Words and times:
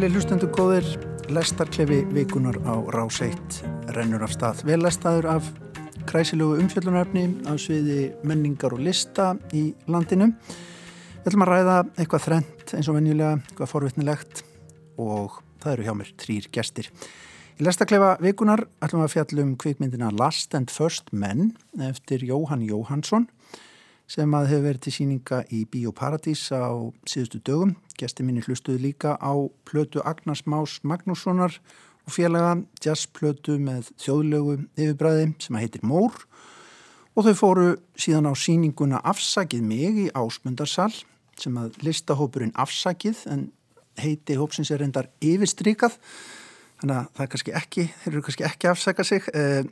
Sæli 0.00 0.14
hlustendur 0.16 0.48
góðir, 0.56 0.86
lestarklefi 1.28 1.98
vikunar 2.08 2.56
á 2.64 2.72
rás 2.88 3.18
1 3.20 3.58
rennur 3.92 4.22
af 4.24 4.30
stað. 4.32 4.62
Vel 4.64 4.78
lestaður 4.80 5.26
af 5.28 5.50
kræsilögu 6.08 6.56
umfjöldunaröfni 6.62 7.44
á 7.44 7.52
sviði 7.60 8.06
menningar 8.24 8.72
og 8.72 8.80
lista 8.80 9.34
í 9.52 9.74
landinu. 9.92 10.30
Við 11.18 11.28
ætlum 11.28 11.44
að 11.44 11.52
ræða 11.52 11.74
eitthvað 11.98 12.24
þrent 12.30 12.72
eins 12.78 12.88
og 12.88 12.96
venjulega, 12.96 13.34
eitthvað 13.44 13.72
forvittnilegt 13.74 14.40
og 14.96 15.36
það 15.60 15.74
eru 15.74 15.86
hjá 15.90 15.94
mér 16.00 16.14
trýr 16.24 16.48
gestir. 16.56 16.88
Í 17.60 17.68
lestarklefa 17.68 18.14
vikunar 18.24 18.64
ætlum 18.80 19.04
að 19.04 19.18
fjallum 19.18 19.52
kvikmyndina 19.60 20.14
Last 20.16 20.56
and 20.56 20.72
First 20.72 21.12
Men 21.12 21.50
eftir 21.76 22.24
Jóhann 22.24 22.64
Jóhannsson 22.64 23.28
sem 24.10 24.32
að 24.34 24.48
hefur 24.50 24.64
verið 24.66 24.82
til 24.86 24.94
síninga 24.94 25.38
í 25.54 25.60
Bíóparadís 25.70 26.48
á 26.50 26.74
síðustu 27.06 27.38
dögum. 27.46 27.76
Gesti 27.98 28.24
minni 28.26 28.42
hlustuðu 28.42 28.80
líka 28.82 29.14
á 29.14 29.32
plötu 29.68 30.02
Agnars 30.02 30.42
Más 30.50 30.80
Magnússonar 30.82 31.60
og 32.06 32.14
félaga 32.16 32.56
jazzplötu 32.82 33.60
með 33.62 33.92
þjóðlegu 34.02 34.56
yfirbræði 34.74 35.30
sem 35.38 35.56
að 35.58 35.64
heitir 35.66 35.86
Mór 35.86 36.16
og 37.14 37.26
þau 37.26 37.34
fóru 37.38 37.68
síðan 38.00 38.30
á 38.30 38.34
síninguna 38.34 39.02
Afsakið 39.06 39.62
mig 39.62 40.04
í 40.06 40.10
Ásmundarsal 40.16 40.92
sem 41.38 41.56
að 41.60 41.78
listahópurinn 41.84 42.56
Afsakið 42.58 43.24
en 43.30 43.48
heiti 44.00 44.38
hópsins 44.40 44.72
er 44.72 44.82
reyndar 44.82 45.10
yfirstrykað 45.22 45.98
þannig 46.80 46.96
að 46.96 47.10
það 47.14 47.24
er 47.24 47.30
kannski 47.34 47.54
ekki, 47.60 47.86
þeir 48.02 48.12
eru 48.14 48.24
kannski 48.26 48.46
ekki 48.48 48.70
afsaka 48.70 49.04
sig 49.06 49.26
eh, 49.36 49.62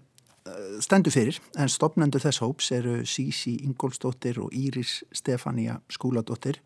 stendur 0.84 1.12
fyrir 1.14 1.38
en 1.58 1.70
stopnendur 1.70 2.22
þess 2.22 2.42
hóps 2.44 2.70
eru 2.76 3.00
Sísi 3.06 3.56
Ingólfsdóttir 3.66 4.40
og 4.42 4.54
Íris 4.54 5.02
Stefania 5.14 5.78
Skúladóttir. 5.92 6.60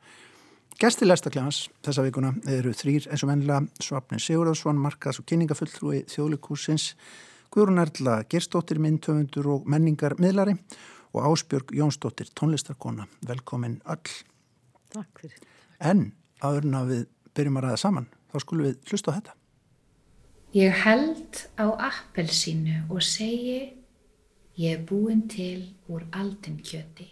Gesti 0.80 1.06
lestaklegas 1.06 1.66
þessa 1.84 2.04
vikuna 2.06 2.32
eru 2.48 2.72
þrýr 2.74 3.10
eins 3.12 3.24
og 3.24 3.30
vennilega 3.30 3.84
Svapni 3.84 4.20
Sigurðarsson, 4.22 4.80
Markas 4.80 5.20
og 5.20 5.28
kynningafulltrúi 5.30 6.04
þjóðlikúsins 6.10 6.92
Guðrún 7.52 7.82
Erla 7.82 8.22
Gerstóttir, 8.32 8.80
myndtöfundur 8.80 9.50
og 9.52 9.68
menningar 9.68 10.16
miðlari 10.18 10.56
og 11.12 11.28
Ásbjörg 11.28 11.74
Jónsdóttir, 11.76 12.32
tónlistarkona. 12.32 13.04
Velkomin 13.28 13.80
öll. 13.84 14.16
Takk 14.94 15.20
fyrir. 15.20 15.44
En 15.78 16.10
að 16.40 16.88
við 16.88 17.06
byrjum 17.36 17.60
að 17.60 17.68
ræða 17.68 17.84
saman 17.84 18.10
þá 18.32 18.40
skulum 18.40 18.70
við 18.70 18.90
hlusta 18.90 19.12
á 19.12 19.16
þetta 19.20 19.41
Ég 20.52 20.68
held 20.84 21.48
á 21.56 21.64
appelsínu 21.64 22.82
og 22.92 23.00
segi 23.00 23.72
ég 24.60 24.74
er 24.76 24.82
búin 24.84 25.22
til 25.24 25.62
úr 25.88 26.04
aldinkjöti. 26.12 27.06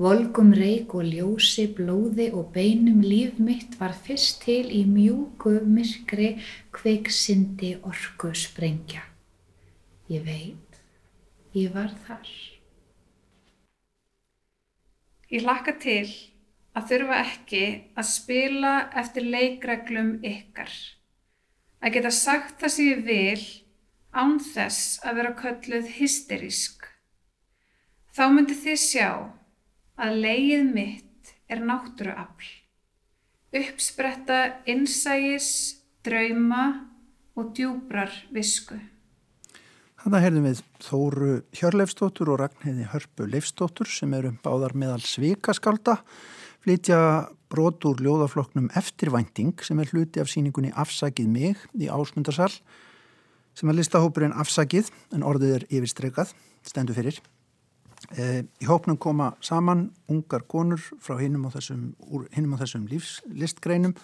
Volgum 0.00 0.54
reik 0.56 0.94
og 0.96 1.04
ljósi, 1.04 1.66
blóði 1.76 2.30
og 2.32 2.54
beinum 2.56 3.04
líf 3.04 3.36
mitt 3.36 3.76
var 3.76 3.92
fyrst 3.92 4.40
til 4.46 4.72
í 4.72 4.80
mjúku 4.88 5.52
myrkri 5.60 6.30
kveiksindi 6.72 7.74
orku 7.84 8.32
sprengja. 8.32 9.04
Ég 10.08 10.24
veit, 10.24 10.80
ég 11.52 11.68
var 11.76 11.92
þar. 12.08 12.32
Ég 15.28 15.44
hlakka 15.44 15.76
til 15.84 16.08
að 16.72 16.88
þurfa 16.94 17.22
ekki 17.28 17.64
að 17.92 18.12
spila 18.16 18.76
eftir 18.96 19.28
leikreglum 19.36 20.14
ykkar 20.24 20.72
að 21.84 21.98
geta 21.98 22.12
sagt 22.14 22.56
það 22.62 22.72
sem 22.72 22.88
ég 22.88 23.04
vil 23.04 23.44
án 24.14 24.38
þess 24.40 25.00
að 25.04 25.18
vera 25.20 25.34
kölluð 25.36 25.90
hysterísk. 25.98 26.86
Þá 28.14 28.24
myndi 28.32 28.56
þið 28.56 28.80
sjá 28.80 29.08
að 30.00 30.20
leið 30.22 30.70
mitt 30.70 31.34
er 31.50 31.60
náttúruafl, 31.60 32.50
uppspretta 33.54 34.40
innsægis, 34.70 35.50
drauma 36.06 36.64
og 37.36 37.52
djúbrar 37.56 38.12
visku. 38.32 38.78
Þannig 40.04 40.24
heyrðum 40.24 40.46
við 40.46 40.58
Þóru 40.84 41.28
Hjörleifstóttur 41.56 42.30
og 42.34 42.40
Ragnheiði 42.42 42.88
Hörpu 42.92 43.28
Leifstóttur 43.28 43.88
sem 43.88 44.12
eru 44.16 44.34
báðar 44.44 44.74
meðal 44.76 45.00
svikaskalda, 45.04 45.96
flytja 46.64 46.98
brot 47.54 47.84
úr 47.86 48.02
ljóðafloknum 48.02 48.72
Eftirvænting 48.74 49.62
sem 49.62 49.78
er 49.78 49.90
hluti 49.92 50.22
af 50.22 50.30
síningunni 50.32 50.72
Afsakið 50.74 51.30
mig 51.30 51.60
í 51.78 51.86
Ásmundarsal 51.92 52.50
sem 53.54 53.70
er 53.70 53.78
listahópurinn 53.78 54.34
Afsakið 54.34 54.90
en 55.14 55.22
orðið 55.22 55.54
er 55.60 55.66
yfirstreikað, 55.70 56.32
stendur 56.66 56.96
fyrir. 56.98 57.20
E, 58.10 58.42
í 58.58 58.66
hópnum 58.66 58.98
koma 59.00 59.30
saman 59.44 59.86
ungar 60.10 60.42
konur 60.50 60.82
frá 61.02 61.14
hinnum 61.20 61.46
á 61.46 61.54
þessum, 61.54 61.92
þessum 62.34 62.88
lífslistgreinum 62.90 63.94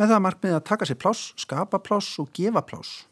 með 0.00 0.14
það 0.14 0.22
markmið 0.24 0.56
að 0.56 0.64
taka 0.70 0.88
sér 0.88 1.00
pláss, 1.02 1.34
skapa 1.36 1.82
pláss 1.84 2.16
og 2.22 2.32
gefa 2.32 2.64
pláss. 2.64 3.02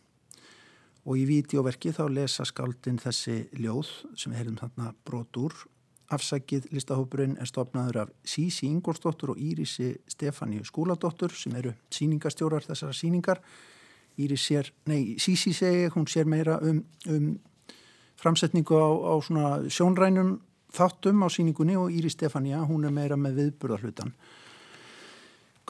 Og 1.04 1.20
í 1.20 1.26
vídeoverki 1.28 1.92
þá 1.96 2.06
lesa 2.12 2.46
skaldin 2.48 3.00
þessi 3.00 3.42
ljóð 3.60 3.92
sem 4.16 4.32
heyrðum 4.36 4.58
þarna 4.62 4.94
brot 5.04 5.40
úr 5.40 5.60
Afsakið 6.10 6.66
listahópurinn 6.74 7.36
er 7.38 7.46
stopnaður 7.46 8.00
af 8.04 8.14
Sísi 8.26 8.66
Ingolsdóttur 8.66 9.34
og 9.34 9.38
Írisi 9.38 9.92
Stefáníu 10.10 10.64
Skúladóttur 10.66 11.30
sem 11.36 11.54
eru 11.56 11.74
síningastjórar 11.94 12.66
þessara 12.66 12.96
síningar. 12.96 13.42
Sér, 14.36 14.68
nei, 14.90 15.16
Sísi 15.22 15.52
segi, 15.56 15.86
hún 15.94 16.08
sér 16.10 16.26
meira 16.28 16.58
um, 16.60 16.82
um 17.08 17.28
framsetningu 18.20 18.76
á, 18.76 18.88
á 18.90 19.14
sjónrænum 19.70 20.40
þáttum 20.74 21.24
á 21.24 21.28
síningunni 21.32 21.78
og 21.78 21.94
Íris 21.94 22.18
Stefáníu, 22.18 22.60
hún 22.66 22.84
er 22.84 22.94
meira 22.94 23.16
með 23.16 23.38
viðburðarhlutan. 23.40 24.12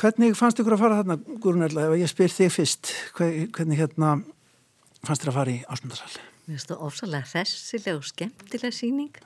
Hvernig 0.00 0.36
fannst 0.38 0.60
ykkur 0.60 0.76
að 0.76 0.82
fara 0.82 0.98
þarna, 1.02 1.16
Gurunarla, 1.44 1.86
ef 1.90 2.00
ég 2.00 2.10
spyr 2.10 2.32
þig 2.32 2.52
fyrst, 2.54 2.92
hvernig 3.20 3.80
hérna 3.80 4.14
fannst 5.04 5.24
þér 5.24 5.32
að 5.32 5.38
fara 5.38 5.52
í 5.52 5.58
ásmundarsal? 5.68 6.12
Mér 6.46 6.56
finnst 6.56 6.70
það 6.72 6.84
ofsalega 6.88 7.28
hressileg 7.28 7.98
og 8.00 8.06
skemmtileg 8.08 8.74
síning 8.74 9.20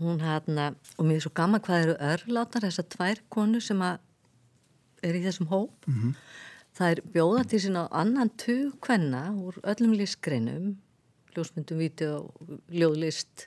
hún 0.00 0.20
hana, 0.20 0.74
og 0.98 1.06
mér 1.06 1.16
er 1.16 1.24
svo 1.24 1.32
gaman 1.34 1.60
hvað 1.60 1.82
eru 1.82 1.96
örlátar 2.12 2.64
þessar 2.66 2.88
tvær 2.88 3.20
konu 3.28 3.60
sem 3.60 3.82
er 3.82 5.18
í 5.18 5.24
þessum 5.24 5.50
hóp. 5.50 5.86
Mm 5.86 5.94
-hmm. 5.94 6.14
það 6.76 6.90
er 6.90 7.00
bjóða 7.14 7.44
til 7.48 7.60
sín 7.60 7.76
á 7.76 7.84
annan 7.90 8.30
tug 8.30 8.80
kvenna 8.80 9.32
úr 9.36 9.60
öllum 9.62 9.92
lífsgreinum 9.92 10.76
ljósmyndum, 11.36 11.78
vídeo, 11.78 12.32
ljóðlist 12.72 13.46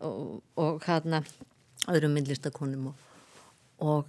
og, 0.00 0.42
og 0.56 0.82
hérna 0.86 1.22
öðrum 1.90 2.14
myndlistakonum 2.14 2.90
og, 2.92 2.94
og 3.78 4.06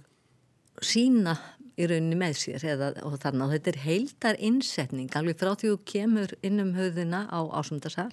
sína 0.84 1.36
í 1.80 1.88
rauninni 1.88 2.18
með 2.20 2.36
sér 2.42 2.66
eða, 2.74 2.92
og 3.06 3.18
þarna. 3.22 3.46
Og 3.46 3.54
þetta 3.56 3.72
er 3.72 3.80
heildar 3.86 4.38
innsetning 4.38 5.12
alveg 5.16 5.40
frá 5.40 5.54
því 5.54 5.72
þú 5.72 5.80
kemur 5.88 6.34
inn 6.44 6.62
um 6.62 6.74
höfðina 6.76 7.24
á 7.32 7.40
ásumdarsal 7.58 8.12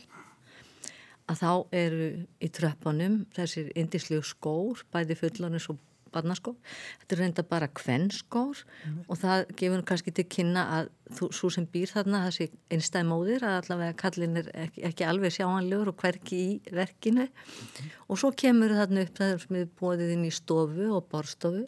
að 1.30 1.44
þá 1.44 1.52
eru 1.84 2.10
í 2.42 2.50
tröppunum 2.54 3.22
þessir 3.36 3.70
indislegu 3.78 4.26
skór, 4.26 4.82
bæði 4.94 5.18
fullanus 5.20 5.70
og 5.72 5.80
barnaskór. 6.14 6.56
Þetta 7.02 7.16
er 7.16 7.22
reynda 7.24 7.46
bara 7.48 7.70
kvennskór 7.80 8.62
mm. 8.66 9.00
og 9.06 9.20
það 9.22 9.44
gefur 9.60 9.84
kannski 9.92 10.14
til 10.16 10.26
kynna 10.32 10.66
að 10.78 10.92
þú, 11.18 11.30
svo 11.38 11.52
sem 11.54 11.68
býr 11.70 11.92
þarna 11.94 12.24
þessi 12.28 12.50
einstæð 12.74 13.08
móðir 13.12 13.46
að 13.48 13.58
allavega 13.62 13.98
kallin 14.04 14.42
er 14.42 14.52
ekki, 14.66 14.84
ekki 14.90 15.08
alveg 15.08 15.36
sjáanlegur 15.36 15.94
og 15.94 16.00
hverki 16.02 16.40
í 16.42 16.76
verkinu 16.76 17.28
mm. 17.30 17.92
og 18.08 18.22
svo 18.22 18.34
kemur 18.44 18.76
þarna 18.78 19.06
upp 19.06 19.22
það 19.22 19.36
sem 19.46 19.60
er 19.62 19.74
bóðið 19.82 20.16
inn 20.16 20.28
í 20.28 20.34
stofu 20.34 20.92
og 20.98 21.10
borstofu 21.12 21.66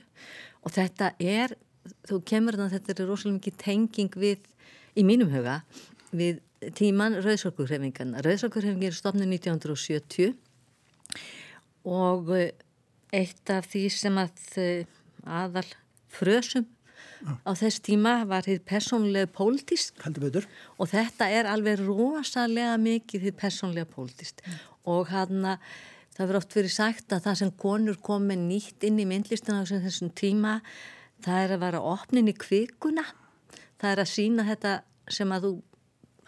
og 0.61 0.75
þetta 0.75 1.13
er, 1.22 1.55
þú 2.09 2.22
kemur 2.33 2.57
þarna 2.57 2.75
þetta 2.75 2.95
er 2.95 3.09
rosalega 3.09 3.39
mikið 3.39 3.59
tenging 3.66 4.22
við, 4.25 4.47
í 4.97 5.05
mínum 5.08 5.31
huga, 5.34 5.61
við 6.11 6.41
tíman 6.78 7.17
Rauðsorkurhefingan. 7.23 8.17
Rauðsorkurhefingin 8.22 8.91
er 8.91 8.97
stofnið 8.97 9.37
1970 9.40 10.35
og 11.90 12.29
eh, 12.37 12.52
eitt 13.11 13.49
af 13.52 13.67
því 13.72 13.87
sem 13.93 14.19
að 14.22 14.43
eh, 14.61 14.85
aðal 15.25 15.66
frösum 16.11 16.67
ja. 17.25 17.37
á 17.46 17.52
þess 17.58 17.81
tíma 17.85 18.13
var 18.29 18.46
því 18.46 18.59
personlega 18.67 19.29
pólitísk 19.31 20.03
og 20.05 20.91
þetta 20.91 21.29
er 21.31 21.49
alveg 21.49 21.81
rosalega 21.85 22.75
mikið 22.81 23.25
því 23.25 23.34
personlega 23.40 23.90
pólitíst 23.90 24.43
ja. 24.46 24.59
og 24.90 25.09
hann 25.13 25.46
að 25.55 25.73
það 26.11 26.25
verður 26.25 26.41
oft 26.41 26.55
verið 26.58 26.75
sagt 26.75 27.16
að 27.16 27.25
það 27.25 27.40
sem 27.41 27.52
konur 27.63 27.99
kom 28.03 28.29
með 28.29 28.46
nýtt 28.49 28.87
inn 28.87 28.99
í 29.02 29.08
myndlistina 29.09 29.63
á 29.63 29.66
þessum 29.66 30.11
tíma 30.13 30.59
það 31.23 31.43
er 31.46 31.55
að 31.55 31.66
vera 31.66 31.84
opnin 31.93 32.29
í 32.29 32.37
kvikuna 32.37 33.05
það 33.81 33.91
er 33.93 34.03
að 34.03 34.11
sína 34.11 34.47
þetta 34.49 34.78
sem 35.11 35.31
að 35.34 35.47
þú 35.47 35.53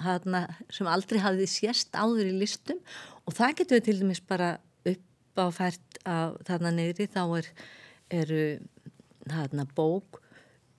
hana, 0.03 0.43
sem 0.73 0.89
aldrei 0.89 1.21
hafði 1.23 1.47
sérst 1.49 1.95
áður 1.95 2.29
í 2.29 2.35
listum 2.41 2.81
og 3.23 3.37
það 3.37 3.57
getur 3.61 3.79
við 3.79 3.87
til 3.87 3.97
dæmis 4.01 4.23
bara 4.27 4.55
upp 4.89 5.39
á 5.39 5.45
fært 5.55 6.03
af 6.05 6.35
þarna 6.47 6.73
neyri 6.75 7.07
þá 7.09 7.23
er, 7.39 7.47
eru 8.21 8.43
hana, 9.31 9.65
bók 9.75 10.19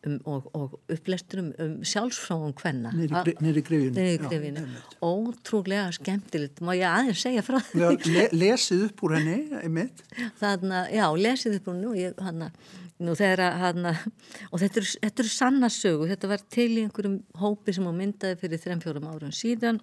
um, 0.07 0.19
og, 0.29 0.49
og 0.57 0.77
upplesturum 0.93 1.51
um 1.63 1.75
sjálfsfráum 1.87 2.55
hvenna. 2.61 2.93
Nýri 2.95 3.65
grifinu. 3.65 4.65
Ótrúlega 5.05 5.89
skemmtilegt, 5.97 6.63
má 6.65 6.75
ég 6.77 6.87
aðeins 6.89 7.25
segja 7.25 7.45
frá 7.47 7.61
því. 7.65 7.85
Le, 8.15 8.29
lesið 8.37 8.89
upp 8.91 9.05
úr 9.07 9.17
henni, 9.19 9.39
einmitt. 9.63 10.05
Þannig 10.41 10.79
að, 10.81 10.91
já, 10.99 11.07
lesið 11.27 11.59
upp 11.61 11.71
úr 11.71 11.79
henni 11.79 11.91
og 11.91 12.01
ég, 12.01 12.25
hann 12.29 12.49
að, 12.49 12.75
nú 13.03 13.15
þegar 13.19 13.43
að, 13.49 13.57
hann 13.63 13.89
að, 13.91 14.03
og 14.51 14.61
þetta 14.63 14.81
eru, 14.81 14.91
þetta 15.03 15.25
eru 15.25 15.33
sannarsögu, 15.35 16.11
þetta 16.13 16.31
var 16.31 16.45
til 16.57 16.69
í 16.77 16.85
einhverjum 16.85 17.17
hópi 17.41 17.75
sem 17.75 17.89
á 17.91 17.93
myndaði 17.95 18.39
fyrir 18.43 18.63
3-4 18.63 19.03
árum 19.11 19.35
síðan, 19.35 19.81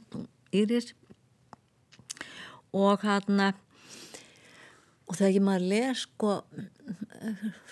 Íris, 0.56 0.94
og 2.76 3.04
hann 3.04 3.44
að, 3.50 3.60
og 5.12 5.18
þegar 5.20 5.36
ég 5.36 5.44
maður 5.44 5.68
les 5.74 6.06
sko 6.06 6.38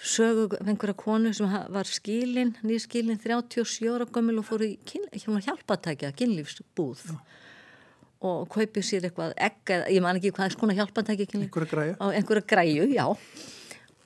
sögu 0.03 0.57
einhverja 0.59 0.95
konu 0.97 1.31
sem 1.33 1.51
var 1.73 1.87
skilin 1.89 2.51
nýja 2.63 2.83
skilin 2.85 3.19
37 3.19 3.87
ára 3.89 4.07
gömul 4.09 4.41
og 4.41 4.47
fór 4.47 4.65
í 4.67 4.73
hjálpatækja 4.85 6.11
kynlífsbúð 6.19 7.05
Já. 7.07 7.15
og 8.27 8.49
kaupið 8.51 8.85
sér 8.85 9.07
eitthvað 9.07 9.33
egg, 9.39 9.71
ég 9.89 10.03
man 10.03 10.19
ekki 10.19 10.33
hvað 10.35 10.53
skona 10.57 10.75
hjálpatækja 10.77 11.29
einhverja 11.39 11.71
græju. 11.71 11.95
einhverja 12.11 12.45
græju 12.51 12.89
já. 12.91 13.07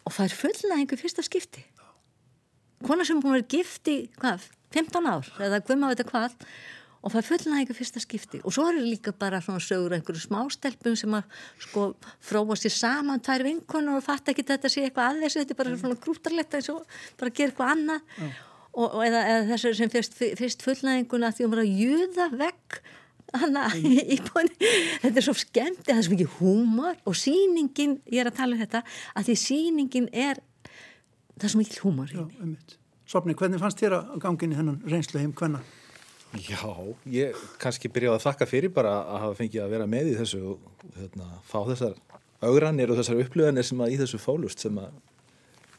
Og 0.04 0.14
það 0.16 0.26
er 0.26 0.38
fullna 0.42 0.80
einhver 0.80 1.00
fyrsta 1.00 1.26
skipti. 1.26 1.64
Kona 2.84 3.06
sem 3.08 3.20
búin 3.24 3.38
að 3.38 3.40
vera 3.40 3.52
gifti 3.56 3.98
hvað, 4.20 4.48
15 4.76 5.08
ár 5.08 5.30
eða 5.40 5.62
maður 5.78 5.94
veit 5.94 6.04
að 6.04 6.12
hvað 6.12 6.40
og 7.04 7.12
það 7.12 7.28
fullnægi 7.28 7.76
fyrsta 7.76 8.02
skipti. 8.04 8.40
Og 8.48 8.56
svo 8.56 8.70
eru 8.72 8.84
líka 8.84 9.12
bara 9.20 9.42
svona 9.44 9.62
sögur 9.64 9.96
einhverju 9.98 10.24
smástelpum 10.24 10.96
sem 11.00 11.16
að 11.18 11.36
sko 11.66 11.90
fróa 12.24 12.56
sér 12.60 12.74
saman 12.78 13.24
tvær 13.24 13.44
vinkunum 13.44 14.00
og 14.00 14.06
fatt 14.06 14.32
ekki 14.32 14.46
þetta 14.48 14.72
sé 14.72 14.86
eitthvað 14.88 15.12
aðeins 15.12 15.36
þetta 15.36 15.56
er 15.56 15.60
bara 15.60 15.76
svona 15.82 16.00
grútarlegt 16.06 16.56
eins 16.56 16.72
og 16.72 16.86
bara 17.20 17.36
gera 17.36 17.52
eitthvað 17.52 17.74
annað. 17.76 18.10
Mm. 18.18 18.34
og, 18.74 18.88
og 18.88 19.02
eða, 19.06 19.24
eða 19.34 19.46
þessu 19.52 19.74
sem 19.82 19.94
fyrst, 19.94 20.16
fyrst 20.40 20.64
fullnæginguna 20.66 21.34
því 21.36 21.46
að 21.46 21.52
maður 21.52 21.66
að 21.66 21.84
juða 21.84 22.30
vekk 22.40 22.80
Mm. 23.34 24.50
þetta 25.02 25.18
er 25.18 25.26
svo 25.26 25.34
skemmt, 25.38 25.84
það 25.88 25.98
er 25.98 26.06
svo 26.06 26.14
mikið 26.14 26.34
húmor 26.40 26.98
og 27.10 27.18
síningin, 27.18 27.98
ég 28.14 28.22
er 28.22 28.30
að 28.30 28.40
tala 28.40 28.58
um 28.58 28.62
þetta, 28.62 28.84
að 29.18 29.30
því 29.30 29.38
síningin 29.42 30.10
er, 30.14 30.42
það 31.38 31.48
er 31.48 31.54
svo 31.56 31.62
mikið 31.64 31.80
húmor. 31.86 32.14
Já, 32.14 32.26
ummitt. 32.44 32.76
Svapni, 33.10 33.36
hvernig 33.38 33.62
fannst 33.62 33.82
þér 33.82 33.98
að 34.00 34.12
gangin 34.24 34.54
í 34.54 34.60
hennan 34.60 34.78
reynslu 34.90 35.22
heim 35.22 35.34
hvenna? 35.38 35.64
Já, 36.34 36.66
ég 37.14 37.38
kannski 37.62 37.92
byrjaði 37.94 38.18
að 38.18 38.24
þakka 38.24 38.50
fyrir 38.50 38.72
bara 38.74 38.94
að 39.04 39.20
hafa 39.26 39.40
fengið 39.42 39.66
að 39.66 39.74
vera 39.76 39.90
með 39.90 40.08
í 40.10 40.16
þessu 40.18 40.40
og 40.54 40.94
hérna, 40.98 41.28
fá 41.46 41.60
þessar 41.68 41.98
augranir 42.44 42.94
og 42.94 42.98
þessar 42.98 43.22
upplöðanir 43.22 43.68
sem 43.68 43.84
að 43.86 43.94
í 43.94 44.00
þessu 44.02 44.20
fólust 44.22 44.64
sem 44.64 44.80
að 44.82 44.96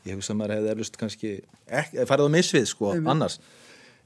ég 0.04 0.14
hef 0.14 0.24
sem 0.26 0.44
að 0.44 0.54
hefði 0.54 0.72
eflust 0.74 0.98
kannski 1.00 1.32
ekki, 1.66 2.06
farið 2.06 2.30
á 2.30 2.34
misvið 2.36 2.66
sko 2.70 2.92
Eim. 2.94 3.08
annars 3.10 3.40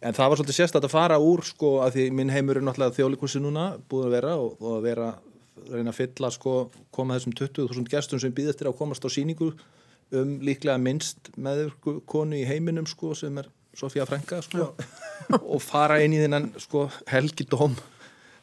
en 0.00 0.14
það 0.14 0.30
var 0.30 0.40
svolítið 0.40 0.58
sérstætt 0.58 0.86
að 0.86 0.94
fara 0.94 1.18
úr 1.22 1.42
sko 1.46 1.72
að 1.84 1.96
því 1.96 2.04
minn 2.18 2.32
heimur 2.32 2.60
er 2.60 2.66
náttúrulega 2.66 2.96
þjóðlikursi 2.98 3.42
núna 3.42 3.72
búin 3.90 4.08
að 4.08 4.16
vera 4.18 4.36
og, 4.38 4.54
og 4.62 4.78
að 4.78 4.86
vera 4.86 5.08
reyna 5.68 5.92
að 5.92 5.98
fylla 5.98 6.30
sko 6.32 6.54
koma 6.94 7.18
þessum 7.18 7.34
20.000 7.40 7.92
gestum 7.92 8.22
sem 8.22 8.34
býðast 8.34 8.62
til 8.62 8.70
að 8.70 8.78
komast 8.78 9.04
á 9.04 9.10
síningu 9.10 9.52
um 10.18 10.38
líklega 10.44 10.78
minnst 10.80 11.32
með 11.36 11.68
konu 12.08 12.38
í 12.38 12.46
heiminum 12.48 12.86
sko 12.88 13.12
sem 13.18 13.42
er 13.42 13.50
Sofía 13.78 14.06
Franka 14.08 14.40
sko, 14.42 14.72
og 15.52 15.60
fara 15.62 16.00
inn 16.02 16.16
í 16.16 16.22
þennan 16.22 16.48
sko, 16.58 16.88
helgidóm 17.10 17.76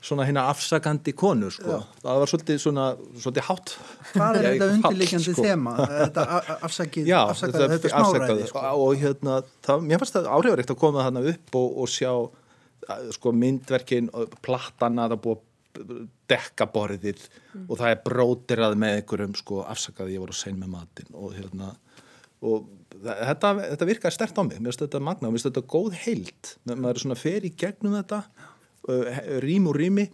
svona 0.05 0.27
hérna 0.27 0.45
afsakandi 0.51 1.13
konu 1.17 1.49
sko. 1.53 1.79
það 2.03 2.21
var 2.21 2.31
svolítið 2.31 2.61
svona 2.61 2.85
svolítið 3.17 3.47
hátt 3.49 3.73
hvað 4.11 4.39
er 4.39 4.47
þetta 4.47 4.69
undirleikjandi 4.75 5.33
sko. 5.33 5.45
þema 5.47 5.75
þetta 5.91 6.25
afsakið, 6.69 7.09
Já, 7.09 7.19
afsakað, 7.23 7.65
þetta, 7.65 7.75
þetta 7.75 7.93
smáræði 7.93 8.47
sko. 8.51 8.65
og 8.85 9.01
hérna 9.01 9.39
það, 9.65 9.85
mér 9.89 10.01
fannst 10.03 10.17
það 10.19 10.31
áhrifaríkt 10.37 10.73
að 10.75 10.81
koma 10.85 11.05
þarna 11.07 11.25
upp 11.33 11.59
og, 11.61 11.77
og 11.83 11.91
sjá 11.91 12.11
sko 13.15 13.33
myndverkin 13.33 14.11
plattana 14.45 15.09
það 15.09 15.21
búið 15.25 15.43
dekka 16.29 16.67
borðið 16.71 17.25
mm. 17.25 17.65
og 17.67 17.79
það 17.79 17.91
er 17.91 18.01
brótirað 18.05 18.77
með 18.79 18.99
einhverjum 18.99 19.35
sko 19.37 19.63
afsakaði 19.67 20.15
ég 20.15 20.23
voru 20.23 20.35
sein 20.37 20.57
með 20.59 20.71
matin 20.71 21.17
og 21.17 21.35
hérna 21.35 21.73
og 22.45 22.69
þetta, 23.03 23.51
þetta 23.73 23.87
virkaði 23.89 24.15
stert 24.15 24.39
á 24.39 24.43
mig 24.45 24.59
mér 24.59 24.71
finnst 24.71 24.85
þetta 24.85 25.01
magna, 25.03 25.29
mér 25.29 25.37
finnst 25.37 25.49
þetta 25.49 25.65
góð 25.75 25.97
heilt 26.05 26.53
maður 26.69 26.93
er 26.93 27.03
svona 27.03 27.19
fer 27.19 27.47
í 27.47 27.51
gegnum 27.57 27.97
þetta 27.99 28.21
rým 29.43 29.69
og 29.69 29.77
rými 29.79 30.05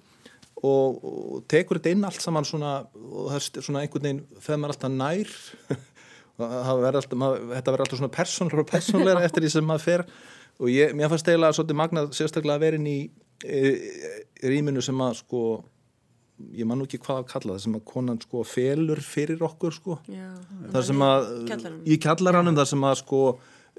og, 0.62 1.00
og 1.02 1.46
tekur 1.50 1.80
þetta 1.80 1.96
inn 1.96 2.06
allt 2.08 2.22
saman 2.22 2.46
svona, 2.48 2.74
og 2.94 3.32
það 3.32 3.40
er 3.40 3.66
svona 3.66 3.82
einhvern 3.82 4.06
veginn 4.08 4.22
þegar 4.38 4.62
maður 4.62 4.76
alltaf 4.76 4.94
nær. 4.98 5.34
Alltaf, 6.42 7.12
maður, 7.22 7.44
þetta 7.52 7.70
verður 7.70 7.84
alltaf 7.84 8.00
svona 8.00 8.14
persónleira 8.16 8.64
og 8.64 8.70
persónleira 8.72 9.26
eftir 9.28 9.44
því 9.44 9.50
sem 9.54 9.68
maður 9.68 9.84
fer. 9.84 10.04
Og 10.58 10.72
ég, 10.74 10.96
mér 10.98 11.12
fannst 11.12 11.28
eiginlega 11.30 11.54
svolítið 11.54 11.78
magna 11.78 12.04
sérstaklega 12.18 12.56
að 12.58 12.64
vera 12.64 12.80
inn 12.80 12.88
í 12.90 12.96
e, 13.46 13.60
rýminu 14.50 14.82
sem 14.82 15.04
að 15.06 15.20
sko 15.20 15.42
ég 16.58 16.66
man 16.66 16.82
nú 16.82 16.88
ekki 16.88 16.98
hvað 17.04 17.22
að 17.22 17.28
kalla 17.30 17.56
það 17.56 17.64
sem 17.66 17.78
að 17.78 17.84
konan 17.92 18.20
sko 18.24 18.44
felur 18.48 19.02
fyrir 19.06 19.46
okkur 19.46 19.76
sko. 19.76 19.98
Já, 20.10 20.30
það 20.74 20.88
sem 20.90 21.06
að 21.06 21.30
í 21.86 21.98
kjallaranum 22.02 22.58
það 22.58 22.70
sem 22.72 22.88
að 22.90 22.98
sko 23.04 23.22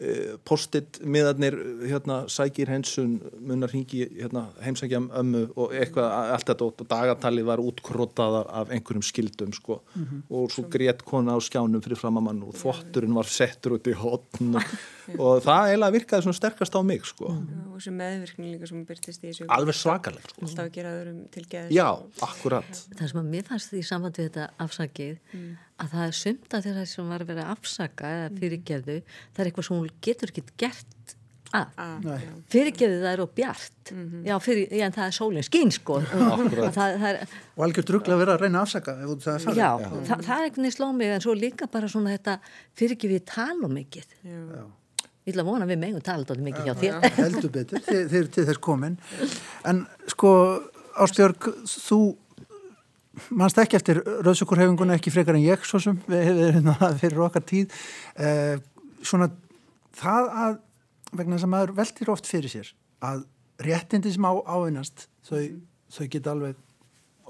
Eh, 0.02 0.34
post-it 0.48 0.98
miðarnir 1.06 1.54
hérna, 1.86 2.22
sækir 2.30 2.70
hensun 2.72 3.20
munnar 3.38 3.70
hingi 3.70 4.00
hérna, 4.16 4.48
heimsækja 4.64 4.98
ömmu 5.20 5.42
og 5.54 5.74
eitthvað 5.78 6.08
allt 6.34 6.48
þetta 6.48 6.66
og 6.66 6.82
dagatali 6.90 7.44
var 7.46 7.62
útkrótað 7.62 8.38
af 8.42 8.72
einhverjum 8.74 9.04
skildum 9.06 9.52
sko. 9.54 9.82
mm 9.94 10.02
-hmm. 10.02 10.22
og 10.30 10.50
svo 10.50 10.64
grétt 10.64 11.04
kona 11.04 11.36
á 11.36 11.38
skjánum 11.38 11.82
fyrir 11.84 12.00
framamann 12.00 12.42
og 12.42 12.54
þvotturinn 12.54 13.14
var 13.14 13.24
settur 13.24 13.78
út 13.78 13.86
í 13.86 13.94
hotn 13.94 14.56
og, 14.56 14.62
og 15.24 15.42
það 15.46 15.68
eiginlega 15.68 15.96
virkaði 15.98 16.22
svona 16.22 16.40
sterkast 16.40 16.74
á 16.74 16.80
mig 16.82 17.04
sko. 17.06 17.26
Já, 17.28 17.74
og 17.74 17.82
sem 17.82 17.94
meðvirkning 17.94 18.52
líka 18.54 18.66
sem 18.66 18.84
byrtist 18.84 19.24
í 19.24 19.28
þessu 19.28 19.46
alveg 19.48 19.74
svakalega 19.74 20.28
sko. 20.28 20.42
alltaf 20.42 20.64
að 20.66 20.72
gera 20.72 20.96
öðrum 20.98 21.28
til 21.30 21.44
geðis 21.46 21.70
Já, 21.70 21.88
akkurat 22.22 22.72
Það 22.98 23.08
sem 23.08 23.20
að 23.20 23.30
mér 23.30 23.44
fannst 23.44 23.70
því 23.70 23.82
samband 23.82 24.18
við 24.18 24.30
þetta 24.30 24.50
afsakið 24.58 25.18
mm 25.32 25.56
að 25.80 25.94
það 25.94 26.06
er 26.06 26.16
sumt 26.18 26.54
að 26.56 26.68
þeirra 26.68 26.84
sem 26.88 27.10
var 27.12 27.24
að 27.24 27.32
vera 27.32 27.48
afsaka 27.52 28.10
eða 28.16 28.28
mm. 28.28 28.40
fyrirgeðu, 28.42 28.96
það 29.32 29.42
er 29.42 29.50
eitthvað 29.50 29.68
sem 29.68 29.78
hún 29.78 29.92
getur 30.06 30.32
ekki 30.32 30.44
gert 30.60 31.14
að. 31.52 31.72
Ah, 31.76 32.26
fyrirgeðu 32.52 32.98
það 33.02 33.08
er 33.12 33.22
og 33.24 33.32
bjart. 33.36 33.92
Mm 33.92 34.02
-hmm. 34.02 34.26
já, 34.28 34.34
fyrir, 34.40 34.68
já, 34.72 34.84
en 34.86 34.92
það 34.92 35.06
er 35.06 35.16
sólinn 35.16 35.46
skín 35.46 35.72
sko. 35.74 36.00
Það, 36.76 36.98
það 37.00 37.08
er, 37.08 37.32
og 37.56 37.64
algjör 37.66 37.88
drugla 37.88 38.14
að 38.14 38.22
vera 38.22 38.34
að 38.34 38.44
reyna 38.44 38.58
að 38.58 38.62
afsaka 38.62 38.94
það 38.96 39.56
já, 39.56 39.70
já. 39.80 39.88
Það, 40.08 40.22
það 40.28 40.36
er 40.36 40.44
eitthvað 40.44 40.70
slóð 40.76 40.94
mig 40.96 41.08
en 41.08 41.24
svo 41.24 41.34
líka 41.34 41.66
bara 41.66 41.88
svona 41.88 42.14
þetta 42.14 42.38
fyrirgeðu 42.78 43.12
við 43.12 43.24
tala 43.26 43.66
um 43.68 43.74
mikið. 43.76 44.06
Ég 45.22 45.32
vil 45.32 45.40
að 45.40 45.46
vona 45.46 45.66
við 45.66 45.78
megum 45.78 46.02
tala 46.02 46.36
um 46.36 46.44
mikið 46.44 46.64
hjá 46.64 46.74
þér. 46.74 47.10
heldur 47.16 47.50
betur, 47.50 47.82
þeir 47.86 48.16
eru 48.22 48.28
til 48.28 48.46
þess 48.46 48.62
komin. 48.62 48.98
En 49.64 49.86
sko 50.08 50.32
Ástjörg, 50.92 51.46
þú 51.64 51.98
mannst 53.30 53.58
ekki 53.58 53.76
eftir 53.76 54.02
rauðsukurhefinguna 54.24 54.96
ekki 54.98 55.12
frekar 55.12 55.36
en 55.36 55.44
ég 55.44 55.64
svo 55.68 55.80
sem 55.82 55.98
við 56.06 56.22
hefum 56.28 56.54
hérna 56.56 56.92
fyrir 57.00 57.24
okkar 57.26 57.44
tíð 57.44 57.74
eh, 58.16 58.56
svona 59.02 59.30
það 59.96 60.30
að 60.46 60.56
vegna 61.12 61.36
þess 61.36 61.44
að 61.44 61.54
maður 61.54 61.74
veldir 61.76 62.10
oft 62.10 62.26
fyrir 62.30 62.52
sér 62.52 62.72
að 63.04 63.26
réttindi 63.62 64.12
sem 64.14 64.24
á 64.24 64.32
ávinnast 64.48 65.08
þau, 65.28 65.38
mm 65.42 65.60
þau 65.92 66.06
geta 66.12 66.32
alveg 66.32 66.60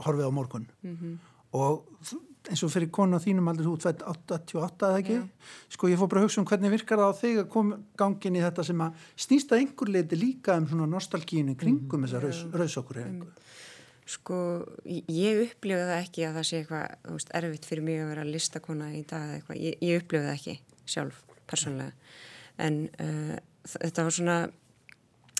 horfið 0.03 0.29
á 0.29 0.33
morgun 0.35 0.69
mm 0.83 0.97
-hmm. 0.97 1.17
og 1.59 1.85
eins 2.51 2.63
og 2.63 2.73
fyrir 2.75 2.91
konu 2.91 3.19
á 3.19 3.23
þínum 3.23 3.49
allir 3.51 3.67
þú 3.67 3.75
88 3.79 4.89
eða 4.89 4.99
ekki 4.99 5.15
yeah. 5.15 5.29
sko 5.71 5.89
ég 5.89 5.99
fór 5.99 6.09
bara 6.11 6.23
að 6.23 6.27
hugsa 6.27 6.41
um 6.41 6.47
hvernig 6.47 6.73
virkar 6.75 6.99
það 6.99 7.13
á 7.13 7.21
þig 7.21 7.39
að 7.39 7.49
koma 7.55 7.79
gangin 7.97 8.39
í 8.39 8.43
þetta 8.43 8.65
sem 8.67 8.81
að 8.81 9.07
snýsta 9.17 9.59
einhver 9.59 9.93
leiti 9.95 10.19
líka 10.19 10.57
um 10.59 10.67
svona 10.69 10.87
nostalgínu 10.87 11.55
kringum 11.57 12.01
mm 12.01 12.07
-hmm. 12.07 12.23
þessa 12.23 12.59
rauðsukurhefingu 12.59 13.27
Sko, 14.09 14.37
ég 14.85 15.45
upplifa 15.45 15.85
það 15.87 16.01
ekki 16.01 16.25
að 16.27 16.39
það 16.39 16.47
sé 16.49 16.59
eitthvað 16.59 17.13
veist, 17.13 17.29
erfitt 17.39 17.69
fyrir 17.69 17.87
mig 17.87 18.01
að 18.03 18.11
vera 18.11 18.25
listakona 18.27 18.89
í 18.97 19.05
dag 19.07 19.29
eða 19.29 19.37
eitthvað. 19.39 19.61
Ég, 19.63 19.77
ég 19.87 20.03
upplifa 20.03 20.27
það 20.27 20.41
ekki 20.41 20.57
sjálf, 20.91 21.23
persónlega. 21.51 21.93
En 22.63 22.81
uh, 22.99 23.37
þetta 23.69 24.07
var 24.09 24.17
svona, 24.17 24.37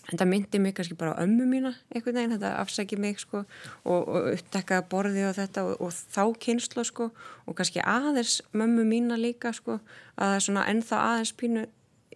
þetta 0.07 0.29
myndi 0.31 0.63
mig 0.63 0.77
kannski 0.79 0.97
bara 0.99 1.17
á 1.19 1.23
ömmu 1.25 1.49
mína 1.51 1.75
einhvern 1.91 2.21
veginn, 2.21 2.37
þetta 2.37 2.55
afsækið 2.63 3.03
mig 3.03 3.21
sko 3.23 3.43
og, 3.43 4.01
og 4.01 4.31
upptekkaða 4.37 4.89
borði 4.95 5.27
og 5.27 5.37
þetta 5.37 5.67
og, 5.67 5.77
og 5.83 5.93
þá 6.15 6.25
kynslu 6.47 6.87
sko 6.87 7.11
og 7.47 7.59
kannski 7.59 7.83
aðeins 7.83 8.41
mömmu 8.55 8.87
mína 8.89 9.19
líka 9.21 9.53
sko 9.57 9.81
að 10.17 10.23
það 10.23 10.37
er 10.39 10.45
svona 10.47 10.67
ennþá 10.71 11.05
aðeins 11.11 11.35
pínu 11.39 11.69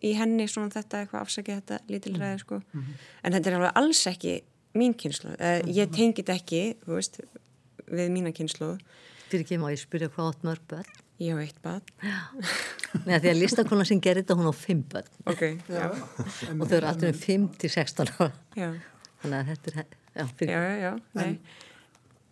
í 0.05 0.13
henni 0.17 0.47
svona 0.51 0.75
þetta 0.75 1.03
eitthvað 1.03 1.25
afsækið 1.25 1.61
þetta 1.61 1.79
lítilræði 1.91 2.43
sko. 2.43 2.61
Mm 2.61 2.83
-hmm. 2.83 3.09
En 3.23 3.33
þetta 3.33 3.51
er 3.51 3.57
alveg 3.59 3.81
alls 3.81 4.07
ekki 4.07 4.35
mín 4.79 4.95
kynslu, 4.99 5.35
uh, 5.35 5.59
ég 5.67 5.91
tengit 5.95 6.31
ekki 6.33 6.63
veist, 6.87 7.21
við 7.87 8.15
mína 8.15 8.35
kynslu 8.37 8.77
Fyrir 9.27 9.43
ekki 9.43 9.59
má 9.59 9.69
ég 9.73 9.83
spyrja 9.83 10.11
hvað 10.15 10.33
átt 10.33 10.47
mörg 10.47 10.67
börn? 10.71 10.97
Ég 11.23 11.35
á 11.35 11.39
eitt 11.43 11.61
börn 11.65 11.83
Nei, 13.07 13.17
því 13.19 13.33
að 13.33 13.41
listakona 13.41 13.87
sem 13.89 14.01
gerir 14.03 14.23
þetta 14.23 14.37
hún 14.39 14.51
á 14.51 14.55
fimm 14.57 14.83
börn. 14.91 15.09
Okay, 15.29 15.59
og 15.67 16.63
þau 16.69 16.77
eru 16.79 16.89
alltaf 16.89 17.11
um 17.11 17.19
5-16 17.21 18.13
ára. 18.15 18.29
Þannig 18.57 19.39
að 19.39 19.51
þetta 19.51 19.73
er 19.75 19.81
já, 20.17 20.27
já, 20.49 20.77
já, 20.81 20.93
já 21.17 21.27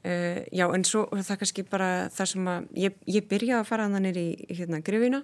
uh, 0.04 0.40
já, 0.52 0.66
en 0.68 0.84
svo 0.86 1.04
það 1.12 1.40
kannski 1.42 1.64
bara 1.68 1.90
það 2.14 2.30
sem 2.32 2.50
að 2.50 2.68
ég, 2.84 2.98
ég 3.16 3.28
byrjaði 3.30 3.60
að 3.60 3.70
fara 3.70 3.88
þannig 3.92 4.20
í 4.20 4.28
hérna 4.52 4.80
grifina 4.84 5.22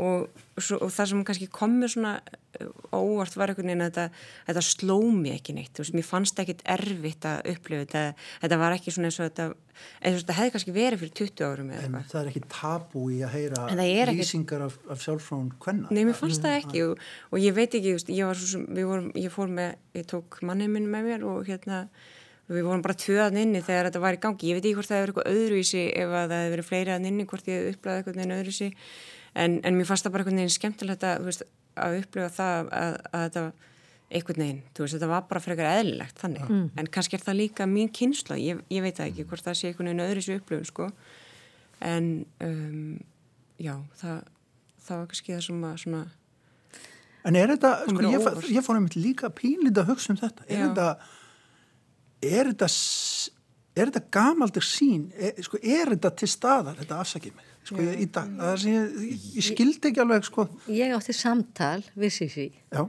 og, 0.00 0.28
svo, 0.56 0.78
og 0.78 0.92
það 0.92 1.10
sem 1.10 1.24
kannski 1.28 1.48
kom 1.52 1.74
mér 1.80 1.92
svona 1.92 2.12
uh, 2.22 2.70
óvart 2.94 3.36
var 3.36 3.52
einhvern 3.52 3.68
veginn 3.68 3.84
að 3.84 3.90
þetta, 3.90 4.22
þetta 4.48 4.62
sló 4.66 4.96
mér 5.16 5.36
ekki 5.38 5.56
neitt, 5.56 5.80
veist, 5.80 5.96
mér 5.96 6.06
fannst 6.06 6.40
ekkit 6.42 6.62
erfitt 6.74 7.26
að 7.28 7.50
upplifa 7.52 7.84
þetta, 7.84 8.04
þetta 8.44 8.60
var 8.62 8.76
ekki 8.76 8.94
svona 8.94 9.10
eins 9.10 9.18
og 9.20 9.28
þetta, 9.28 9.48
eins 10.00 10.16
og 10.16 10.22
þetta 10.22 10.38
hefði 10.38 10.54
kannski 10.56 10.76
verið 10.76 11.02
fyrir 11.02 11.14
20 11.20 11.44
árum 11.48 11.74
eða 11.74 11.84
En 11.90 11.98
það 12.14 12.22
er 12.22 12.32
ekki 12.32 12.44
tabú 12.56 13.04
í 13.12 13.20
að 13.26 13.36
heyra 13.36 13.66
það 13.68 14.14
lýsingar 14.22 14.66
af, 14.68 14.80
af 14.88 15.04
sjálfsfrón 15.04 15.52
hvenna. 15.66 15.92
Nei, 15.92 16.02
mér 16.08 16.18
fannst 16.18 16.44
það 16.46 16.58
ekki 16.62 16.86
og, 16.88 17.06
og 17.30 17.44
ég 17.44 17.56
veit 17.58 17.78
ekki, 17.78 17.94
veist, 17.98 18.12
ég 18.12 18.42
svo 18.46 18.64
vorum, 18.88 19.12
ég 19.18 19.32
fór 19.34 19.52
með, 19.52 19.78
ég 19.98 20.10
tók 20.10 20.42
mannið 20.46 20.76
minn 20.76 20.90
með 20.92 21.08
mér 21.10 21.28
og 21.28 21.48
hérna, 21.48 21.84
við 22.50 22.66
vorum 22.66 22.84
bara 22.84 22.98
tvöðan 22.98 23.40
inni 23.40 23.62
þegar 23.64 23.88
þetta 23.88 24.02
var 24.02 24.16
í 24.16 24.20
gangi. 24.22 24.50
Ég 24.50 24.58
veit 24.58 24.66
ekki 24.66 24.76
hvort 24.78 24.90
það 24.90 25.00
hefur 25.00 25.12
eitthvað 25.12 25.36
öðruvísi 25.36 25.82
ef 25.88 26.12
að 26.12 26.32
það 26.32 26.42
hefur 26.42 26.54
verið 26.56 26.68
fleiri 26.68 26.94
að 26.94 27.08
inni, 27.10 27.26
hvort 27.30 27.48
ég 27.48 27.58
hef 27.58 27.76
upplegað 27.76 28.00
eitthvað 28.00 28.34
öðruvísi, 28.36 28.68
en, 29.34 29.58
en 29.64 29.76
mér 29.76 29.88
fannst 29.88 30.06
það 30.06 30.14
bara 30.14 30.24
eitthvað 30.24 30.38
neginn 30.38 30.56
skemmtilegt 30.56 31.06
að, 31.08 31.26
veist, 31.28 31.44
að 31.80 31.98
upplega 32.02 32.32
það 32.36 32.72
að, 32.78 32.96
að 33.12 33.26
þetta 33.26 33.44
eitthvað 34.12 34.40
neginn, 34.42 34.62
þú 34.76 34.84
veist, 34.84 34.96
þetta 34.98 35.10
var 35.12 35.28
bara 35.30 35.40
frekar 35.40 35.70
eðlilegt 35.78 36.18
þannig, 36.20 36.50
en 36.76 36.90
kannski 36.92 37.16
er 37.16 37.24
það 37.24 37.38
líka 37.38 37.66
mín 37.68 37.92
kynsla, 37.96 38.36
ég, 38.36 38.60
ég 38.68 38.84
veit 38.84 39.00
ekki 39.00 39.24
hvort 39.24 39.46
það 39.46 39.56
sé 39.58 39.70
eitthvað 39.70 39.88
neginn 39.88 40.04
öðruvísi 40.04 40.36
upplöfun, 40.36 40.68
sko, 40.68 40.88
en 41.88 42.10
um, 42.44 42.98
já, 43.56 43.78
það, 44.02 44.26
það 44.84 45.00
var 45.00 45.08
kannski 45.14 45.36
það 45.36 45.46
sem 45.48 45.64
að 45.70 45.78
svona 45.86 46.02
En 47.22 47.38
er 47.38 47.52
þetta, 47.54 47.70
sko, 47.86 48.02
ég, 48.10 48.24
ég 48.56 48.64
fór 48.66 48.78
einmitt 48.78 48.98
líka 48.98 49.30
pínlítið 49.34 49.84
að 49.84 49.92
hugsa 49.92 50.10
um 50.10 50.18
þetta. 50.18 50.46
Er 50.48 50.58
Já. 50.58 50.64
þetta, 50.64 50.86
er 52.26 52.50
þetta, 52.50 52.68
er 53.76 53.92
þetta 53.92 54.02
gamaldur 54.16 54.66
sín? 54.66 55.04
Er, 55.14 55.38
sko, 55.46 55.60
er 55.62 55.92
þetta 55.94 56.12
til 56.18 56.30
staðar, 56.32 56.80
þetta 56.80 56.98
afsakið 57.04 57.36
mig? 57.38 57.51
Sko, 57.62 57.78
ég, 57.78 58.00
í 58.02 58.06
dag, 58.10 58.30
það 58.40 58.52
er 58.52 58.60
sem 58.62 58.72
ég, 58.74 58.94
ég, 59.06 59.26
ég 59.38 59.46
skildi 59.46 59.90
ekki 59.92 60.02
alveg, 60.02 60.24
sko. 60.26 60.46
Ég 60.74 60.94
átti 60.96 61.14
samtal 61.14 61.78
við 61.94 62.14
Sissi. 62.16 62.46
Já, 62.74 62.82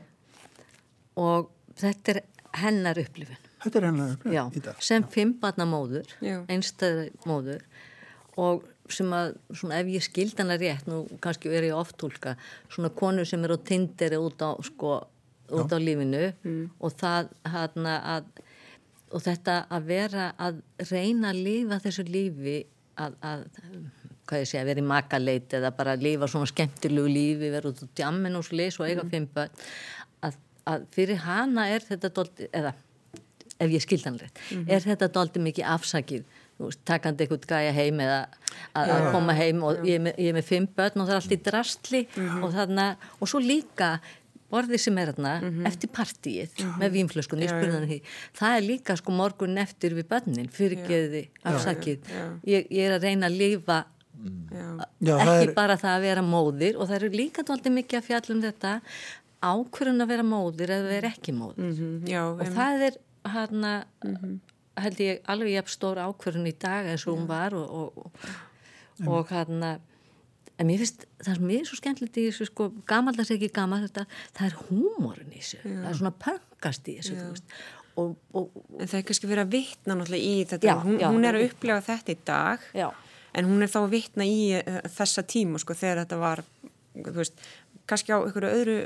og 1.21 1.49
þetta 1.79 2.15
er 2.15 2.21
hennar 2.63 2.99
upplifun. 3.01 3.37
þetta 3.63 3.79
er 3.79 3.87
hennar 3.91 4.13
upplifun 4.15 4.35
Já, 4.35 4.43
í 4.49 4.63
dag. 4.65 4.81
sem 4.81 5.05
fimmbarna 5.13 5.67
móður, 5.69 6.09
einstæða 6.49 7.07
móður. 7.29 7.61
Og 8.41 8.65
sem 8.89 9.13
að, 9.13 9.35
svona 9.53 9.77
ef 9.79 9.91
ég 9.93 10.03
skild 10.03 10.39
hana 10.41 10.57
rétt, 10.59 10.87
nú 10.89 11.03
kannski 11.21 11.51
er 11.53 11.69
ég 11.69 11.77
oft 11.77 11.95
tólka, 12.01 12.33
svona 12.73 12.89
konur 12.97 13.29
sem 13.29 13.43
eru 13.45 13.59
á 13.61 13.65
tinderi 13.69 14.17
út 14.19 14.41
á, 14.41 14.57
sko, 14.65 14.97
út 15.53 15.69
á 15.69 15.77
lífinu. 15.77 16.25
Og 16.81 16.97
það 16.97 17.29
hana 17.45 17.99
að, 18.17 18.31
og 19.13 19.21
þetta 19.21 19.59
að 19.69 19.87
vera 19.93 20.31
að 20.41 20.63
reyna 20.89 21.29
að 21.29 21.43
lifa 21.45 21.79
þessu 21.85 22.07
lífi 22.09 22.57
að, 22.97 23.15
að 23.21 23.45
hvað 24.29 24.43
ég 24.43 24.49
segja, 24.49 24.67
vera 24.67 24.83
í 24.83 24.87
makaleit 24.87 25.53
eða 25.57 25.73
bara 25.75 25.97
lifa 25.99 26.29
svona 26.31 26.49
skemmtilegu 26.49 27.11
lífi, 27.11 27.51
vera 27.53 27.71
út 27.71 27.83
á 27.83 27.87
djammin 27.99 28.39
og 28.39 28.47
slis 28.47 28.79
og 28.79 28.87
eiga 28.87 29.03
fimm 29.11 29.27
börn, 29.33 29.51
að, 30.23 30.39
að 30.69 30.87
fyrir 30.95 31.21
hana 31.25 31.67
er 31.73 31.85
þetta 31.87 32.13
dólti, 32.15 32.47
eða 32.55 32.73
ef 33.59 33.69
ég 33.71 33.83
skild 33.83 34.07
hann 34.07 34.21
rétt, 34.21 34.41
er 34.67 34.81
þetta 34.83 35.11
doldi 35.13 35.43
mikið 35.43 35.69
afsakið, 35.75 36.25
takandi 36.87 37.25
eitthvað 37.25 37.47
gæja 37.49 37.75
heim 37.75 38.01
eða 38.03 38.17
að, 38.77 38.91
að 38.95 39.07
koma 39.13 39.35
heim 39.35 39.63
og 39.65 39.85
ég 39.87 39.97
er, 39.97 40.03
með, 40.07 40.19
ég 40.21 40.31
er 40.31 40.37
með 40.37 40.49
fimm 40.49 40.67
börn 40.77 41.01
og 41.03 41.07
það 41.07 41.15
er 41.15 41.21
allt 41.21 41.35
í 41.35 41.39
drastli 41.47 42.03
og 42.39 42.51
þarna, 42.53 42.89
og 43.19 43.31
svo 43.31 43.41
líka 43.43 43.95
borðið 44.53 44.83
sem 44.83 44.97
er 45.01 45.09
þarna 45.13 45.31
eftir 45.65 45.89
partíið 45.89 46.59
með 46.77 46.93
vínflöskun, 46.97 47.41
ég 47.41 47.49
spurði 47.49 47.73
hann 47.73 47.87
því. 47.89 47.97
Það 48.37 48.57
er 48.57 48.67
líka 48.67 48.95
sko 48.99 49.15
morgun 49.17 49.57
eftir 49.57 49.95
við 49.97 50.05
börnin 50.11 50.51
fyrirgeði, 50.53 51.23
afsakið. 51.49 52.11
Ég, 52.45 52.67
ég 52.69 52.85
er 52.85 52.97
að 52.99 53.07
reyna 53.09 53.31
að 53.31 53.39
lifa 53.41 53.79
Já, 54.53 55.15
það 55.17 55.31
ekki 55.33 55.49
er, 55.49 55.53
bara 55.57 55.75
það 55.81 55.95
að 55.97 56.05
vera 56.07 56.23
móðir 56.27 56.77
og 56.79 56.87
það 56.89 56.95
eru 56.99 57.09
líka 57.17 57.43
doldi 57.47 57.71
mikið 57.73 57.99
að 57.99 58.07
fjalla 58.07 58.35
um 58.35 58.43
þetta 58.45 58.73
ákvörðun 59.43 60.05
að 60.05 60.11
vera 60.13 60.25
móðir 60.27 60.71
eða 60.77 60.91
vera 60.93 61.09
ekki 61.11 61.33
móðir. 61.35 61.71
Mhm, 61.73 62.07
Já, 62.07 62.21
og 62.31 62.43
það 62.55 62.85
er 62.87 62.99
hérna 63.33 63.73
held 64.83 65.01
ég 65.03 65.19
alveg 65.29 65.53
jafn 65.57 65.73
stór 65.73 65.99
ákvörðun 66.05 66.47
í 66.49 66.55
dag 66.59 66.87
eins 66.93 67.07
og 67.07 67.17
hún 67.17 67.27
var 67.29 67.53
og, 67.57 67.67
og, 67.67 67.91
og, 67.97 69.11
og 69.17 69.27
hérna 69.33 69.75
en 70.61 70.67
mér 70.69 70.81
finnst 70.83 71.05
það 71.25 71.37
sem 71.39 71.53
er 71.57 71.67
svo 71.67 71.77
skemmtilegt 71.81 72.17
í 72.21 72.25
þessu 72.29 72.47
sko, 72.47 72.67
gamaldags 72.89 73.31
ekki 73.33 73.49
gamalt 73.53 73.87
þetta 73.89 74.05
það 74.37 74.47
er 74.47 74.57
húmórin 74.69 75.31
í 75.33 75.39
þessu, 75.41 75.61
það 75.65 75.87
er 75.91 75.97
svona 75.99 76.13
pöngast 76.23 76.89
í 76.93 76.97
þessu, 76.99 77.15
þú 77.17 77.31
veist. 77.33 77.55
Og, 77.93 78.13
og, 78.33 78.53
En 78.81 78.87
það 78.89 78.97
er 78.97 79.03
kannski 79.05 79.27
verið 79.29 79.43
að 79.43 79.51
vitna 79.53 79.95
náttúrulega 79.99 80.25
í 80.25 80.45
þetta, 80.49 80.65
Já, 80.65 80.73
hún, 80.81 80.95
já, 81.01 81.07
hún 81.13 81.25
er 81.29 81.35
að 81.37 81.43
vitna. 81.43 81.57
upplefa 81.57 81.83
þetta 81.91 82.13
í 82.13 82.19
dag, 82.25 82.63
já, 82.73 82.87
en 83.33 83.49
hún 83.49 83.65
er 83.65 83.71
þá 83.71 83.79
að 83.83 83.93
vitna 83.95 84.27
í 84.27 84.39
uh, 84.59 84.81
þessa 84.93 85.25
tíma, 85.27 85.61
sko, 85.61 85.77
þegar 85.77 86.03
þetta 86.03 86.19
var, 86.21 86.43
þú 86.99 87.15
veist, 87.17 87.45
kannski 87.89 88.13
á 88.15 88.19
einhverju 88.21 88.53
öðru, 88.59 88.77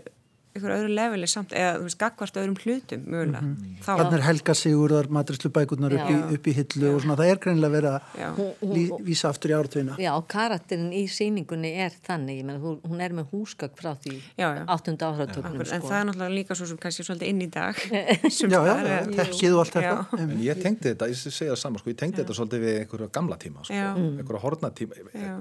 einhverju 0.58 0.78
öðru 0.82 0.92
leveli 0.98 1.28
samt, 1.32 1.54
eða, 1.56 1.78
þú 1.80 1.86
veist, 1.88 1.98
gagvart 2.02 2.40
öðrum 2.42 2.58
hlutum, 2.64 3.04
mögulega. 3.08 3.42
Þá, 3.86 3.92
þannig 4.02 4.18
er 4.18 4.24
Helga 4.28 4.56
Sigurðar, 4.58 5.10
matrislu 5.18 5.52
bækurnar 5.56 5.96
upp, 5.98 6.10
Já. 6.12 6.20
upp 6.38 6.50
í 6.50 6.54
hillu 6.58 6.92
og 6.96 7.02
svona, 7.06 7.18
það 7.22 7.32
er 7.32 7.42
greinilega 7.46 7.74
verið 7.78 7.92
að 7.94 8.18
já, 8.22 8.30
lí, 8.74 8.84
vísa 9.08 9.30
aftur 9.32 9.54
í 9.54 9.58
ártvina. 9.58 9.98
já, 10.02 10.12
karakterin 10.34 10.90
í 10.94 11.04
sýningunni 11.12 11.72
er 11.86 11.96
þannig, 12.08 12.42
ég 12.42 12.46
meina, 12.50 12.60
hún- 12.60 12.82
hún 12.88 13.02
er 13.06 13.16
með 13.18 13.30
húsgagn 13.32 13.76
frá 13.78 13.94
því 13.96 14.16
Já, 14.38 14.48
já. 14.58 14.64
áttunda 14.68 15.12
áratöknum 15.14 15.54
akkur, 15.62 15.74
en 15.74 15.82
sko. 15.82 15.88
það 15.90 16.00
er 16.02 16.06
náttúrulega 16.12 16.36
líka 16.38 16.56
svo 16.58 16.66
sem 16.68 16.78
kannski 16.78 17.04
svolítið 17.08 17.28
inn 17.32 17.42
í 17.42 17.50
dag. 17.52 17.76
Já, 18.48 18.60
já, 18.66 18.76
já, 18.88 19.00
tekkið 19.18 19.54
og 19.54 19.60
allt 19.64 19.74
þetta. 19.78 19.82
Já. 19.84 20.20
En 20.24 20.30
ég 20.42 20.62
tengdi 20.64 20.90
þetta, 20.92 21.08
ég 21.12 21.16
segja 21.18 21.52
það 21.54 21.62
saman, 21.62 21.80
sko, 21.84 21.90
ég 21.92 21.98
tengdi 22.00 22.22
þetta 22.24 22.36
svolítið 22.38 22.64
við 22.66 22.80
einhverja 22.82 23.10
gamla 23.12 23.38
tíma, 23.38 23.64
sko, 23.68 23.74
Já. 23.76 23.90
einhverja 23.96 24.42
hornatíma, 24.44 24.94
Já. 25.14 25.38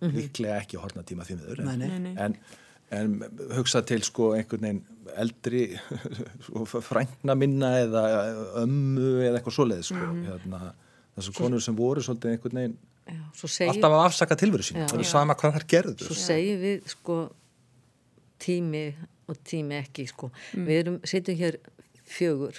líklega 0.00 0.58
ekki 0.60 0.76
hornatíma 0.82 1.24
því 1.24 1.36
en, 2.94 3.16
hugsa 3.56 3.82
til 3.86 4.04
sko 4.06 4.32
einhvern 4.36 4.66
veginn 4.66 4.82
eldri 5.16 5.62
sko, 6.46 6.66
frængna 6.66 7.36
minna 7.38 7.72
eða 7.82 8.04
ömmu 8.62 9.08
eða 9.24 9.38
eitthvað 9.38 9.56
svoleið, 9.58 9.82
sko, 9.88 10.10
hérna, 10.26 10.62
þessar 11.16 11.38
konur 11.40 11.64
sem 11.64 11.78
voru 11.78 12.04
svolítið 12.04 12.34
einhvern 12.34 12.62
veginn 12.62 12.78
segir 13.46 13.70
alltaf 13.70 13.92
að 13.94 14.04
afsaka 14.04 14.38
tilveru 14.38 14.66
sín, 14.66 14.80
það 14.90 15.02
er 15.04 15.10
sama 15.10 15.36
hvað 15.38 15.58
þær 15.58 15.66
gerðu. 15.70 16.08
svo 16.08 16.16
segjum 16.18 16.62
við 16.64 16.88
sko 16.90 17.18
tími 18.42 18.86
og 19.26 19.38
tími 19.46 19.78
ekki 19.80 20.06
sko. 20.10 20.30
Við 20.54 20.80
erum, 20.80 20.96
sitjum 21.06 21.38
hér 21.38 21.58
fjögur 22.06 22.58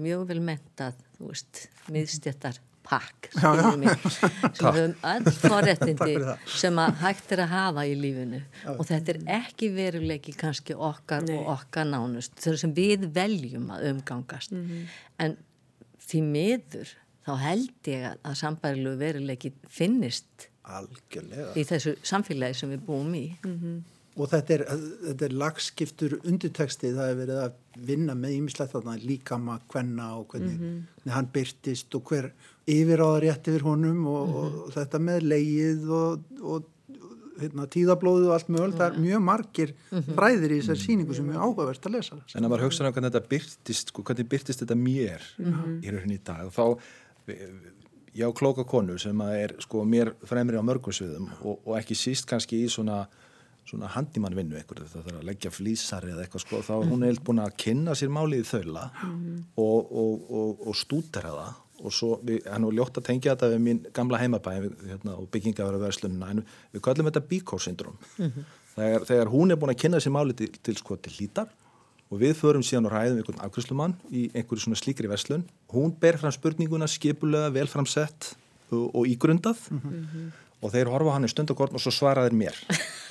mjög 0.00 0.26
vel 0.30 0.40
mentað 0.44 1.00
þú 1.18 1.32
veist, 1.32 1.66
miðstjættar 1.92 2.60
pakk 2.86 3.28
sem 3.38 4.66
höfum 4.66 4.94
öll 5.12 5.30
forréttindi 5.42 6.16
sem 6.50 6.80
að 6.82 6.98
hægt 7.02 7.34
er 7.36 7.44
að 7.44 7.52
hafa 7.52 7.84
í 7.88 7.94
lífinu. 7.98 8.42
Og 8.76 8.82
þetta 8.88 9.14
er 9.14 9.20
ekki 9.40 9.70
veruleiki 9.76 10.34
kannski 10.38 10.76
okkar 10.76 11.26
og 11.36 11.52
okkar 11.56 11.88
nánust 11.88 12.36
þau 12.42 12.56
sem 12.60 12.74
við 12.76 13.08
veljum 13.14 13.70
að 13.74 13.88
umgangast. 13.92 14.54
En 15.22 15.38
því 16.02 16.24
miður 16.28 16.96
þá 17.22 17.32
held 17.44 17.92
ég 17.92 18.08
að, 18.10 18.20
að 18.26 18.38
sambærilegu 18.42 19.00
veruleiki 19.02 19.52
finnist 19.70 20.48
Algjörlega. 20.62 21.52
í 21.58 21.64
þessu 21.66 21.96
samfélagi 22.06 22.58
sem 22.60 22.70
við 22.74 22.84
búum 22.86 23.14
í 23.18 23.26
og 24.12 24.28
þetta 24.28 24.54
er, 24.54 24.64
þetta 25.06 25.26
er 25.26 25.36
lagskiptur 25.40 26.16
undirteksti, 26.20 26.90
það 26.96 27.12
er 27.12 27.20
verið 27.20 27.38
að 27.46 27.86
vinna 27.88 28.16
með 28.18 28.34
ímislegt 28.38 28.74
þarna. 28.74 28.96
Líkama, 29.00 29.56
hvenna 29.72 30.10
og 30.18 30.26
hvernig, 30.34 30.58
hvernig 30.58 31.14
hann 31.16 31.30
byrtist 31.32 31.96
og 31.96 32.12
hver 32.12 32.28
yfiráðar 32.68 33.24
rétt 33.26 33.48
yfir 33.52 33.64
honum 33.66 34.04
og, 34.12 34.36
og 34.42 34.70
þetta 34.76 35.00
með 35.02 35.26
leið 35.32 35.90
og, 35.96 36.28
og 36.42 36.68
hérna, 37.40 37.66
tíðablóðu 37.72 38.28
og 38.28 38.36
allt 38.36 38.52
mögul, 38.52 38.72
það 38.76 38.88
er 38.90 39.02
mjög 39.02 39.22
margir 39.26 39.74
fræðir 40.12 40.56
í 40.56 40.60
þessar 40.60 40.82
síningu 40.82 41.16
sem 41.16 41.30
er 41.32 41.40
áhugavert 41.42 41.88
að 41.88 41.96
lesa. 41.96 42.20
En 42.36 42.44
að 42.44 42.52
maður 42.52 42.66
hugsa 42.68 42.84
um 42.84 42.94
hvernig 42.94 43.14
þetta 43.14 43.32
byrtist, 43.32 43.92
sko, 43.94 44.04
hvernig 44.06 44.28
byrtist 44.30 44.64
þetta 44.64 44.78
mér 44.78 45.24
í 45.40 45.94
rauninni 45.94 46.20
í 46.20 46.24
dag, 46.26 46.52
þá 46.52 46.64
ég 48.12 48.28
á 48.28 48.30
klóka 48.36 48.64
konu 48.68 48.98
sem 49.00 49.24
að 49.24 49.34
er 49.38 49.54
sko 49.64 49.86
mér 49.88 50.12
fremri 50.28 50.60
á 50.60 50.64
mörgum 50.64 50.92
sviðum 50.94 51.30
og, 51.40 51.62
og 51.64 51.76
ekki 51.78 51.96
síst 51.96 52.28
kannski 52.28 52.60
í 52.66 52.70
svona 52.72 53.06
svona 53.72 53.90
handimannvinnu 53.96 54.58
eitthvað, 54.60 54.84
það 54.92 55.08
þarf 55.08 55.18
að 55.18 55.28
leggja 55.30 55.52
flýsar 55.52 56.06
eða 56.12 56.24
eitthvað 56.26 56.44
sko, 56.44 56.62
þá 56.68 56.72
er 56.76 56.88
hún 56.92 57.04
eilt 57.08 57.24
búin 57.24 57.42
að 57.42 57.58
kynna 57.64 57.96
sér 57.98 58.12
málið 58.12 58.44
í 58.44 58.48
þaula 58.52 58.86
og, 59.56 59.78
og, 59.90 60.26
og, 60.28 60.64
og 60.68 60.76
stútera 60.78 61.32
það. 61.32 61.60
Og 61.82 61.90
svo, 61.90 62.12
við, 62.22 62.44
hann 62.46 62.62
var 62.68 62.74
ljótt 62.78 62.98
að 63.00 63.06
tengja 63.08 63.32
þetta 63.32 63.48
við 63.50 63.62
mín 63.64 63.78
gamla 63.96 64.20
heimabæði 64.20 64.68
hérna, 64.86 65.16
og 65.18 65.26
byggingavera 65.34 65.80
verslunina, 65.82 66.28
en 66.30 66.44
við 66.70 66.84
kallum 66.84 67.08
þetta 67.08 67.24
bíkórsyndrom 67.32 67.96
þegar, 68.76 69.06
þegar 69.08 69.32
hún 69.32 69.50
er 69.50 69.58
búin 69.58 69.72
að 69.72 69.80
kynna 69.82 70.00
sér 70.02 70.14
málið 70.14 70.38
til, 70.42 70.50
til, 70.68 70.76
sko, 70.78 70.98
til 71.02 71.14
hlítar 71.16 71.50
og 72.12 72.20
við 72.20 72.36
förum 72.38 72.64
síðan 72.66 72.86
og 72.88 72.94
ræðum 72.94 73.18
einhvern 73.22 73.42
afkvæslumann 73.46 73.96
í 74.12 74.28
einhverju 74.30 74.66
svona 74.66 74.78
slíkri 74.78 75.10
verslun 75.10 75.46
hún 75.72 75.94
ber 76.00 76.20
fram 76.20 76.34
spurninguna 76.34 76.88
skipulega 76.90 77.52
velframsett 77.56 78.32
og, 78.70 78.86
og 78.92 79.08
ígrundað 79.08 79.66
og 80.62 80.70
þeir 80.72 80.90
horfa 80.92 81.16
hann 81.16 81.26
í 81.26 81.30
stundakorn 81.32 81.76
og 81.76 81.82
svo 81.82 81.92
svara 81.94 82.26
þeir 82.28 82.38
mér. 82.38 82.60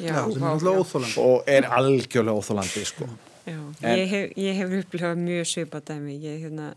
Já, 0.01 0.15
er 0.23 1.19
og 1.21 1.49
er 1.51 1.67
algjörlega 1.67 2.37
óþólandi 2.39 2.85
sko. 2.87 3.09
Ég 3.45 4.07
hef, 4.11 4.33
ég 4.37 4.57
hef 4.57 4.73
upplifað 4.81 5.19
mjög 5.21 5.47
svipað 5.49 5.87
dæmi. 5.91 6.15
Ég, 6.21 6.39
hérna, 6.45 6.71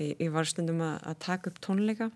ég, 0.00 0.14
ég 0.18 0.32
var 0.34 0.48
stundum 0.48 0.82
að, 0.84 0.96
að 1.12 1.18
taka 1.26 1.52
upp 1.52 1.60
tónleika 1.64 2.10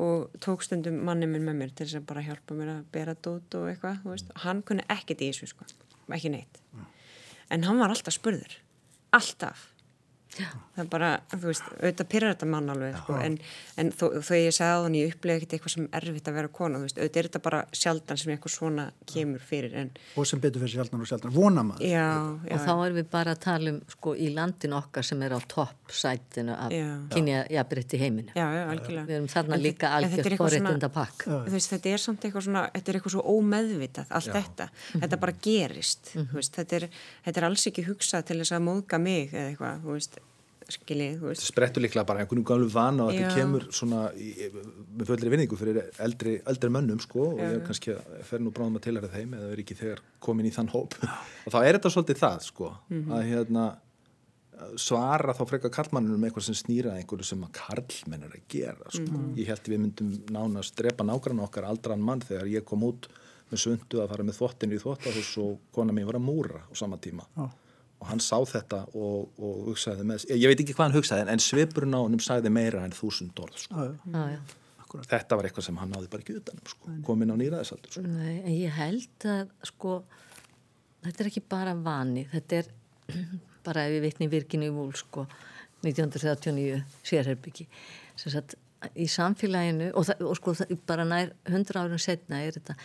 og 0.00 0.30
tók 0.42 0.64
stundum 0.66 0.96
manni 1.06 1.28
minn 1.30 1.44
með 1.46 1.60
mér 1.60 1.74
til 1.74 1.86
þess 1.86 2.00
að 2.00 2.08
bara 2.08 2.24
hjálpa 2.26 2.56
mér 2.58 2.72
að 2.72 2.88
bera 2.94 3.14
dót 3.14 3.54
og 3.58 3.68
eitthvað, 3.70 4.00
þú 4.02 4.14
veist, 4.14 4.32
hann 4.42 4.62
kunni 4.66 4.86
ekkert 4.90 5.22
í 5.22 5.30
þessu 5.30 5.50
sko, 5.52 5.66
ekki 6.16 6.32
neitt. 6.34 6.62
En 7.52 7.66
hann 7.68 7.78
var 7.78 7.92
alltaf 7.94 8.16
spurður. 8.16 8.56
Alltaf. 9.14 9.68
Það 10.38 10.82
er 10.84 10.90
bara, 10.92 11.10
þú 11.34 11.42
veist, 11.46 11.70
auðvitað 11.78 12.10
pyrrar 12.14 12.34
þetta 12.34 12.48
mann 12.50 12.72
alveg, 12.74 12.96
sko, 13.02 13.18
en, 13.22 13.38
en 13.80 13.92
þó, 13.94 14.04
þó 14.18 14.32
ég 14.38 14.56
sagði 14.56 14.74
á 14.74 14.84
þannig, 14.84 15.04
ég 15.04 15.14
upplega 15.14 15.40
ekkert 15.40 15.56
eitthvað 15.58 15.74
sem 15.74 15.88
er 15.88 16.08
erfitt 16.10 16.30
að 16.30 16.38
vera 16.40 16.52
kona, 16.58 16.80
þú 16.80 16.88
veist, 16.88 17.00
auðvitað 17.00 17.20
er 17.22 17.28
þetta 17.28 17.42
bara 17.44 17.62
sjaldan 17.82 18.20
sem 18.20 18.34
eitthvað 18.34 18.54
svona 18.56 18.86
kemur 19.14 19.44
fyrir 19.52 19.76
en... 19.82 19.92
og 20.18 20.28
sem 20.28 20.42
betur 20.42 20.64
fyrir 20.64 20.74
sjaldan 20.78 21.04
og 21.04 21.10
sjaldan, 21.10 21.34
vona 21.34 21.66
maður. 21.66 21.86
Já, 21.86 22.08
já. 22.48 22.54
og 22.56 22.64
þá 22.64 22.72
erum 22.74 22.98
við 22.98 23.08
bara 23.14 23.36
að 23.36 23.42
tala 23.46 23.74
um 23.74 23.80
sko 23.94 24.14
í 24.18 24.30
landin 24.34 24.76
okkar 24.78 25.06
sem 25.06 25.22
er 25.24 25.36
á 25.36 25.40
toppsætinu 25.54 26.56
af 26.56 26.74
kynja 27.14 27.44
jafnbreytti 27.52 28.00
heiminu 28.00 28.34
já, 28.34 28.44
já, 28.44 28.62
algjörlega. 28.72 29.06
Við 29.08 29.18
erum 29.18 29.30
þarna 29.32 29.56
en 29.56 29.64
líka 29.64 29.92
algjörð 29.98 30.36
forréttinda 30.40 30.90
pakk 30.94 31.26
þetta 31.74 31.92
er 31.92 32.02
samt 32.02 32.26
eitthvað 32.26 32.46
svona, 32.48 32.64
þetta 32.74 32.92
er 32.92 32.98
eitthvað 32.98 33.16
svo 33.16 33.24
ómeðvitað 33.38 34.12
allt 34.18 34.32
þetta, 34.34 34.68
þetta 34.92 35.20
bara 35.24 35.36
gerist 35.46 36.12
mm 36.14 36.22
-hmm. 36.22 36.38
veist, 36.38 36.58
þetta, 36.58 36.80
er, 36.80 36.88
þetta 37.26 37.40
er 37.40 37.48
alls 37.50 37.66
ekki 37.70 37.86
hugsað 37.88 38.28
til 38.30 38.38
þess 38.42 38.56
að 38.56 38.64
móðga 38.68 39.00
mig 39.02 39.34
eða 39.34 39.50
eitthvað, 39.52 39.82
þú 39.84 39.98
veist 39.98 40.18
skiljið, 40.72 41.14
þú 41.20 41.30
veist. 41.30 41.44
Sprettur 41.48 41.84
líklega 41.84 42.06
bara 42.08 42.24
einhvern 42.24 42.44
gamlu 42.46 42.68
vana 42.72 43.06
og 43.08 43.14
þetta 43.14 43.38
kemur 43.38 43.66
svona 43.74 44.02
í, 44.16 44.48
með 44.96 45.08
földri 45.10 45.32
vinningu 45.32 45.58
fyrir 45.60 45.80
eldri, 46.04 46.34
eldri 46.50 46.70
mönnum 46.72 47.00
sko 47.02 47.30
og 47.32 47.40
ég 47.42 47.56
er 47.58 47.64
kannski 47.66 47.94
að 47.94 48.20
fer 48.28 48.44
nú 48.44 48.52
bráðum 48.54 48.78
að 48.80 48.86
tilhæra 48.86 49.10
þeim 49.12 49.34
eða 49.38 49.50
er 49.52 49.64
ekki 49.64 49.78
þegar 49.78 50.04
komin 50.24 50.48
í 50.48 50.52
þann 50.54 50.70
hóp 50.74 50.96
og 51.44 51.54
þá 51.54 51.58
er 51.62 51.78
þetta 51.78 51.92
svolítið 51.94 52.22
það 52.22 52.46
sko 52.48 52.70
mm 52.74 53.00
-hmm. 53.00 53.16
að 53.16 53.26
hérna 53.32 53.64
svara 54.80 55.34
þá 55.34 55.42
frekar 55.50 55.72
karlmannunum 55.74 56.20
um 56.20 56.24
eitthvað 56.24 56.46
sem 56.46 56.56
snýra 56.56 56.94
einhverju 56.98 57.26
sem 57.26 57.42
að 57.44 57.52
karlmenn 57.58 58.24
er 58.24 58.36
að 58.38 58.46
gera 58.48 58.86
sko. 58.88 59.10
mm 59.10 59.18
-hmm. 59.18 59.34
ég 59.40 59.46
held 59.50 59.68
við 59.68 59.80
myndum 59.82 60.12
nánast 60.30 60.76
drepa 60.76 61.04
nágrann 61.04 61.44
okkar 61.44 61.64
aldran 61.64 62.00
mann 62.00 62.20
þegar 62.20 62.46
ég 62.46 62.64
kom 62.64 62.82
út 62.82 63.08
með 63.50 63.58
sundu 63.58 64.00
að 64.00 64.08
fara 64.08 64.24
með 64.24 64.38
þvottinu 64.38 64.74
í 64.74 64.80
þvottahús 64.80 65.36
og 65.38 65.58
kona 65.72 65.92
mér 65.92 66.06
var 66.06 66.16
að 66.16 66.28
múra 66.30 66.60
á 66.64 66.72
sama 66.72 66.96
tíma 66.96 67.26
oh 67.36 67.50
og 68.04 68.10
hann 68.10 68.20
sá 68.20 68.36
þetta 68.44 68.82
og, 68.92 69.30
og 69.40 69.70
hugsaði 69.70 70.04
með, 70.08 70.26
ég 70.36 70.50
veit 70.50 70.60
ekki 70.60 70.76
hvað 70.76 70.90
hann 70.90 70.96
hugsaði 70.98 71.24
en 71.32 71.42
svipurinn 71.42 71.96
á 71.96 72.00
hann 72.04 72.20
sagði 72.20 72.52
meira 72.52 72.84
en 72.84 72.92
þúsund 72.92 73.40
orð 73.40 73.62
sko. 73.62 73.86
ah, 74.12 74.34
þetta 75.08 75.38
var 75.38 75.48
eitthvað 75.48 75.68
sem 75.70 75.80
hann 75.80 75.94
náði 75.94 76.10
bara 76.12 76.24
ekki 76.24 76.36
utanum 76.42 76.68
sko. 76.68 76.96
komin 77.06 77.32
á 77.32 77.36
nýraðisaldur 77.40 77.96
sko. 77.96 78.04
Nei, 78.04 78.36
en 78.42 78.52
ég 78.52 78.76
held 78.76 79.28
að 79.32 79.54
sko 79.70 79.96
þetta 81.06 81.24
er 81.24 81.30
ekki 81.32 81.44
bara 81.56 81.72
vani 81.78 82.26
þetta 82.34 82.60
er 82.60 82.70
bara 83.66 83.86
ef 83.88 83.96
við 83.96 84.06
vitni 84.10 84.30
virkinu 84.32 84.68
í 84.68 84.74
vúl 84.76 84.92
sko 85.00 85.24
1939 85.84 86.84
sérherbyggi 87.04 87.66
í 89.00 89.06
samfélaginu 89.08 89.90
og, 89.96 90.04
það, 90.10 90.22
og 90.28 90.38
sko 90.38 90.54
það, 90.60 90.76
bara 90.88 91.08
nær 91.08 91.32
100 91.48 91.80
árum 91.80 92.00
setna 92.00 92.42
er 92.44 92.58
þetta 92.58 92.76